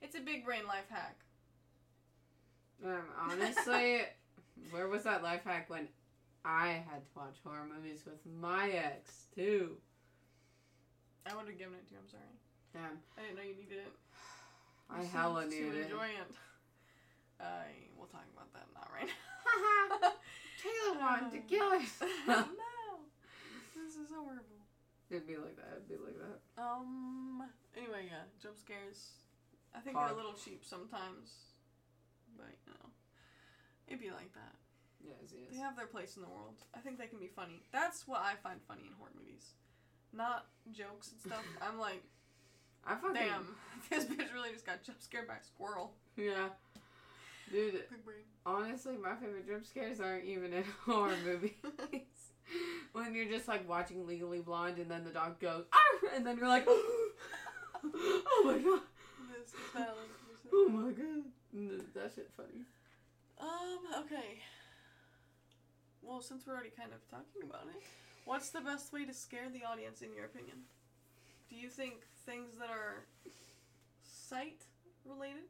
It's 0.00 0.14
a 0.14 0.20
big 0.20 0.46
brain 0.46 0.66
life 0.66 0.88
hack. 0.88 1.22
Um, 2.82 3.12
honestly, 3.18 4.06
where 4.70 4.88
was 4.88 5.02
that 5.04 5.22
life 5.22 5.42
hack 5.44 5.68
when 5.70 5.88
I 6.44 6.82
had 6.90 7.04
to 7.04 7.10
watch 7.16 7.36
horror 7.44 7.66
movies 7.74 8.02
with 8.04 8.20
my 8.40 8.70
ex 8.70 9.26
too? 9.34 9.76
I 11.26 11.34
would 11.34 11.46
have 11.46 11.58
given 11.58 11.74
it 11.74 11.86
to 11.88 11.94
you, 11.94 12.00
I'm 12.02 12.08
sorry. 12.08 12.34
Damn. 12.72 12.98
I 13.16 13.22
didn't 13.22 13.36
know 13.36 13.42
you 13.48 13.56
needed 13.56 13.78
it. 13.78 13.92
I 14.90 15.02
You 15.02 15.08
hella 15.08 15.46
needed 15.48 15.74
it. 15.74 15.82
enjoy 15.84 16.06
it. 16.06 16.30
I 17.40 17.64
we'll 17.96 18.06
talk 18.08 18.24
about 18.34 18.52
that 18.52 18.66
not 18.74 18.88
right 18.92 19.08
now. 19.08 20.12
Taylor 20.62 20.98
wanted 21.00 21.32
to 21.32 21.38
kill 21.48 21.66
us. 21.72 22.00
no. 22.28 22.44
This 23.74 23.96
is 23.96 24.10
horrible. 24.14 24.62
It'd 25.10 25.26
be 25.26 25.36
like 25.36 25.56
that. 25.56 25.82
It'd 25.84 25.88
be 25.88 25.96
like 25.96 26.16
that. 26.18 26.40
Um. 26.62 27.42
Anyway, 27.76 28.06
yeah, 28.08 28.24
jump 28.42 28.56
scares. 28.58 29.18
I 29.74 29.80
think 29.80 29.96
they're 29.96 30.08
a 30.08 30.16
little 30.16 30.32
cheap 30.34 30.62
sometimes, 30.64 31.50
but 32.36 32.46
you 32.66 32.72
know, 32.72 32.88
it'd 33.88 34.00
be 34.00 34.10
like 34.10 34.32
that. 34.34 34.54
Yes, 35.06 35.32
They 35.52 35.58
have 35.58 35.76
their 35.76 35.86
place 35.86 36.16
in 36.16 36.22
the 36.22 36.28
world. 36.28 36.54
I 36.74 36.78
think 36.80 36.98
they 36.98 37.06
can 37.06 37.18
be 37.18 37.28
funny. 37.28 37.60
That's 37.72 38.08
what 38.08 38.20
I 38.20 38.34
find 38.42 38.58
funny 38.66 38.82
in 38.86 38.92
horror 38.98 39.10
movies, 39.18 39.52
not 40.12 40.46
jokes 40.72 41.12
and 41.12 41.20
stuff. 41.20 41.44
I'm 41.62 41.78
like, 41.78 42.02
I 42.86 42.94
fucking 42.94 43.14
damn, 43.14 43.54
this 43.90 44.04
bitch 44.06 44.32
really 44.32 44.50
just 44.52 44.64
got 44.66 44.82
jump 44.82 45.00
scared 45.02 45.28
by 45.28 45.34
a 45.34 45.42
squirrel. 45.44 45.92
yeah, 46.16 46.48
dude. 47.52 47.84
Honestly, 48.46 48.96
my 48.96 49.14
favorite 49.14 49.46
jump 49.46 49.66
scares 49.66 50.00
aren't 50.00 50.24
even 50.24 50.52
in 50.54 50.64
horror 50.84 51.16
movies. 51.24 51.52
when 52.92 53.14
you're 53.14 53.28
just 53.28 53.48
like 53.48 53.68
watching 53.68 54.06
Legally 54.06 54.40
Blonde 54.40 54.78
and 54.78 54.90
then 54.90 55.04
the 55.04 55.10
dog 55.10 55.38
goes, 55.40 55.64
Arr! 55.72 56.10
and 56.14 56.26
then 56.26 56.38
you're 56.38 56.48
like, 56.48 56.64
oh 56.66 58.42
my 58.44 58.58
god, 58.58 58.80
oh 60.52 60.68
my 60.68 60.92
god, 60.92 61.84
that 61.94 62.12
shit 62.14 62.30
funny. 62.36 62.64
Um. 63.40 63.78
Okay. 64.04 64.40
Well, 66.02 66.20
since 66.20 66.46
we're 66.46 66.52
already 66.54 66.70
kind 66.70 66.92
of 66.92 67.00
talking 67.10 67.48
about 67.48 67.66
it, 67.74 67.82
what's 68.26 68.50
the 68.50 68.60
best 68.60 68.92
way 68.92 69.04
to 69.06 69.14
scare 69.14 69.48
the 69.52 69.64
audience 69.64 70.02
in 70.02 70.14
your 70.14 70.26
opinion? 70.26 70.58
Do 71.48 71.56
you 71.56 71.68
think 71.68 71.94
things 72.26 72.58
that 72.58 72.68
are 72.70 73.06
sight 74.02 74.62
related, 75.04 75.44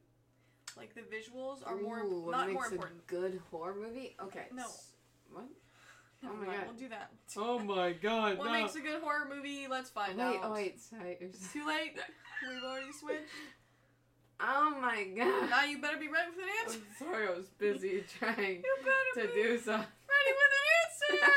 like 0.77 0.93
the 0.95 1.01
visuals, 1.01 1.65
are 1.65 1.75
more 1.75 1.99
Ooh, 1.99 2.21
what 2.25 2.31
not 2.31 2.47
makes 2.47 2.53
more 2.55 2.65
a 2.67 2.71
important? 2.71 3.07
good 3.07 3.41
horror 3.51 3.75
movie? 3.75 4.15
Okay. 4.21 4.45
No. 4.53 4.63
s- 4.63 4.91
What? 5.31 5.45
Oh 6.23 6.27
my 6.27 6.31
Never 6.33 6.45
mind, 6.45 6.57
God. 6.59 6.67
We'll 6.67 6.75
do 6.79 6.89
that. 6.89 7.11
Oh 7.37 7.59
my 7.59 7.91
god, 7.93 8.37
What 8.37 8.51
makes 8.51 8.75
a 8.75 8.79
good 8.81 9.01
horror 9.01 9.27
movie? 9.33 9.67
Let's 9.69 9.89
find 9.89 10.17
wait, 10.17 10.23
out. 10.23 10.39
oh 10.43 10.53
wait, 10.53 10.79
sorry. 10.79 11.17
It's 11.19 11.51
too 11.53 11.67
late. 11.67 11.97
We've 12.47 12.63
already 12.63 12.91
switched. 12.93 13.21
Oh 14.39 14.77
my 14.81 15.03
god. 15.17 15.49
Now 15.49 15.63
you 15.65 15.79
better 15.81 15.97
be 15.97 16.07
ready 16.07 16.29
with 16.35 16.39
an 16.45 16.51
I'm 16.61 16.67
answer. 16.67 16.79
sorry, 16.99 17.27
I 17.27 17.31
was 17.31 17.47
busy 17.57 18.03
trying 18.19 18.63
You 18.63 18.75
better 18.83 19.27
to 19.27 19.33
be 19.33 19.41
do 19.43 19.57
something. 19.57 19.87
ready 20.11 20.33
with 20.37 20.51
an 20.59 20.65
answer. 20.81 21.31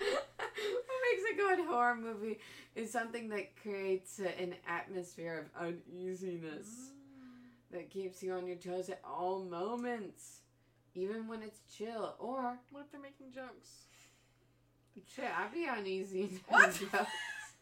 what 0.84 0.98
makes 1.10 1.24
a 1.32 1.36
good 1.36 1.66
horror 1.66 1.96
movie 1.96 2.38
is 2.74 2.90
something 2.90 3.28
that 3.30 3.56
creates 3.62 4.18
an 4.18 4.54
atmosphere 4.68 5.46
of 5.56 5.66
uneasiness 5.66 6.66
mm. 6.68 7.72
that 7.72 7.90
keeps 7.90 8.22
you 8.22 8.32
on 8.32 8.46
your 8.46 8.56
toes 8.56 8.88
at 8.88 9.00
all 9.04 9.42
moments, 9.44 10.40
even 10.94 11.28
when 11.28 11.42
it's 11.42 11.60
chill. 11.76 12.14
Or 12.18 12.58
What 12.70 12.84
if 12.86 12.92
they're 12.92 13.00
making 13.00 13.32
jokes? 13.32 13.68
shit, 15.14 15.24
I'd 15.24 15.52
be 15.52 15.66
uneasy. 15.66 16.40
What? 16.48 16.78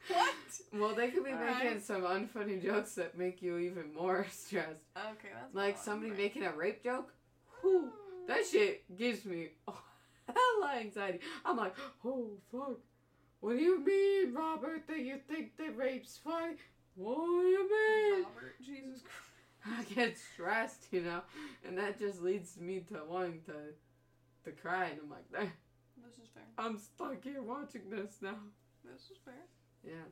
What? 0.09 0.35
Well, 0.73 0.95
they 0.95 1.09
could 1.11 1.25
be 1.25 1.33
All 1.33 1.39
making 1.39 1.67
right. 1.73 1.83
some 1.83 2.03
unfunny 2.03 2.63
jokes 2.63 2.95
that 2.95 3.19
make 3.19 3.43
you 3.43 3.59
even 3.59 3.93
more 3.95 4.27
stressed. 4.31 4.69
Okay, 4.97 5.29
that's 5.35 5.55
Like 5.55 5.77
somebody 5.79 6.11
right. 6.13 6.19
making 6.21 6.45
a 6.45 6.53
rape 6.53 6.83
joke. 6.83 7.13
Whew, 7.61 7.91
that 8.27 8.47
shit 8.47 8.85
gives 8.97 9.25
me 9.25 9.49
hella 10.27 10.73
anxiety. 10.81 11.21
I'm 11.45 11.57
like, 11.57 11.75
oh 12.05 12.31
fuck. 12.51 12.79
What 13.41 13.57
do 13.57 13.63
you 13.63 13.85
mean, 13.85 14.35
Robert? 14.35 14.87
That 14.89 14.99
you 15.01 15.19
think 15.29 15.57
that 15.59 15.77
rape's 15.77 16.19
funny? 16.23 16.57
What 16.97 17.17
do 17.17 17.47
you 17.49 17.71
mean? 17.71 18.25
Robert, 18.25 18.55
Jesus 18.65 19.03
Christ. 19.03 19.81
I 19.91 19.95
get 19.95 20.17
stressed, 20.17 20.85
you 20.93 21.03
know, 21.03 21.21
and 21.67 21.77
that 21.79 21.99
just 21.99 22.23
leads 22.23 22.57
me 22.59 22.81
to 22.93 23.01
wanting 23.09 23.41
to, 23.47 23.53
to 24.51 24.57
cry. 24.57 24.87
And 24.87 25.01
I'm 25.05 25.11
like, 25.11 25.25
"Eh, 25.37 25.47
This 26.05 26.15
is 26.15 26.29
fair. 26.33 26.43
I'm 26.57 26.79
stuck 26.79 27.23
here 27.23 27.43
watching 27.43 27.91
this 27.91 28.17
now. 28.23 28.37
This 28.85 29.03
is 29.11 29.19
fair. 29.25 29.35
Yeah, 29.85 30.07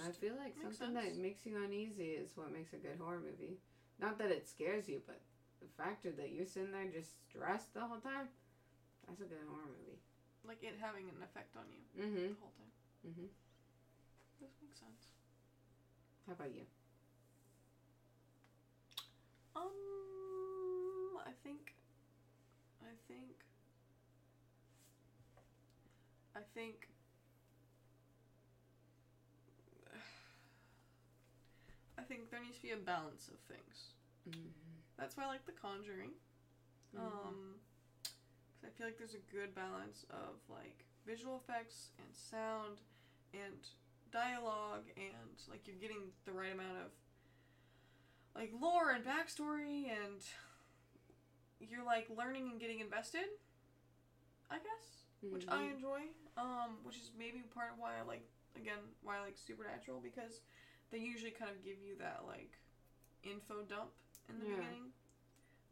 I 0.00 0.10
feel 0.12 0.34
like 0.38 0.56
Makes 0.56 0.78
something 0.78 0.94
that 0.94 1.16
makes 1.16 1.46
you 1.46 1.56
uneasy 1.56 2.14
is 2.18 2.30
what 2.36 2.52
makes 2.52 2.72
a 2.72 2.76
good 2.76 2.98
horror 3.00 3.20
movie. 3.20 3.58
Not 3.98 4.18
that 4.18 4.30
it 4.30 4.46
scares 4.48 4.88
you, 4.88 5.00
but 5.06 5.20
the 5.60 5.66
factor 5.76 6.10
that 6.12 6.30
you're 6.32 6.46
sitting 6.46 6.72
there 6.72 6.86
just 6.92 7.10
stressed 7.28 7.74
the 7.74 7.80
whole 7.80 7.98
time. 8.00 8.28
That's 9.06 9.20
a 9.20 9.24
good 9.24 9.42
horror 9.48 9.66
movie. 9.78 9.98
Like 10.46 10.62
it 10.62 10.76
having 10.80 11.08
an 11.08 11.22
effect 11.22 11.56
on 11.56 11.64
you 11.70 11.82
Mm-hmm. 12.02 12.28
the 12.34 12.40
whole 12.40 12.54
time. 12.58 12.72
Mm-hmm. 13.08 13.28
This 14.40 14.50
makes 14.62 14.78
sense. 14.78 15.12
How 16.26 16.32
about 16.34 16.54
you? 16.54 16.62
Um, 19.56 21.18
I 21.26 21.30
think, 21.42 21.74
I 22.82 22.94
think, 23.08 23.44
I 26.36 26.40
think. 26.54 26.88
Think 32.08 32.30
there 32.30 32.40
needs 32.40 32.56
to 32.56 32.62
be 32.62 32.70
a 32.72 32.76
balance 32.76 33.28
of 33.28 33.38
things. 33.54 33.92
Mm-hmm. 34.28 34.48
That's 34.98 35.16
why 35.16 35.24
I 35.24 35.26
like 35.26 35.46
The 35.46 35.52
Conjuring. 35.52 36.10
Um, 36.96 37.60
'cause 38.02 38.64
I 38.64 38.70
feel 38.70 38.86
like 38.86 38.96
there's 38.98 39.14
a 39.14 39.18
good 39.30 39.54
balance 39.54 40.04
of 40.10 40.40
like 40.48 40.84
visual 41.06 41.36
effects 41.36 41.90
and 41.98 42.08
sound 42.16 42.80
and 43.34 43.68
dialogue 44.10 44.84
and 44.96 45.36
like 45.48 45.66
you're 45.66 45.76
getting 45.76 46.10
the 46.24 46.32
right 46.32 46.52
amount 46.52 46.78
of 46.78 46.90
like 48.34 48.50
lore 48.58 48.90
and 48.92 49.04
backstory 49.04 49.90
and 49.90 50.22
you're 51.60 51.84
like 51.84 52.08
learning 52.10 52.48
and 52.50 52.58
getting 52.60 52.80
invested. 52.80 53.26
I 54.50 54.56
guess, 54.58 55.04
which 55.20 55.44
I 55.48 55.64
Mhm. 55.64 55.74
enjoy. 55.74 56.02
Um, 56.38 56.82
which 56.84 56.96
is 56.96 57.10
maybe 57.18 57.42
part 57.42 57.72
of 57.72 57.78
why 57.78 57.98
I 57.98 58.02
like 58.02 58.26
again 58.56 58.78
why 59.02 59.18
I 59.18 59.20
like 59.20 59.36
Supernatural 59.36 60.00
because 60.00 60.40
they 60.90 60.98
usually 60.98 61.30
kind 61.30 61.50
of 61.50 61.62
give 61.64 61.76
you 61.82 61.96
that 61.98 62.22
like 62.26 62.58
info 63.22 63.62
dump 63.62 63.90
in 64.28 64.38
the 64.38 64.46
Yeah. 64.46 64.56
beginning. 64.56 64.92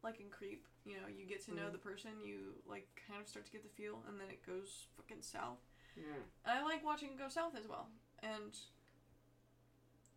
Like 0.02 0.20
in 0.20 0.30
Creep, 0.30 0.66
you 0.84 1.00
know, 1.00 1.06
you 1.08 1.24
get 1.26 1.42
to 1.46 1.54
know 1.54 1.68
Mhm. 1.68 1.72
the 1.72 1.78
person, 1.78 2.20
you 2.20 2.62
like 2.66 2.86
kind 3.08 3.20
of 3.20 3.28
start 3.28 3.44
to 3.46 3.50
get 3.52 3.62
the 3.62 3.68
feel, 3.68 4.04
and 4.06 4.20
then 4.20 4.30
it 4.30 4.42
goes 4.44 4.86
fucking 4.96 5.22
south. 5.22 5.58
Yeah. 5.96 6.04
And 6.44 6.58
I 6.58 6.62
like 6.62 6.84
watching 6.84 7.10
it 7.12 7.18
go 7.18 7.28
south 7.28 7.54
as 7.56 7.66
well. 7.66 7.90
And 8.22 8.56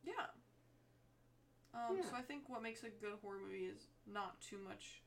yeah. 0.04 0.28
Um, 1.74 1.98
Yeah. 1.98 2.04
So 2.10 2.16
I 2.16 2.22
think 2.22 2.50
what 2.50 2.62
makes 2.62 2.84
a 2.84 2.90
good 2.90 3.14
horror 3.22 3.40
movie 3.40 3.66
is 3.66 3.88
not 4.06 4.40
too 4.42 4.58
much. 4.58 5.02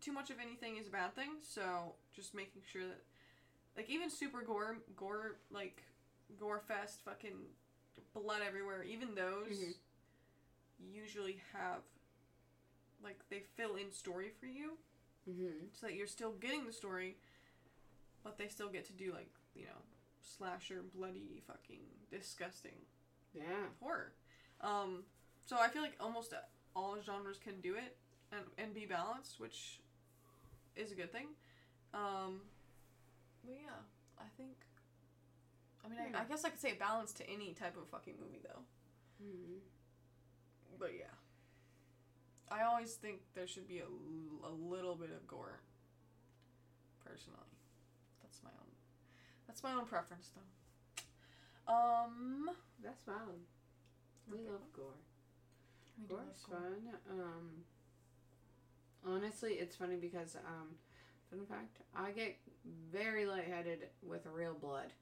Too 0.00 0.12
much 0.12 0.30
of 0.30 0.38
anything 0.40 0.76
is 0.76 0.86
a 0.86 0.90
bad 0.90 1.14
thing. 1.14 1.40
So 1.42 1.96
just 2.14 2.34
making 2.34 2.62
sure 2.62 2.86
that, 2.86 3.04
like 3.76 3.88
even 3.90 4.10
super 4.10 4.42
gore, 4.42 4.78
gore 4.96 5.36
like 5.50 5.82
gore 6.38 6.60
fest, 6.60 7.00
fucking 7.04 7.36
blood 8.14 8.42
everywhere. 8.46 8.82
Even 8.82 9.14
those 9.14 9.48
Mhm. 9.58 9.74
usually 10.78 11.40
have, 11.52 11.82
like 13.02 13.18
they 13.28 13.40
fill 13.40 13.76
in 13.76 13.90
story 13.92 14.30
for 14.30 14.46
you 14.46 14.78
Mm-hmm. 15.28 15.68
so 15.72 15.86
that 15.86 15.94
you're 15.94 16.06
still 16.06 16.32
getting 16.32 16.64
the 16.64 16.72
story, 16.72 17.16
but 18.22 18.38
they 18.38 18.48
still 18.48 18.68
get 18.70 18.84
to 18.86 18.92
do 18.92 19.12
like 19.12 19.30
you 19.54 19.64
know 19.66 19.82
slasher, 20.22 20.82
bloody, 20.82 21.40
fucking 21.46 22.06
disgusting 22.10 22.86
Yeah. 23.34 23.68
horror. 23.80 24.14
Um, 24.60 25.04
so 25.46 25.58
I 25.58 25.68
feel 25.68 25.82
like 25.82 25.96
almost 26.00 26.32
all 26.74 27.00
genres 27.02 27.38
can 27.38 27.60
do 27.60 27.74
it 27.76 27.96
and 28.32 28.50
and 28.56 28.74
be 28.74 28.86
balanced, 28.86 29.38
which 29.38 29.80
is 30.76 30.92
a 30.92 30.94
good 30.94 31.12
thing. 31.12 31.36
Um, 31.92 32.48
but 33.44 33.52
yeah, 33.54 33.82
I 34.18 34.28
think. 34.36 34.64
I 35.84 35.88
mean. 35.88 36.14
I, 36.14 36.20
I 36.22 36.24
guess 36.24 36.44
I 36.44 36.50
could 36.50 36.60
say 36.60 36.74
balance 36.74 37.12
to 37.14 37.28
any 37.30 37.52
type 37.54 37.76
of 37.76 37.88
fucking 37.88 38.14
movie 38.20 38.40
though. 38.42 38.60
Mm-hmm. 39.24 39.58
But 40.78 40.90
yeah. 40.98 41.04
I 42.50 42.62
always 42.64 42.94
think 42.94 43.20
there 43.34 43.46
should 43.46 43.68
be 43.68 43.78
a, 43.80 43.82
l- 43.82 44.50
a 44.50 44.52
little 44.52 44.94
bit 44.94 45.10
of 45.10 45.26
gore. 45.26 45.60
Personally. 47.04 47.38
That's 48.22 48.40
my 48.42 48.50
own 48.50 48.66
that's 49.46 49.62
my 49.62 49.72
own 49.74 49.86
preference 49.86 50.30
though. 50.34 51.72
Um 51.72 52.50
That's 52.82 53.02
valid. 53.04 53.40
We 54.30 54.38
Okay. 54.38 54.48
love 54.50 54.72
gore. 54.76 54.86
we 56.00 56.06
Gore's 56.06 56.44
gore. 56.48 56.58
fun. 56.58 56.94
Um, 57.10 57.64
honestly, 59.06 59.54
it's 59.54 59.74
funny 59.76 59.96
because, 59.96 60.36
um, 60.36 60.68
fun 61.30 61.46
fact, 61.46 61.78
I 61.96 62.10
get 62.12 62.36
very 62.92 63.24
lightheaded 63.26 63.88
with 64.02 64.26
real 64.26 64.54
blood. 64.54 64.92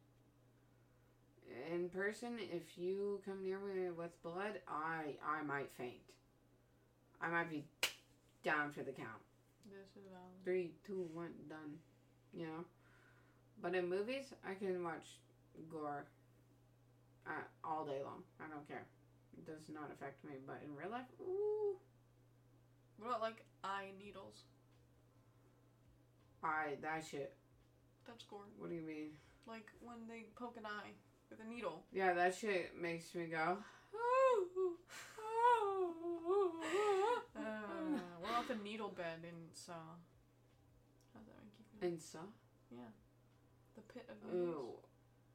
In 1.73 1.89
person, 1.89 2.39
if 2.41 2.77
you 2.77 3.21
come 3.25 3.43
near 3.43 3.59
me 3.59 3.91
with 3.91 4.21
blood, 4.23 4.61
I 4.69 5.17
I 5.25 5.43
might 5.43 5.71
faint. 5.77 6.03
I 7.21 7.29
might 7.29 7.51
be 7.51 7.65
down 8.45 8.73
for 8.73 8.83
the 8.83 8.93
count. 8.93 9.23
This 9.71 9.91
is 9.97 10.09
valid. 10.11 10.45
Three, 10.45 10.71
two, 10.87 11.09
one, 11.13 11.33
done. 11.49 11.79
You 12.33 12.47
know? 12.47 12.65
But 13.63 13.75
in 13.75 13.89
movies, 13.89 14.33
I 14.49 14.55
can 14.55 14.85
watch 14.85 15.19
gore 15.71 16.05
uh, 17.27 17.47
all 17.65 17.85
day 17.85 18.01
long. 18.05 18.23
I 18.41 18.49
don't 18.53 18.67
care. 18.69 18.87
It 19.37 19.47
does 19.47 19.69
not 19.73 19.91
affect 19.93 20.25
me. 20.25 20.35
But 20.47 20.63
in 20.65 20.77
real 20.77 20.91
life, 20.91 21.09
ooh. 21.21 21.77
What 22.99 23.09
about 23.09 23.21
like 23.21 23.45
eye 23.65 23.91
needles? 23.99 24.45
I, 26.45 26.77
that 26.83 27.05
shit. 27.11 27.35
That's 28.07 28.25
gore. 28.25 28.41
What 28.59 28.71
do 28.71 28.77
you 28.77 28.83
mean? 28.83 29.11
Like 29.47 29.67
when 29.81 30.07
they 30.09 30.27
poke 30.37 30.57
an 30.57 30.67
eye 30.67 30.95
with 31.31 31.41
a 31.41 31.49
needle. 31.49 31.85
Yeah, 31.93 32.13
that 32.15 32.35
shit 32.35 32.73
makes 32.81 33.15
me 33.15 33.27
go. 33.27 33.59
Uh, 37.37 37.99
about 38.25 38.49
the 38.49 38.55
needle 38.65 38.89
bed 38.89 39.19
in 39.23 39.35
Saw? 39.53 39.73
How's 41.15 41.25
that 41.27 41.35
make 41.45 41.53
you 41.59 41.65
feel? 41.81 41.89
and 41.89 42.01
so? 42.01 42.19
The 43.77 43.83
pit 43.93 44.09
of 44.09 44.33
needles. 44.33 44.55
Ooh. 44.55 44.73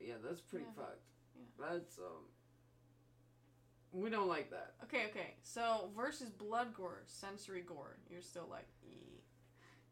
Yeah, 0.06 0.16
that's 0.24 0.42
pretty 0.42 0.66
Yeah. 0.66 0.72
fucked. 0.84 1.04
Yeah. 1.36 1.46
That's, 1.70 1.98
um. 2.00 2.26
We 3.94 4.10
don't 4.10 4.28
like 4.28 4.50
that. 4.52 4.76
Okay, 4.86 5.06
okay. 5.10 5.36
So 5.44 5.90
versus 5.96 6.30
blood 6.30 6.74
gore, 6.74 7.04
sensory 7.06 7.62
gore. 7.62 7.98
You're 8.10 8.22
still 8.22 8.48
like, 8.50 8.68
ee. 8.84 9.22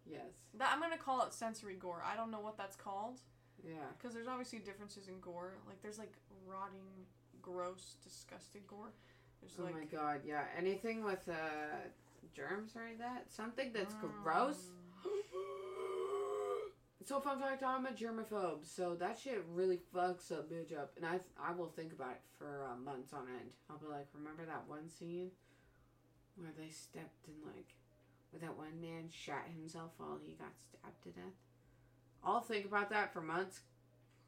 Yes. 0.05 0.31
That 0.55 0.71
I'm 0.73 0.79
gonna 0.79 0.97
call 0.97 1.21
it 1.25 1.33
sensory 1.33 1.75
gore. 1.75 2.01
I 2.03 2.15
don't 2.15 2.31
know 2.31 2.39
what 2.39 2.57
that's 2.57 2.75
called 2.75 3.19
Yeah. 3.67 3.75
because 3.97 4.13
there's 4.13 4.27
obviously 4.27 4.59
differences 4.59 5.07
in 5.07 5.19
gore. 5.19 5.53
Like 5.67 5.81
there's 5.81 5.99
like 5.99 6.13
rotting, 6.47 7.05
gross, 7.41 7.95
disgusting 8.03 8.61
gore. 8.67 8.91
There's 9.41 9.53
Oh 9.59 9.63
like 9.63 9.73
my 9.75 9.85
god, 9.85 10.21
yeah. 10.25 10.43
Anything 10.57 11.03
with, 11.03 11.27
uh, 11.29 11.87
germs 12.35 12.75
or 12.75 12.89
that? 12.99 13.31
Something 13.31 13.71
that's 13.73 13.95
gross? 14.23 14.71
Mm. 15.05 15.09
So 17.05 17.19
fun 17.19 17.39
fact, 17.39 17.63
I'm 17.63 17.87
a 17.87 17.91
germaphobe, 17.91 18.63
so 18.63 18.93
that 18.95 19.17
shit 19.17 19.43
really 19.51 19.79
fucks 19.95 20.29
a 20.29 20.43
bitch 20.43 20.77
up, 20.77 20.91
and 20.95 21.05
I 21.05 21.19
I 21.41 21.53
will 21.53 21.69
think 21.69 21.91
about 21.93 22.11
it 22.11 22.21
for 22.37 22.61
uh, 22.69 22.75
months 22.77 23.13
on 23.13 23.21
end. 23.29 23.55
I'll 23.67 23.79
be 23.79 23.87
like, 23.87 24.05
remember 24.13 24.45
that 24.45 24.67
one 24.67 24.87
scene 24.89 25.31
where 26.35 26.51
they 26.55 26.69
stepped 26.69 27.25
in 27.27 27.33
like 27.47 27.73
where 28.29 28.41
that 28.41 28.55
one 28.55 28.79
man 28.79 29.09
shot 29.09 29.45
himself 29.55 29.91
while 29.97 30.19
he 30.21 30.33
got 30.33 30.53
stabbed 30.69 31.01
to 31.03 31.09
death. 31.09 31.33
I'll 32.23 32.41
think 32.41 32.65
about 32.65 32.89
that 32.89 33.13
for 33.13 33.21
months. 33.21 33.61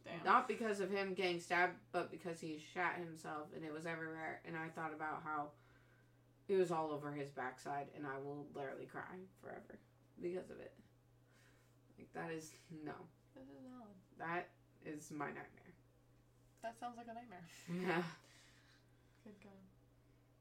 Damn. 0.03 0.23
Not 0.25 0.47
because 0.47 0.79
of 0.79 0.89
him 0.89 1.13
getting 1.13 1.39
stabbed, 1.39 1.75
but 1.91 2.09
because 2.09 2.39
he 2.39 2.59
shot 2.73 2.95
himself 2.95 3.47
and 3.55 3.63
it 3.63 3.73
was 3.73 3.85
everywhere. 3.85 4.41
And 4.45 4.55
I 4.57 4.69
thought 4.69 4.93
about 4.93 5.21
how 5.23 5.49
it 6.47 6.57
was 6.57 6.71
all 6.71 6.91
over 6.91 7.11
his 7.11 7.29
backside, 7.29 7.87
and 7.95 8.05
I 8.05 8.17
will 8.17 8.45
literally 8.53 8.85
cry 8.85 9.15
forever 9.41 9.79
because 10.21 10.49
of 10.49 10.59
it. 10.59 10.73
Like, 11.97 12.11
that 12.13 12.35
is 12.35 12.51
no. 12.83 12.93
This 13.35 13.45
is 13.45 13.65
odd. 13.79 13.95
That 14.19 14.49
is 14.85 15.11
my 15.11 15.27
nightmare. 15.27 15.73
That 16.63 16.77
sounds 16.79 16.97
like 16.97 17.07
a 17.09 17.13
nightmare. 17.13 17.45
Yeah. 17.69 18.03
Good 19.23 19.39
God. 19.43 19.63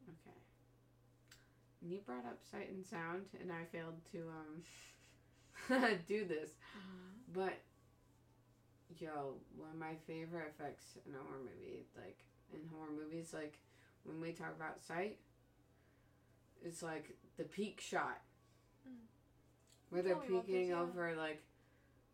Okay. 0.09 0.37
And 1.83 1.93
you 1.93 2.01
brought 2.05 2.27
up 2.27 2.39
sight 2.51 2.71
and 2.71 2.85
sound, 2.85 3.27
and 3.41 3.53
I 3.53 3.65
failed 3.71 4.01
to 4.13 4.19
um 4.19 4.63
do 6.09 6.25
this. 6.25 6.51
But 7.33 7.61
yo, 8.99 9.35
one 9.57 9.71
of 9.73 9.79
my 9.79 9.95
favorite 10.07 10.53
effects 10.59 10.85
in 11.07 11.15
a 11.15 11.19
horror 11.19 11.39
movie, 11.41 11.85
like 11.97 12.19
in 12.53 12.61
horror 12.75 12.91
movies, 12.97 13.33
like 13.33 13.59
when 14.05 14.21
we 14.21 14.33
talk 14.33 14.55
about 14.57 14.83
sight, 14.83 15.19
it's 16.65 16.83
like 16.83 17.17
the 17.37 17.45
peek 17.45 17.81
shot. 17.81 18.21
Mm. 18.89 18.95
Where 19.91 20.03
they're 20.03 20.15
Tell 20.15 20.23
me 20.23 20.29
about 20.29 20.47
this, 20.47 20.55
peeking 20.55 20.69
yeah. 20.71 20.81
over 20.81 21.15
like 21.17 21.43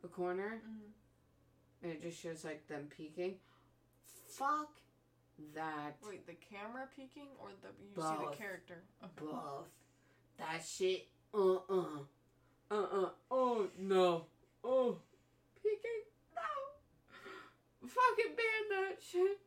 a 0.05 0.09
corner 0.09 0.61
Mm-hmm. 0.66 1.82
and 1.82 1.92
it 1.92 2.03
just 2.03 2.20
shows 2.22 2.44
like 2.44 2.66
them 2.68 2.88
peeking. 2.94 3.34
Fuck 4.28 4.70
that. 5.55 5.97
Wait, 6.07 6.26
the 6.26 6.34
camera 6.34 6.86
peeking 6.94 7.28
or 7.40 7.49
the 7.62 7.68
you 7.82 8.03
see 8.03 8.24
the 8.30 8.36
character? 8.36 8.82
Okay. 9.03 9.30
Both. 9.32 9.68
That 10.38 10.62
shit. 10.66 11.07
Uh 11.34 11.57
uh. 11.68 11.99
Uh 12.71 12.75
uh. 12.75 13.09
Oh 13.31 13.69
no. 13.79 14.27
Oh. 14.64 14.99
Peeking. 15.62 16.03
No. 16.35 17.89
Fucking 17.89 18.35
ban 18.37 18.69
that 18.71 19.03
shit. 19.03 19.39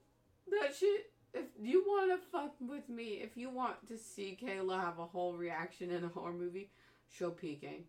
That 0.49 0.75
shit. 0.75 1.11
If 1.33 1.45
you 1.61 1.83
want 1.85 2.11
to 2.11 2.27
fuck 2.31 2.55
with 2.59 2.89
me, 2.89 3.21
if 3.21 3.37
you 3.37 3.49
want 3.51 3.85
to 3.87 3.97
see 3.97 4.37
Kayla 4.41 4.81
have 4.81 4.97
a 4.97 5.05
whole 5.05 5.33
reaction 5.33 5.91
in 5.91 6.03
a 6.03 6.07
horror 6.07 6.33
movie, 6.33 6.71
show 7.07 7.29
peeking. 7.29 7.83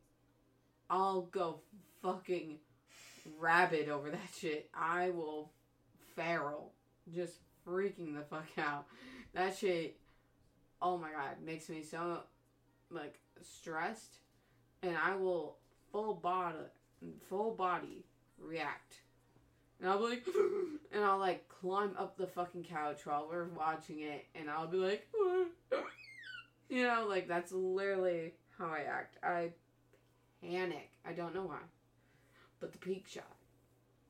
I'll 0.90 1.22
go 1.22 1.60
fucking 2.02 2.58
rabid 3.38 3.88
over 3.88 4.10
that 4.10 4.30
shit. 4.38 4.68
I 4.74 5.10
will 5.10 5.52
feral. 6.16 6.72
Just 7.14 7.38
freaking 7.66 8.14
the 8.14 8.22
fuck 8.22 8.48
out. 8.58 8.86
That 9.32 9.56
shit, 9.56 9.98
oh 10.82 10.98
my 10.98 11.12
god, 11.12 11.36
makes 11.44 11.68
me 11.68 11.82
so, 11.82 12.20
like, 12.90 13.20
stressed. 13.42 14.18
And 14.82 14.96
I 14.96 15.14
will 15.16 15.56
full 15.92 16.14
body, 16.14 16.56
full 17.28 17.52
body 17.54 18.04
react. 18.38 19.00
And 19.80 19.88
I'll 19.88 19.98
be 19.98 20.04
like, 20.10 20.26
and 20.92 21.04
I'll 21.04 21.18
like 21.18 21.48
climb 21.48 21.94
up 21.98 22.16
the 22.16 22.26
fucking 22.26 22.64
couch 22.64 23.04
while 23.06 23.26
we're 23.30 23.44
watching 23.48 24.00
it, 24.00 24.26
and 24.34 24.48
I'll 24.50 24.66
be 24.66 24.78
like, 24.78 25.06
you 26.68 26.82
know, 26.86 27.06
like 27.08 27.28
that's 27.28 27.52
literally 27.52 28.32
how 28.58 28.66
I 28.66 28.80
act. 28.88 29.16
I 29.22 29.50
panic. 30.42 30.90
I 31.06 31.12
don't 31.12 31.34
know 31.34 31.44
why. 31.44 31.58
But 32.60 32.72
the 32.72 32.78
peek 32.78 33.06
shot, 33.08 33.36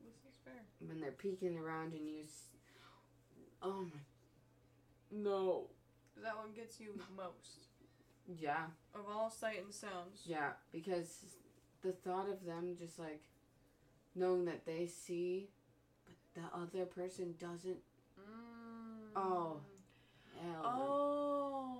This 0.03 0.15
is 0.29 0.37
fair. 0.43 0.53
when 0.85 0.99
they're 0.99 1.11
peeking 1.11 1.57
around 1.57 1.93
and 1.93 2.05
you, 2.09 2.23
s- 2.23 2.49
oh 3.61 3.83
my, 3.83 3.99
no, 5.09 5.67
Is 6.17 6.23
that 6.23 6.35
one 6.35 6.51
gets 6.53 6.79
you 6.81 6.89
most? 7.15 7.67
Yeah, 8.39 8.65
Of 8.93 9.01
all 9.09 9.29
sight 9.29 9.63
and 9.63 9.73
sounds. 9.73 10.21
yeah, 10.25 10.51
because 10.71 11.19
the 11.81 11.91
thought 11.91 12.29
of 12.29 12.45
them 12.45 12.75
just 12.77 12.99
like 12.99 13.21
knowing 14.15 14.45
that 14.45 14.65
they 14.65 14.85
see, 14.87 15.49
but 16.05 16.15
the 16.41 16.57
other 16.57 16.85
person 16.85 17.35
doesn't. 17.39 17.77
Mm. 18.19 19.11
Oh. 19.15 19.59
Hell, 20.41 20.63
no. 20.63 20.69
Oh. 20.69 21.77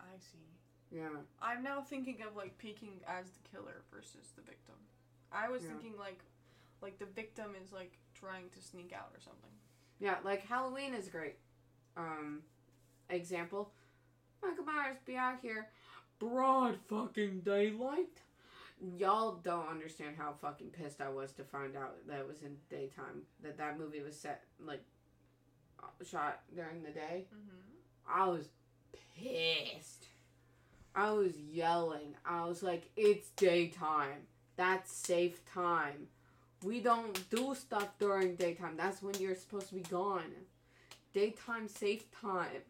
I 0.00 0.18
see. 0.18 0.38
yeah, 0.96 1.08
I'm 1.42 1.62
now 1.62 1.80
thinking 1.82 2.18
of 2.26 2.36
like 2.36 2.56
peeking 2.58 3.00
as 3.06 3.26
the 3.30 3.48
killer 3.56 3.82
versus 3.92 4.32
the 4.36 4.42
victim. 4.42 4.74
I 5.32 5.48
was 5.48 5.62
Yeah. 5.62 5.68
thinking 5.70 5.94
like 5.98 6.20
like 6.80 6.98
the 6.98 7.06
victim 7.06 7.54
is 7.62 7.72
like 7.72 7.98
trying 8.14 8.48
to 8.50 8.62
sneak 8.62 8.92
out 8.92 9.10
or 9.14 9.20
something. 9.20 9.50
yeah. 9.98 10.16
Like 10.24 10.46
Halloween 10.46 10.94
is 10.94 11.08
a 11.08 11.10
great. 11.10 11.36
Um, 11.96 12.42
example, 13.10 13.72
Michael 14.42 14.64
Myers 14.64 14.96
be 15.04 15.16
out 15.16 15.38
here, 15.42 15.68
broad 16.18 16.76
fucking 16.88 17.40
daylight. 17.40 18.22
Y'all 18.96 19.40
don't 19.42 19.68
understand 19.68 20.14
how 20.16 20.34
fucking 20.40 20.68
pissed 20.68 21.00
I 21.00 21.08
was 21.08 21.32
to 21.32 21.42
find 21.42 21.76
out 21.76 21.96
that 22.06 22.20
it 22.20 22.28
was 22.28 22.42
in 22.42 22.56
daytime. 22.70 23.22
That 23.42 23.58
that 23.58 23.78
movie 23.78 24.02
was 24.02 24.18
set 24.18 24.44
like 24.64 24.82
shot 26.08 26.40
during 26.54 26.82
the 26.82 26.90
day. 26.90 27.26
Mm-hmm. 27.34 28.20
I 28.20 28.28
was 28.28 28.48
pissed. 29.16 30.06
I 30.94 31.10
was 31.10 31.36
yelling. 31.36 32.14
I 32.24 32.44
was 32.44 32.62
like, 32.62 32.90
it's 32.96 33.30
daytime. 33.30 34.26
That's 34.56 34.92
safe 34.92 35.44
time. 35.52 36.08
We 36.64 36.80
don't 36.80 37.28
do 37.30 37.54
stuff 37.54 37.88
during 37.98 38.34
daytime. 38.34 38.76
That's 38.76 39.02
when 39.02 39.14
you're 39.20 39.36
supposed 39.36 39.68
to 39.68 39.76
be 39.76 39.82
gone. 39.82 40.32
Daytime 41.12 41.68
safe 41.68 42.10
time. 42.10 42.62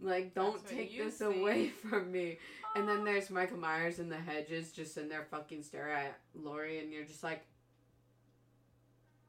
Like, 0.00 0.34
don't 0.34 0.60
That's 0.62 0.70
take 0.70 0.96
this 0.96 1.18
think. 1.18 1.36
away 1.36 1.68
from 1.90 2.12
me. 2.12 2.38
And 2.74 2.86
then 2.88 3.04
there's 3.04 3.30
Michael 3.30 3.56
Myers 3.56 3.98
in 3.98 4.08
the 4.10 4.16
hedges 4.18 4.70
just 4.72 4.96
in 4.98 5.08
there 5.08 5.26
fucking 5.30 5.62
staring 5.62 5.96
at 5.96 6.18
Laurie, 6.34 6.80
and 6.80 6.92
you're 6.92 7.04
just 7.04 7.22
like, 7.24 7.44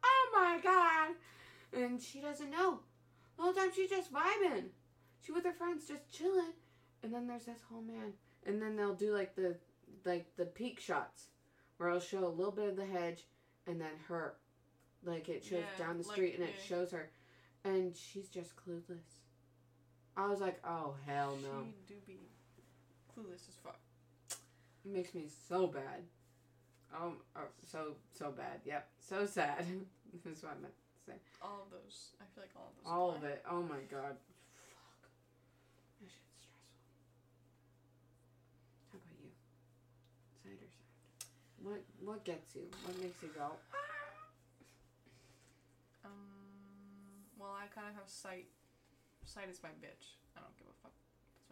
oh 0.04 0.30
my 0.34 0.60
god. 0.62 1.16
And 1.74 2.02
she 2.02 2.20
doesn't 2.22 2.50
know. 2.52 2.80
The 3.38 3.44
whole 3.44 3.54
time 3.54 3.70
she's 3.74 3.90
just 3.90 4.12
vibing. 4.12 4.66
She 5.22 5.32
with 5.32 5.46
her 5.46 5.54
friends 5.54 5.88
just 5.88 6.12
chilling. 6.12 6.54
And 7.04 7.14
then 7.14 7.28
there's 7.28 7.46
this 7.46 7.62
whole 7.70 7.82
man. 7.82 8.14
And 8.46 8.62
then 8.62 8.76
they'll 8.76 8.96
do 8.96 9.14
like 9.14 9.36
the 9.36 9.56
like 10.06 10.26
the 10.38 10.46
peek 10.46 10.80
shots 10.80 11.28
where 11.78 11.90
it'll 11.90 12.02
show 12.02 12.26
a 12.26 12.30
little 12.30 12.52
bit 12.52 12.70
of 12.70 12.76
the 12.76 12.86
hedge 12.86 13.26
and 13.68 13.80
then 13.80 13.92
her. 14.08 14.36
Like 15.04 15.30
it 15.30 15.44
shows 15.44 15.64
Yeah, 15.80 15.86
down 15.86 15.98
the 16.00 16.08
like, 16.08 16.16
street 16.16 16.36
and 16.36 16.44
it 16.44 16.56
yeah. 16.58 16.66
shows 16.78 16.92
her. 16.92 17.10
And 17.64 17.96
she's 17.96 18.30
just 18.30 18.56
clueless. 18.56 19.20
I 20.18 20.28
was 20.28 20.42
like, 20.42 20.60
oh 20.66 20.96
hell 21.06 21.38
no. 21.44 21.64
She 21.64 21.94
do 21.94 22.00
be 22.08 22.18
clueless 23.14 23.48
as 23.48 23.56
fuck. 23.64 23.80
It 24.84 24.92
makes 24.92 25.14
me 25.14 25.26
so 25.48 25.68
bad. 25.68 26.02
Oh, 26.92 27.14
oh 27.36 27.42
so 27.72 27.94
so 28.18 28.32
bad. 28.32 28.62
Yep. 28.66 28.88
So 29.00 29.28
sad. 29.28 29.64
That's 30.26 30.42
what 30.42 30.54
I 30.58 30.62
meant 30.62 30.74
to 30.74 31.12
say. 31.12 31.18
All 31.40 31.68
of 31.68 31.72
those. 31.72 32.10
I 32.20 32.26
feel 32.34 32.44
like 32.44 32.56
all 32.56 32.74
of 32.74 32.76
those. 32.82 32.92
All 32.92 33.10
apply. 33.12 33.30
of 33.30 33.34
it. 33.36 33.46
Oh 33.48 33.62
my 33.62 33.82
god. 33.92 34.18
Fuck. 34.74 35.06
That 36.02 36.10
shit's 36.10 36.34
stressful. 36.42 36.82
How 38.90 38.98
about 38.98 39.22
you? 39.22 39.30
Side 40.42 40.58
or 40.66 40.72
side? 40.74 41.30
What 41.62 41.82
what 42.02 42.26
gets 42.26 42.56
you? 42.56 42.66
What 42.90 42.98
makes 42.98 43.22
you 43.22 43.30
go? 43.38 43.54
Ah! 43.70 43.78
Um. 46.10 47.22
Well, 47.38 47.54
I 47.54 47.68
kind 47.70 47.86
of 47.86 48.02
have 48.02 48.10
sight. 48.10 48.50
Sight 49.28 49.52
is 49.52 49.60
my 49.62 49.76
bitch. 49.84 50.16
I 50.34 50.40
don't 50.40 50.56
give 50.56 50.72
a 50.72 50.78
fuck. 50.80 50.96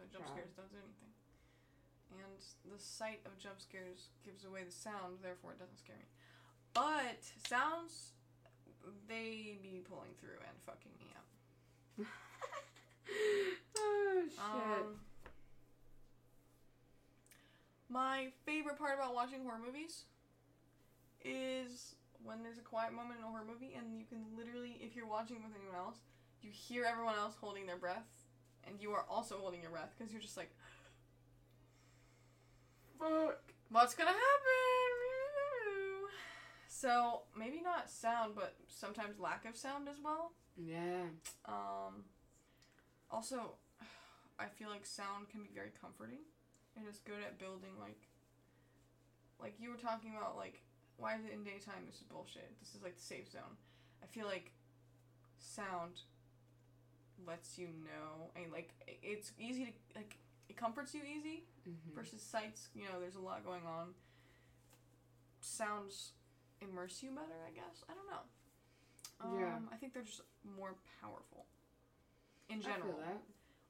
why 0.00 0.08
jump 0.08 0.32
scares 0.32 0.56
don't 0.56 0.72
do 0.72 0.80
anything. 0.80 1.12
And 2.16 2.40
the 2.72 2.80
sight 2.80 3.20
of 3.28 3.36
jump 3.36 3.60
scares 3.60 4.08
gives 4.24 4.48
away 4.48 4.64
the 4.64 4.72
sound, 4.72 5.20
therefore 5.20 5.52
it 5.52 5.60
doesn't 5.60 5.76
scare 5.76 6.00
me. 6.00 6.08
But 6.72 7.20
sounds, 7.44 8.16
they 9.08 9.60
be 9.60 9.84
pulling 9.84 10.16
through 10.16 10.40
and 10.40 10.56
fucking 10.64 10.96
me 10.96 11.12
up. 11.12 11.28
oh 13.76 14.22
shit. 14.24 14.40
Um, 14.40 14.96
my 17.88 18.32
favorite 18.44 18.78
part 18.78 18.96
about 18.96 19.14
watching 19.14 19.44
horror 19.44 19.60
movies 19.60 20.04
is 21.24 21.94
when 22.24 22.42
there's 22.42 22.58
a 22.58 22.64
quiet 22.64 22.92
moment 22.92 23.20
in 23.20 23.24
a 23.24 23.28
horror 23.28 23.44
movie 23.46 23.76
and 23.76 23.98
you 23.98 24.04
can 24.08 24.24
literally, 24.36 24.80
if 24.80 24.96
you're 24.96 25.06
watching 25.06 25.44
with 25.44 25.52
anyone 25.52 25.76
else, 25.76 26.00
you 26.46 26.52
hear 26.52 26.84
everyone 26.84 27.16
else 27.16 27.34
holding 27.40 27.66
their 27.66 27.76
breath 27.76 28.06
and 28.66 28.80
you 28.80 28.92
are 28.92 29.04
also 29.10 29.36
holding 29.38 29.60
your 29.60 29.70
breath 29.70 29.94
because 29.96 30.12
you're 30.12 30.22
just 30.22 30.36
like, 30.36 30.54
Fuck. 32.98 33.42
what's 33.70 33.94
gonna 33.94 34.10
happen? 34.10 34.20
So 36.68 37.22
maybe 37.36 37.60
not 37.62 37.90
sound, 37.90 38.34
but 38.36 38.54
sometimes 38.68 39.18
lack 39.18 39.44
of 39.44 39.56
sound 39.56 39.88
as 39.88 39.96
well. 40.02 40.32
Yeah. 40.56 41.08
Um, 41.46 42.04
also, 43.10 43.56
I 44.38 44.46
feel 44.46 44.68
like 44.68 44.86
sound 44.86 45.28
can 45.30 45.42
be 45.42 45.48
very 45.54 45.70
comforting, 45.80 46.20
and 46.76 46.84
it's 46.86 46.98
good 46.98 47.22
at 47.26 47.38
building 47.38 47.72
like, 47.80 48.08
like 49.40 49.54
you 49.58 49.70
were 49.70 49.76
talking 49.76 50.12
about 50.16 50.36
like 50.36 50.62
why 50.98 51.14
is 51.16 51.24
it 51.24 51.32
in 51.32 51.44
daytime? 51.44 51.84
This 51.86 51.96
is 51.96 52.02
bullshit. 52.02 52.54
This 52.60 52.74
is 52.74 52.82
like 52.82 52.96
the 52.96 53.02
safe 53.02 53.30
zone. 53.30 53.56
I 54.02 54.06
feel 54.06 54.26
like 54.26 54.52
sound 55.38 56.00
lets 57.26 57.58
you 57.58 57.68
know, 57.68 58.30
and 58.36 58.52
like 58.52 58.70
it's 59.02 59.32
easy 59.38 59.66
to 59.66 59.72
like 59.94 60.18
it 60.48 60.56
comforts 60.56 60.94
you 60.94 61.02
easy 61.02 61.44
Mhm. 61.66 61.94
versus 61.94 62.22
sights. 62.22 62.68
You 62.74 62.84
know, 62.84 63.00
there's 63.00 63.16
a 63.16 63.20
lot 63.20 63.44
going 63.44 63.66
on. 63.66 63.94
Sounds 65.40 66.12
immerse 66.60 67.02
you 67.02 67.10
better, 67.10 67.44
I 67.46 67.50
guess. 67.50 67.84
I 67.88 67.94
don't 67.94 68.06
know. 68.10 68.24
Um, 69.20 69.32
Yeah. 69.38 69.58
I 69.72 69.76
think 69.76 69.92
they're 69.94 70.02
just 70.02 70.22
more 70.44 70.74
powerful. 71.00 71.46
In 72.48 72.60
general, 72.60 73.00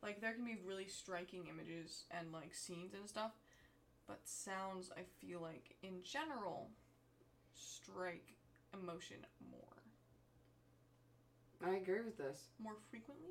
like 0.03 0.21
there 0.21 0.33
can 0.35 0.45
be 0.45 0.57
really 0.57 0.87
striking 0.87 1.47
images 1.47 2.05
and 2.11 2.33
like 2.33 2.55
scenes 2.55 2.95
and 2.95 3.09
stuff, 3.09 3.33
but 4.07 4.27
sounds 4.29 4.91
I 4.97 5.03
feel 5.05 5.41
like 5.41 5.77
in 5.83 6.03
general 6.03 6.71
strike 7.55 8.35
emotion 8.75 9.25
more 9.51 9.83
I 11.65 11.71
agree 11.77 12.01
with 12.01 12.17
this. 12.19 12.49
more 12.59 12.75
frequently. 12.91 13.31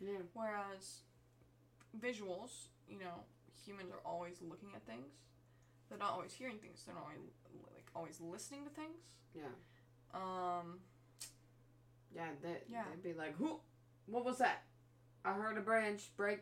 Yeah. 0.00 0.18
Whereas 0.32 1.00
visuals, 2.00 2.68
you 2.88 2.98
know, 2.98 3.24
humans 3.64 3.90
are 3.92 4.00
always 4.08 4.36
looking 4.42 4.70
at 4.74 4.86
things. 4.86 5.12
They're 5.88 5.98
not 5.98 6.12
always 6.12 6.32
hearing 6.32 6.58
things. 6.58 6.82
They're 6.86 6.94
not 6.94 7.04
always, 7.04 7.20
like 7.74 7.86
always 7.94 8.20
listening 8.20 8.64
to 8.64 8.70
things. 8.70 8.98
Yeah. 9.34 9.54
Um, 10.14 10.80
Yeah. 12.14 12.28
That. 12.42 12.64
Yeah. 12.68 12.84
They'd 13.02 13.12
be 13.12 13.18
like, 13.18 13.36
"Who? 13.36 13.60
What 14.06 14.24
was 14.24 14.38
that? 14.38 14.64
I 15.24 15.32
heard 15.32 15.58
a 15.58 15.60
branch 15.60 16.10
break. 16.16 16.40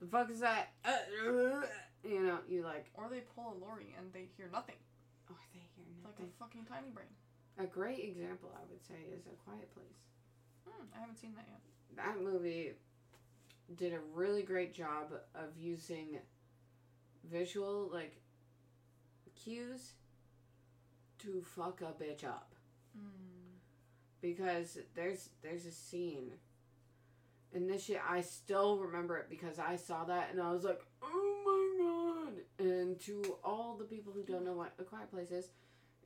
The 0.00 0.06
fuck 0.06 0.30
is 0.30 0.40
that? 0.40 0.72
Uh, 0.84 0.96
you 2.04 2.20
know, 2.22 2.38
you 2.48 2.62
like. 2.62 2.86
or 2.94 3.08
they 3.10 3.20
pull 3.34 3.52
a 3.52 3.64
lorry 3.64 3.94
and 3.98 4.12
they 4.12 4.28
hear 4.36 4.48
nothing. 4.52 4.76
Oh, 5.30 5.34
they 5.52 5.58
hear 5.58 5.84
nothing. 6.02 6.26
Like 6.26 6.28
a 6.28 6.38
fucking 6.38 6.64
tiny 6.64 6.88
brain. 6.94 7.08
A 7.58 7.66
great 7.66 7.98
example, 8.04 8.50
I 8.54 8.60
would 8.70 8.82
say, 8.86 8.94
is 9.12 9.26
A 9.26 9.34
Quiet 9.44 9.72
Place. 9.74 9.98
Hmm, 10.66 10.84
I 10.96 11.00
haven't 11.00 11.18
seen 11.18 11.34
that 11.34 11.46
yet. 11.48 11.60
that 11.96 12.22
movie 12.22 12.72
did 13.76 13.92
a 13.92 13.98
really 14.14 14.42
great 14.42 14.72
job 14.72 15.12
of 15.34 15.56
using 15.58 16.18
visual 17.30 17.90
like 17.92 18.20
cues 19.34 19.92
to 21.18 21.42
fuck 21.42 21.80
a 21.82 21.92
bitch 22.02 22.24
up 22.24 22.54
Mm. 22.98 23.58
because 24.22 24.78
there's 24.94 25.28
there's 25.42 25.66
a 25.66 25.70
scene 25.70 26.30
and 27.52 27.68
this 27.68 27.84
shit 27.84 28.00
I 28.08 28.22
still 28.22 28.78
remember 28.78 29.18
it 29.18 29.28
because 29.28 29.58
I 29.58 29.76
saw 29.76 30.04
that 30.04 30.30
and 30.32 30.40
I 30.40 30.50
was 30.52 30.64
like 30.64 30.80
oh 31.02 31.42
my 31.44 31.84
god 31.84 32.66
and 32.66 32.98
to 33.00 33.36
all 33.44 33.76
the 33.78 33.84
people 33.84 34.12
who 34.14 34.22
don't 34.22 34.44
know 34.46 34.54
what 34.54 34.72
a 34.78 34.84
quiet 34.84 35.10
place 35.10 35.30
is 35.30 35.50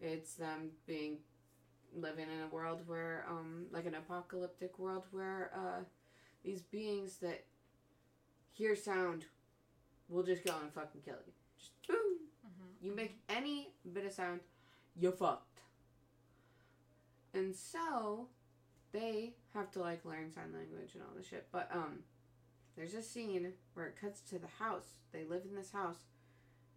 it's 0.00 0.34
them 0.34 0.72
being 0.86 1.18
living 1.94 2.26
in 2.26 2.42
a 2.42 2.54
world 2.54 2.80
where 2.86 3.24
um 3.28 3.66
like 3.70 3.86
an 3.86 3.94
apocalyptic 3.94 4.78
world 4.78 5.04
where 5.10 5.50
uh 5.54 5.82
these 6.44 6.62
beings 6.62 7.16
that 7.18 7.44
hear 8.52 8.74
sound 8.74 9.24
will 10.08 10.22
just 10.22 10.44
go 10.44 10.54
and 10.62 10.72
fucking 10.72 11.00
kill 11.04 11.14
you 11.26 11.32
just 11.58 11.72
boom 11.86 11.96
Mm-hmm. 12.44 12.86
you 12.86 12.94
make 12.94 13.20
any 13.28 13.68
bit 13.92 14.04
of 14.04 14.12
sound, 14.12 14.40
you're 14.96 15.12
fucked. 15.12 15.60
And 17.34 17.54
so 17.54 18.26
they 18.92 19.34
have 19.54 19.70
to 19.72 19.80
like 19.80 20.04
learn 20.04 20.32
sign 20.32 20.52
language 20.52 20.94
and 20.94 21.02
all 21.02 21.16
this 21.16 21.28
shit. 21.28 21.46
But 21.52 21.70
um 21.72 22.00
there's 22.76 22.94
a 22.94 23.02
scene 23.02 23.52
where 23.74 23.86
it 23.86 24.00
cuts 24.00 24.20
to 24.22 24.38
the 24.38 24.48
house. 24.58 24.98
They 25.12 25.24
live 25.24 25.42
in 25.48 25.54
this 25.54 25.70
house 25.72 26.04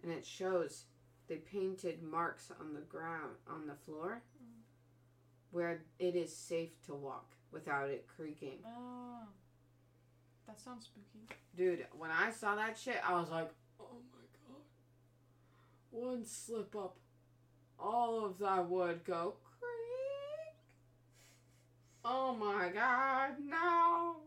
and 0.03 0.11
it 0.11 0.25
shows 0.25 0.83
they 1.27 1.37
painted 1.37 2.03
marks 2.03 2.51
on 2.59 2.73
the 2.73 2.81
ground 2.81 3.37
on 3.49 3.65
the 3.65 3.73
floor 3.73 4.21
where 5.55 5.79
it 5.99 6.17
is 6.17 6.35
safe 6.35 6.81
to 6.85 6.93
walk 6.93 7.31
without 7.53 7.89
it 7.89 8.05
creaking. 8.13 8.57
Oh, 8.67 9.21
that 10.45 10.59
sounds 10.59 10.83
spooky. 10.83 11.33
Dude, 11.55 11.85
when 11.97 12.11
I 12.11 12.29
saw 12.29 12.55
that 12.57 12.77
shit, 12.77 12.97
I 13.07 13.13
was 13.13 13.31
like, 13.31 13.49
oh 13.79 14.01
my 14.11 14.25
god. 14.49 14.61
One 15.91 16.25
slip 16.25 16.75
up, 16.75 16.97
all 17.79 18.25
of 18.25 18.37
that 18.39 18.69
would 18.69 19.05
go 19.05 19.35
creak. 19.57 20.55
Oh 22.03 22.35
my 22.35 22.67
god, 22.73 23.35
no. 23.41 24.17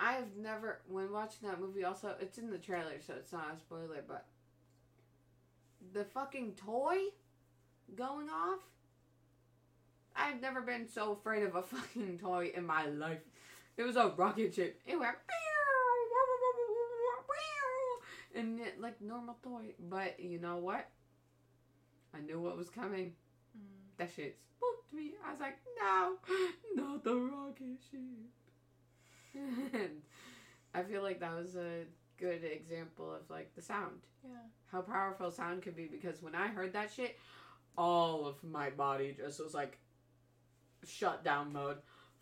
I've 0.00 0.34
never, 0.40 0.80
when 0.88 1.12
watching 1.12 1.50
that 1.50 1.60
movie, 1.60 1.84
also, 1.84 2.14
it's 2.18 2.38
in 2.38 2.50
the 2.50 2.56
trailer, 2.56 2.98
so 3.06 3.12
it's 3.12 3.32
not 3.32 3.54
a 3.54 3.60
spoiler, 3.60 4.02
but 4.08 4.24
the 5.92 6.04
fucking 6.04 6.54
toy 6.54 6.96
going 7.94 8.30
off. 8.30 8.60
I've 10.18 10.40
never 10.40 10.60
been 10.60 10.88
so 10.88 11.12
afraid 11.12 11.44
of 11.44 11.54
a 11.54 11.62
fucking 11.62 12.18
toy 12.18 12.50
in 12.54 12.66
my 12.66 12.86
life. 12.86 13.20
It 13.76 13.84
was 13.84 13.96
a 13.96 14.12
rocket 14.16 14.54
ship. 14.54 14.80
It 14.84 14.98
went 14.98 15.14
and 18.34 18.60
it, 18.60 18.80
like 18.80 19.00
normal 19.00 19.36
toy. 19.42 19.74
But 19.88 20.18
you 20.18 20.40
know 20.40 20.56
what? 20.56 20.88
I 22.14 22.20
knew 22.20 22.40
what 22.40 22.56
was 22.56 22.68
coming. 22.68 23.12
Mm. 23.56 23.98
That 23.98 24.10
shit 24.14 24.36
spooked 24.56 24.92
me. 24.92 25.12
I 25.24 25.30
was 25.30 25.40
like, 25.40 25.58
no, 25.80 26.16
not 26.82 27.04
the 27.04 27.14
rocket 27.14 27.78
ship. 27.90 28.00
and 29.74 30.02
I 30.74 30.82
feel 30.82 31.02
like 31.02 31.20
that 31.20 31.36
was 31.36 31.54
a 31.54 31.84
good 32.18 32.42
example 32.44 33.12
of 33.12 33.30
like 33.30 33.54
the 33.54 33.62
sound. 33.62 34.00
Yeah. 34.24 34.30
How 34.72 34.82
powerful 34.82 35.30
sound 35.30 35.62
could 35.62 35.76
be 35.76 35.86
because 35.86 36.22
when 36.22 36.34
I 36.34 36.48
heard 36.48 36.72
that 36.72 36.90
shit, 36.90 37.16
all 37.76 38.26
of 38.26 38.42
my 38.42 38.70
body 38.70 39.14
just 39.16 39.42
was 39.42 39.54
like 39.54 39.78
shut 40.86 41.24
down 41.24 41.52
mode. 41.52 41.78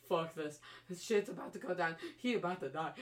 Fuck 0.09 0.35
this. 0.35 0.61
This 0.89 1.03
shit's 1.03 1.29
about 1.29 1.53
to 1.55 1.59
go 1.59 1.75
down. 1.75 1.97
He 2.19 2.35
about 2.35 2.61
to 2.61 2.69
die. 2.69 2.93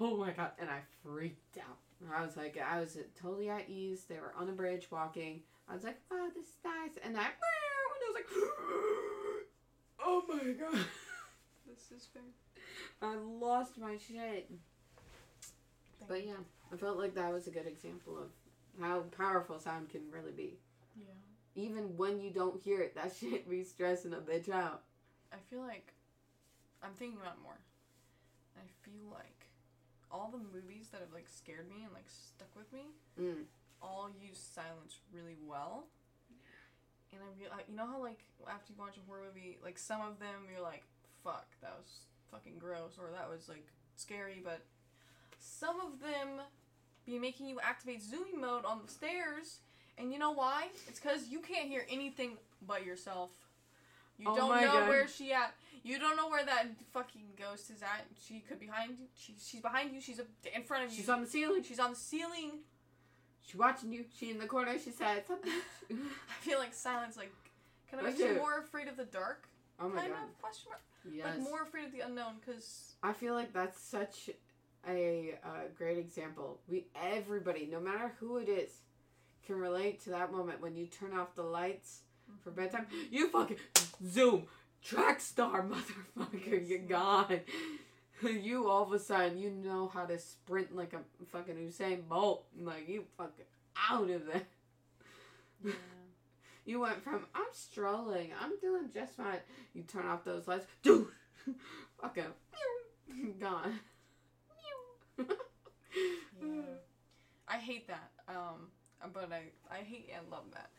Oh 0.00 0.16
my 0.16 0.30
god. 0.30 0.52
And 0.58 0.70
I 0.70 0.80
freaked 1.02 1.58
out. 1.58 1.78
I 2.14 2.24
was 2.24 2.36
like, 2.36 2.58
I 2.58 2.80
was 2.80 2.98
totally 3.20 3.48
at 3.48 3.68
ease. 3.68 4.04
They 4.04 4.16
were 4.16 4.34
on 4.38 4.48
a 4.48 4.52
bridge 4.52 4.88
walking. 4.90 5.40
I 5.68 5.74
was 5.74 5.84
like, 5.84 5.98
wow, 6.10 6.28
this 6.34 6.46
is 6.46 6.54
nice. 6.64 6.98
And 7.04 7.16
I, 7.16 7.22
and 7.22 7.30
I 7.30 8.10
was 8.10 8.14
like, 8.14 8.26
oh 10.04 10.22
my 10.28 10.52
god. 10.52 10.86
This 11.66 12.02
is 12.02 12.06
fair. 12.12 12.22
I 13.02 13.16
lost 13.16 13.78
my 13.78 13.96
shit. 13.96 14.48
Thank 14.48 16.08
But 16.08 16.26
yeah, 16.26 16.42
I 16.72 16.76
felt 16.76 16.98
like 16.98 17.14
that 17.14 17.32
was 17.32 17.46
a 17.46 17.50
good 17.50 17.66
example 17.66 18.18
of 18.18 18.28
how 18.80 19.00
powerful 19.16 19.58
sound 19.58 19.88
can 19.88 20.02
really 20.10 20.32
be. 20.32 20.58
Yeah. 20.96 21.06
Even 21.54 21.96
when 21.96 22.20
you 22.20 22.30
don't 22.30 22.62
hear 22.62 22.80
it, 22.80 22.94
that 22.94 23.12
shit 23.20 23.48
be 23.48 23.64
stressing 23.64 24.12
a 24.12 24.18
bitch 24.18 24.50
out. 24.50 24.82
I 25.34 25.38
feel 25.50 25.60
like 25.66 25.92
I'm 26.82 26.94
thinking 26.94 27.18
about 27.18 27.34
it 27.34 27.42
more. 27.42 27.58
I 28.56 28.66
feel 28.86 29.10
like 29.10 29.50
all 30.12 30.30
the 30.30 30.38
movies 30.38 30.88
that 30.92 31.00
have 31.00 31.12
like 31.12 31.26
scared 31.26 31.66
me 31.68 31.82
and 31.82 31.92
like 31.92 32.06
stuck 32.08 32.54
with 32.56 32.72
me 32.72 32.86
Mm. 33.18 33.44
all 33.82 34.10
use 34.22 34.38
silence 34.38 34.98
really 35.12 35.36
well. 35.46 35.86
And 37.12 37.20
I 37.22 37.26
real, 37.38 37.50
you 37.68 37.76
know 37.76 37.86
how 37.86 38.00
like 38.02 38.22
after 38.48 38.72
you 38.72 38.78
watch 38.78 38.96
a 38.96 39.00
horror 39.08 39.22
movie, 39.26 39.58
like 39.62 39.78
some 39.78 40.00
of 40.00 40.18
them 40.18 40.46
you're 40.50 40.62
like, 40.62 40.82
"Fuck, 41.22 41.46
that 41.62 41.74
was 41.78 42.06
fucking 42.30 42.58
gross," 42.58 42.98
or 42.98 43.10
"That 43.10 43.28
was 43.28 43.48
like 43.48 43.66
scary," 43.96 44.40
but 44.42 44.62
some 45.38 45.80
of 45.80 46.00
them 46.00 46.40
be 47.06 47.18
making 47.18 47.46
you 47.46 47.60
activate 47.60 48.02
zooming 48.02 48.40
mode 48.40 48.64
on 48.64 48.82
the 48.84 48.90
stairs, 48.90 49.58
and 49.98 50.12
you 50.12 50.18
know 50.18 50.32
why? 50.32 50.68
It's 50.88 50.98
because 50.98 51.28
you 51.28 51.38
can't 51.40 51.68
hear 51.68 51.86
anything 51.88 52.38
but 52.66 52.84
yourself. 52.84 53.30
You 54.18 54.26
Oh 54.28 54.36
don't 54.36 54.60
know 54.60 54.66
God. 54.72 54.88
where 54.88 55.08
she 55.08 55.32
at. 55.32 55.54
You 55.82 55.98
don't 55.98 56.16
know 56.16 56.28
where 56.28 56.44
that 56.44 56.66
fucking 56.92 57.22
ghost 57.38 57.70
is 57.70 57.82
at. 57.82 58.06
She 58.26 58.40
could 58.40 58.58
be 58.58 58.66
behind 58.66 58.98
you. 58.98 59.06
She, 59.14 59.34
she's 59.38 59.60
behind 59.60 59.92
you. 59.92 60.00
She's 60.00 60.18
up 60.18 60.26
in 60.54 60.62
front 60.62 60.84
of 60.84 60.90
you. 60.90 60.96
She's 60.96 61.08
on 61.10 61.20
the 61.20 61.26
ceiling. 61.26 61.62
She's 61.62 61.78
on 61.78 61.90
the 61.90 61.96
ceiling. 61.96 62.52
She 63.42 63.58
watching 63.58 63.92
you. 63.92 64.04
She 64.18 64.30
in 64.30 64.38
the 64.38 64.46
corner. 64.46 64.78
She 64.82 64.90
said 64.90 65.26
something. 65.26 65.52
I 65.92 66.40
feel 66.40 66.58
like 66.58 66.72
silence 66.72 67.16
like 67.16 67.32
kind 67.90 68.00
of 68.00 68.06
makes 68.10 68.18
you 68.18 68.34
more 68.36 68.58
afraid 68.60 68.88
of 68.88 68.96
the 68.96 69.04
dark. 69.04 69.46
oh 69.78 69.88
my 69.88 70.00
kind 70.00 70.12
god. 70.12 70.22
of 70.24 70.40
question 70.40 70.70
mark. 70.70 70.80
Yes. 71.12 71.26
Like 71.26 71.40
more 71.40 71.62
afraid 71.62 71.86
of 71.86 71.92
the 71.92 72.00
unknown 72.00 72.36
because 72.40 72.94
I 73.02 73.12
feel 73.12 73.34
like 73.34 73.52
that's 73.52 73.78
such 73.80 74.30
a 74.88 75.34
uh, 75.44 75.48
great 75.76 75.98
example. 75.98 76.60
We 76.66 76.86
everybody, 77.00 77.68
no 77.70 77.80
matter 77.80 78.12
who 78.20 78.38
it 78.38 78.48
is, 78.48 78.70
can 79.46 79.56
relate 79.56 80.02
to 80.04 80.10
that 80.10 80.32
moment 80.32 80.62
when 80.62 80.76
you 80.76 80.86
turn 80.86 81.12
off 81.12 81.34
the 81.34 81.42
lights 81.42 82.00
for 82.42 82.50
bedtime. 82.50 82.86
You 83.10 83.28
fucking 83.30 83.56
zoom, 84.06 84.44
track 84.82 85.20
star, 85.20 85.62
motherfucker. 86.18 86.68
You're 86.68 86.78
gone. 86.80 87.40
You 88.22 88.70
all 88.70 88.84
of 88.84 88.92
a 88.92 88.98
sudden 88.98 89.36
you 89.38 89.50
know 89.50 89.88
how 89.92 90.06
to 90.06 90.18
sprint 90.18 90.74
like 90.74 90.94
a 90.94 91.00
fucking 91.26 91.56
Usain 91.56 92.08
Bolt. 92.08 92.44
Like 92.58 92.88
you 92.88 93.04
fucking 93.18 93.44
out 93.90 94.08
of 94.08 94.26
there. 94.26 94.42
yeah. 95.64 95.72
You 96.64 96.80
went 96.80 97.02
from 97.04 97.26
I'm 97.34 97.44
strolling, 97.52 98.30
I'm 98.40 98.52
doing 98.60 98.88
just 98.94 99.16
fine. 99.16 99.40
You 99.74 99.82
turn 99.82 100.06
off 100.06 100.24
those 100.24 100.48
lights, 100.48 100.64
dude. 100.82 101.08
Fucking 102.00 102.24
gone. 103.38 103.80
Yeah. 105.18 106.62
I 107.46 107.58
hate 107.58 107.86
that. 107.88 108.10
Um, 108.28 108.68
but 109.12 109.30
I 109.30 109.42
I 109.70 109.78
hate 109.82 110.08
and 110.16 110.30
love 110.30 110.44
that. 110.54 110.70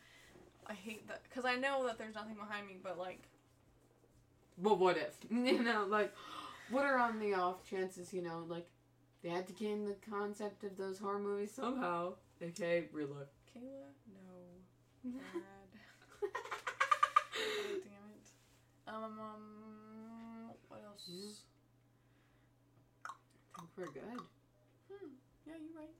I 0.68 0.74
hate 0.74 1.06
that 1.08 1.22
because 1.28 1.44
I 1.44 1.56
know 1.56 1.86
that 1.86 1.98
there's 1.98 2.14
nothing 2.14 2.34
behind 2.34 2.66
me, 2.66 2.76
but 2.82 2.98
like 2.98 3.22
But 4.58 4.78
what 4.78 4.96
if? 4.96 5.14
You 5.30 5.62
know, 5.62 5.86
like, 5.88 6.12
what 6.70 6.84
are 6.84 6.98
on 6.98 7.18
the 7.20 7.34
off 7.34 7.68
chances, 7.68 8.12
you 8.12 8.22
know, 8.22 8.44
like, 8.48 8.66
They 9.22 9.28
had 9.30 9.46
to 9.48 9.52
gain 9.52 9.84
the 9.84 9.96
concept 10.10 10.64
of 10.64 10.76
those 10.76 10.98
horror 10.98 11.18
movies 11.18 11.52
somehow. 11.54 12.14
Okay, 12.42 12.84
real 12.92 13.08
life. 13.08 13.28
Kayla, 13.54 13.90
no. 14.12 15.10
Bad. 15.18 15.68
God 16.20 17.80
damn 17.84 18.10
it. 18.12 18.28
Um, 18.88 19.18
um, 19.20 20.50
what 20.68 20.82
else? 20.84 21.08
Yeah. 21.08 21.30
I 23.06 23.60
think 23.60 23.70
we're 23.76 23.86
good. 23.86 24.02
Hmm. 24.90 25.10
Yeah, 25.46 25.54
you're 25.62 25.76
right. 25.80 25.94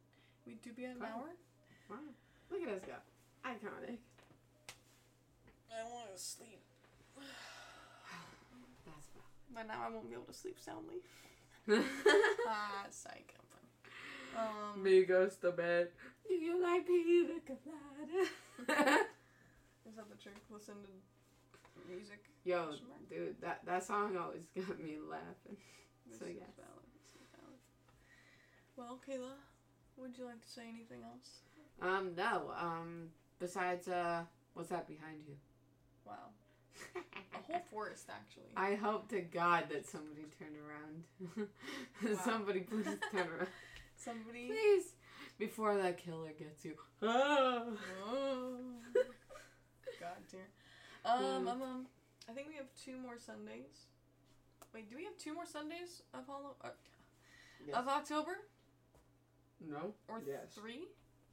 We 0.46 0.54
do 0.62 0.72
be 0.72 0.84
at 0.84 0.92
an 0.92 1.00
Fine. 1.00 1.10
hour. 1.10 1.30
Wow. 1.90 1.96
Look 2.50 2.62
at 2.62 2.68
us 2.68 2.82
go. 2.86 2.92
Iconic. 3.44 3.98
I 5.78 5.84
want 5.92 6.14
to 6.14 6.20
sleep, 6.20 6.60
That's 8.86 9.08
but 9.54 9.66
now 9.68 9.82
I 9.86 9.90
won't 9.90 10.08
be 10.08 10.14
able 10.14 10.24
to 10.24 10.32
sleep 10.34 10.58
soundly. 10.58 10.96
fine. 11.66 11.84
Ah, 12.48 12.86
psych. 12.90 13.34
I'm 13.36 13.46
fine. 13.50 14.76
Um, 14.76 14.82
Me 14.82 15.04
goes 15.04 15.36
to 15.36 15.50
bed. 15.52 15.88
Do 16.28 16.34
you 16.34 16.62
like 16.62 16.86
pina 16.86 17.40
colada? 17.46 18.22
is 19.88 19.96
that 19.96 20.08
the 20.10 20.16
trick? 20.22 20.36
Listen 20.50 20.74
to 20.84 21.92
music. 21.92 22.20
Yo, 22.44 22.70
dude, 23.10 23.34
that, 23.40 23.60
that 23.66 23.82
song 23.84 24.16
always 24.16 24.46
got 24.56 24.78
me 24.80 24.96
laughing. 25.10 25.56
This 26.08 26.18
So, 26.20 26.26
is 26.26 26.36
yes. 26.38 26.48
valid. 26.56 26.90
Valid. 27.34 27.60
Well, 28.76 29.00
Kayla, 29.08 29.32
would 29.96 30.16
you 30.16 30.26
like 30.26 30.40
to 30.42 30.48
say 30.48 30.62
anything 30.68 31.02
else? 31.02 31.40
Um, 31.82 32.14
no, 32.16 32.52
um, 32.56 33.08
besides, 33.40 33.88
uh, 33.88 34.22
what's 34.54 34.68
that 34.68 34.86
behind 34.86 35.22
you? 35.26 35.34
Wow. 36.06 36.14
A 37.34 37.52
whole 37.52 37.62
forest, 37.70 38.08
actually. 38.10 38.52
I 38.56 38.74
hope 38.74 39.08
to 39.08 39.20
God 39.20 39.64
that 39.70 39.86
somebody 39.86 40.24
turned 40.38 40.56
around. 40.56 41.48
Wow. 42.08 42.18
somebody 42.24 42.60
please 42.60 42.86
turn 43.12 43.28
around. 43.28 43.48
Somebody. 43.98 44.48
Please! 44.48 44.92
Before 45.38 45.74
that 45.74 45.96
killer 45.96 46.30
gets 46.38 46.64
you. 46.66 46.74
Ah. 47.02 47.64
Oh. 48.06 48.58
God 49.98 50.20
dear. 50.30 50.46
Um, 51.04 51.48
um, 51.48 51.62
um, 51.62 51.86
I 52.28 52.32
think 52.32 52.48
we 52.48 52.56
have 52.56 52.66
two 52.84 52.98
more 52.98 53.18
Sundays. 53.18 53.88
Wait, 54.74 54.90
do 54.90 54.96
we 54.96 55.04
have 55.04 55.16
two 55.16 55.32
more 55.34 55.46
Sundays 55.46 56.02
of 56.12 56.26
Hollow 56.26 56.56
uh, 56.62 56.68
Yes. 57.66 57.74
of 57.76 57.88
October 57.88 58.36
No? 59.66 59.94
or 60.08 60.20
Yes. 60.26 60.52
three? 60.54 60.88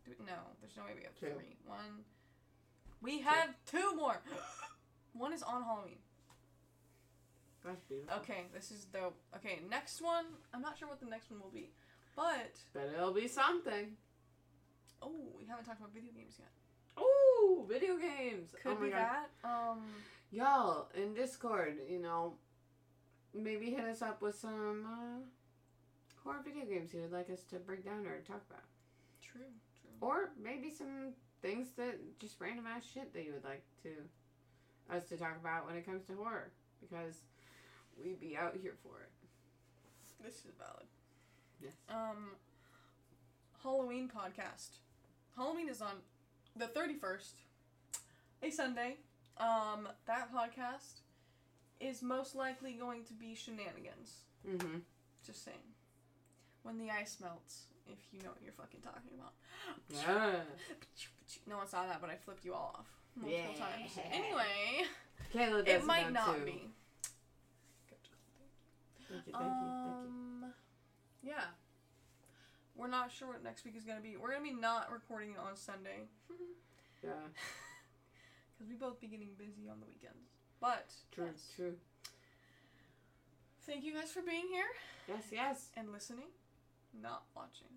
Do 0.05 0.11
we, 0.17 0.25
no, 0.25 0.39
there's 0.61 0.77
no 0.77 0.83
way 0.83 0.91
we 0.95 1.03
have 1.03 1.15
Two. 1.19 1.35
three. 1.35 1.57
One. 1.65 2.05
We 3.03 3.19
have 3.21 3.49
two 3.69 3.95
more. 3.95 4.21
One 5.13 5.33
is 5.33 5.43
on 5.43 5.61
Halloween. 5.63 5.97
That's 7.65 7.83
beautiful. 7.83 8.15
Okay, 8.19 8.43
this 8.53 8.71
is 8.71 8.85
dope. 8.85 9.15
Okay, 9.35 9.59
next 9.69 10.01
one. 10.01 10.25
I'm 10.53 10.61
not 10.61 10.77
sure 10.77 10.87
what 10.87 10.99
the 10.99 11.05
next 11.05 11.29
one 11.29 11.39
will 11.41 11.51
be, 11.53 11.69
but 12.15 12.51
But 12.73 12.91
it'll 12.95 13.13
be 13.13 13.27
something. 13.27 13.95
oh, 15.01 15.11
we 15.37 15.45
haven't 15.45 15.65
talked 15.65 15.79
about 15.79 15.93
video 15.93 16.11
games 16.15 16.35
yet. 16.39 16.49
Oh, 16.97 17.65
video 17.69 17.95
games. 17.97 18.49
Could 18.61 18.77
oh 18.79 18.81
be 18.83 18.89
that. 18.89 19.29
Um, 19.43 19.81
Y'all, 20.31 20.87
in 20.95 21.13
Discord, 21.13 21.75
you 21.87 21.99
know, 21.99 22.33
maybe 23.33 23.69
hit 23.69 23.85
us 23.85 24.01
up 24.01 24.21
with 24.21 24.35
some 24.35 24.85
uh, 24.85 25.21
horror 26.23 26.41
video 26.43 26.65
games 26.65 26.93
you'd 26.93 27.11
like 27.11 27.29
us 27.29 27.43
to 27.51 27.57
break 27.57 27.85
down 27.85 28.05
or 28.05 28.19
talk 28.27 28.41
about. 28.49 28.63
true, 29.21 29.41
true. 29.79 29.91
Or 30.01 30.31
maybe 30.41 30.69
some 30.71 31.13
things 31.43 31.67
that 31.77 32.19
just 32.19 32.39
random 32.39 32.65
ass 32.65 32.83
shit 32.91 33.13
that 33.13 33.23
you 33.23 33.33
would 33.33 33.43
like 33.43 33.63
to 33.83 33.89
us 34.95 35.05
to 35.09 35.17
talk 35.17 35.37
about 35.39 35.67
when 35.67 35.75
it 35.75 35.85
comes 35.85 36.05
to 36.05 36.15
horror. 36.15 36.51
Because 36.81 37.21
we 38.01 38.13
be 38.13 38.35
out 38.35 38.55
here 38.59 38.73
for 38.81 39.01
it. 39.01 39.11
This 40.23 40.35
is 40.35 40.55
valid. 40.57 40.87
Yes. 41.61 41.73
Um, 41.89 42.31
Halloween 43.61 44.09
podcast. 44.09 44.79
Halloween 45.35 45.69
is 45.69 45.81
on 45.81 45.95
the 46.55 46.65
31st, 46.65 47.33
a 48.41 48.49
Sunday. 48.49 48.97
Um, 49.37 49.89
that 50.05 50.33
podcast 50.33 51.01
is 51.79 52.01
most 52.01 52.35
likely 52.35 52.73
going 52.73 53.03
to 53.05 53.13
be 53.13 53.35
shenanigans. 53.35 54.23
Mm-hmm. 54.47 54.79
Just 55.25 55.43
saying. 55.43 55.57
When 56.63 56.77
the 56.77 56.89
ice 56.89 57.17
melts, 57.21 57.63
if 57.87 57.97
you 58.13 58.21
know 58.21 58.29
what 58.29 58.41
you're 58.43 58.53
fucking 58.53 58.81
talking 58.81 59.11
about. 59.17 59.33
Yeah. 59.89 60.41
No 61.47 61.57
one 61.57 61.67
saw 61.67 61.85
that, 61.85 61.99
but 62.01 62.09
I 62.09 62.15
flipped 62.15 62.45
you 62.45 62.53
all 62.53 62.75
off 62.79 62.87
multiple 63.15 63.53
Yeah. 63.53 63.65
times. 63.65 63.97
Anyway, 64.11 64.85
Kayla 65.33 65.65
does 65.65 65.83
it 65.83 65.85
might 65.85 66.11
not 66.11 66.37
too. 66.37 66.45
be. 66.45 66.69
Thank 67.89 69.27
you, 69.27 69.33
thank 69.33 69.33
you, 69.33 69.33
thank 69.33 69.43
you. 69.43 69.67
Um, 69.67 70.53
yeah. 71.21 71.43
We're 72.75 72.87
not 72.87 73.11
sure 73.11 73.27
what 73.27 73.43
next 73.43 73.65
week 73.65 73.75
is 73.77 73.83
gonna 73.83 74.01
be. 74.01 74.17
We're 74.17 74.31
gonna 74.31 74.43
be 74.43 74.51
not 74.53 74.91
recording 74.91 75.31
it 75.31 75.37
on 75.37 75.55
Sunday 75.55 76.07
Yeah, 77.03 77.11
because 78.57 78.67
we 78.69 78.75
both 78.75 78.99
be 78.99 79.07
getting 79.07 79.29
busy 79.37 79.69
on 79.69 79.79
the 79.79 79.85
weekends. 79.85 80.29
But 80.59 80.89
true, 81.11 81.25
yes. 81.31 81.51
true. 81.55 81.75
thank 83.65 83.83
you 83.83 83.93
guys 83.93 84.11
for 84.11 84.21
being 84.21 84.47
here 84.49 84.65
Yes, 85.07 85.23
yes. 85.31 85.69
and 85.77 85.91
listening, 85.91 86.27
not 86.99 87.23
watching. 87.35 87.67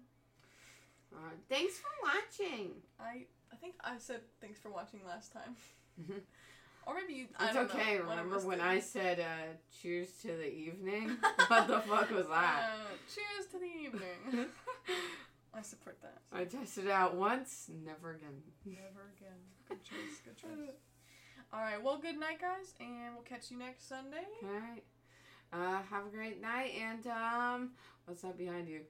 Uh, 1.14 1.18
thanks 1.48 1.74
for 1.78 1.88
watching. 2.02 2.70
I 3.00 3.26
I 3.52 3.56
think 3.56 3.74
I 3.82 3.98
said 3.98 4.20
thanks 4.40 4.58
for 4.58 4.70
watching 4.70 5.00
last 5.06 5.32
time, 5.32 5.56
or 6.86 6.94
maybe 6.94 7.14
you. 7.14 7.26
I 7.38 7.48
It's 7.48 7.56
okay. 7.56 7.98
Know, 7.98 8.04
Remember 8.10 8.38
when. 8.40 8.60
I 8.60 8.80
said 8.80 9.20
uh, 9.20 9.56
cheers 9.80 10.08
to 10.22 10.28
the 10.28 10.52
evening? 10.52 11.16
what 11.48 11.68
the 11.68 11.80
fuck 11.80 12.10
was 12.10 12.28
that? 12.28 12.70
Uh, 12.70 12.94
cheers 13.12 13.46
to 13.52 13.58
the 13.58 13.66
evening. 13.66 14.48
I 15.54 15.62
support 15.62 15.98
that. 16.02 16.18
I 16.32 16.44
tested 16.44 16.84
it 16.86 16.90
out 16.90 17.14
once, 17.14 17.70
never 17.84 18.12
again. 18.12 18.42
Never 18.66 19.10
again. 19.16 19.38
Good 19.68 19.82
choice. 19.82 20.20
Good 20.24 20.36
choice. 20.36 20.76
All 21.52 21.60
right. 21.60 21.82
Well, 21.82 21.96
good 21.98 22.18
night, 22.20 22.40
guys, 22.40 22.74
and 22.80 23.14
we'll 23.14 23.22
catch 23.24 23.50
you 23.50 23.58
next 23.58 23.88
Sunday. 23.88 24.26
Okay. 24.44 24.82
Uh, 25.52 25.80
have 25.90 26.06
a 26.06 26.10
great 26.10 26.42
night, 26.42 26.72
and 26.78 27.06
um, 27.06 27.70
what's 28.04 28.20
that 28.22 28.36
behind 28.36 28.68
you? 28.68 28.80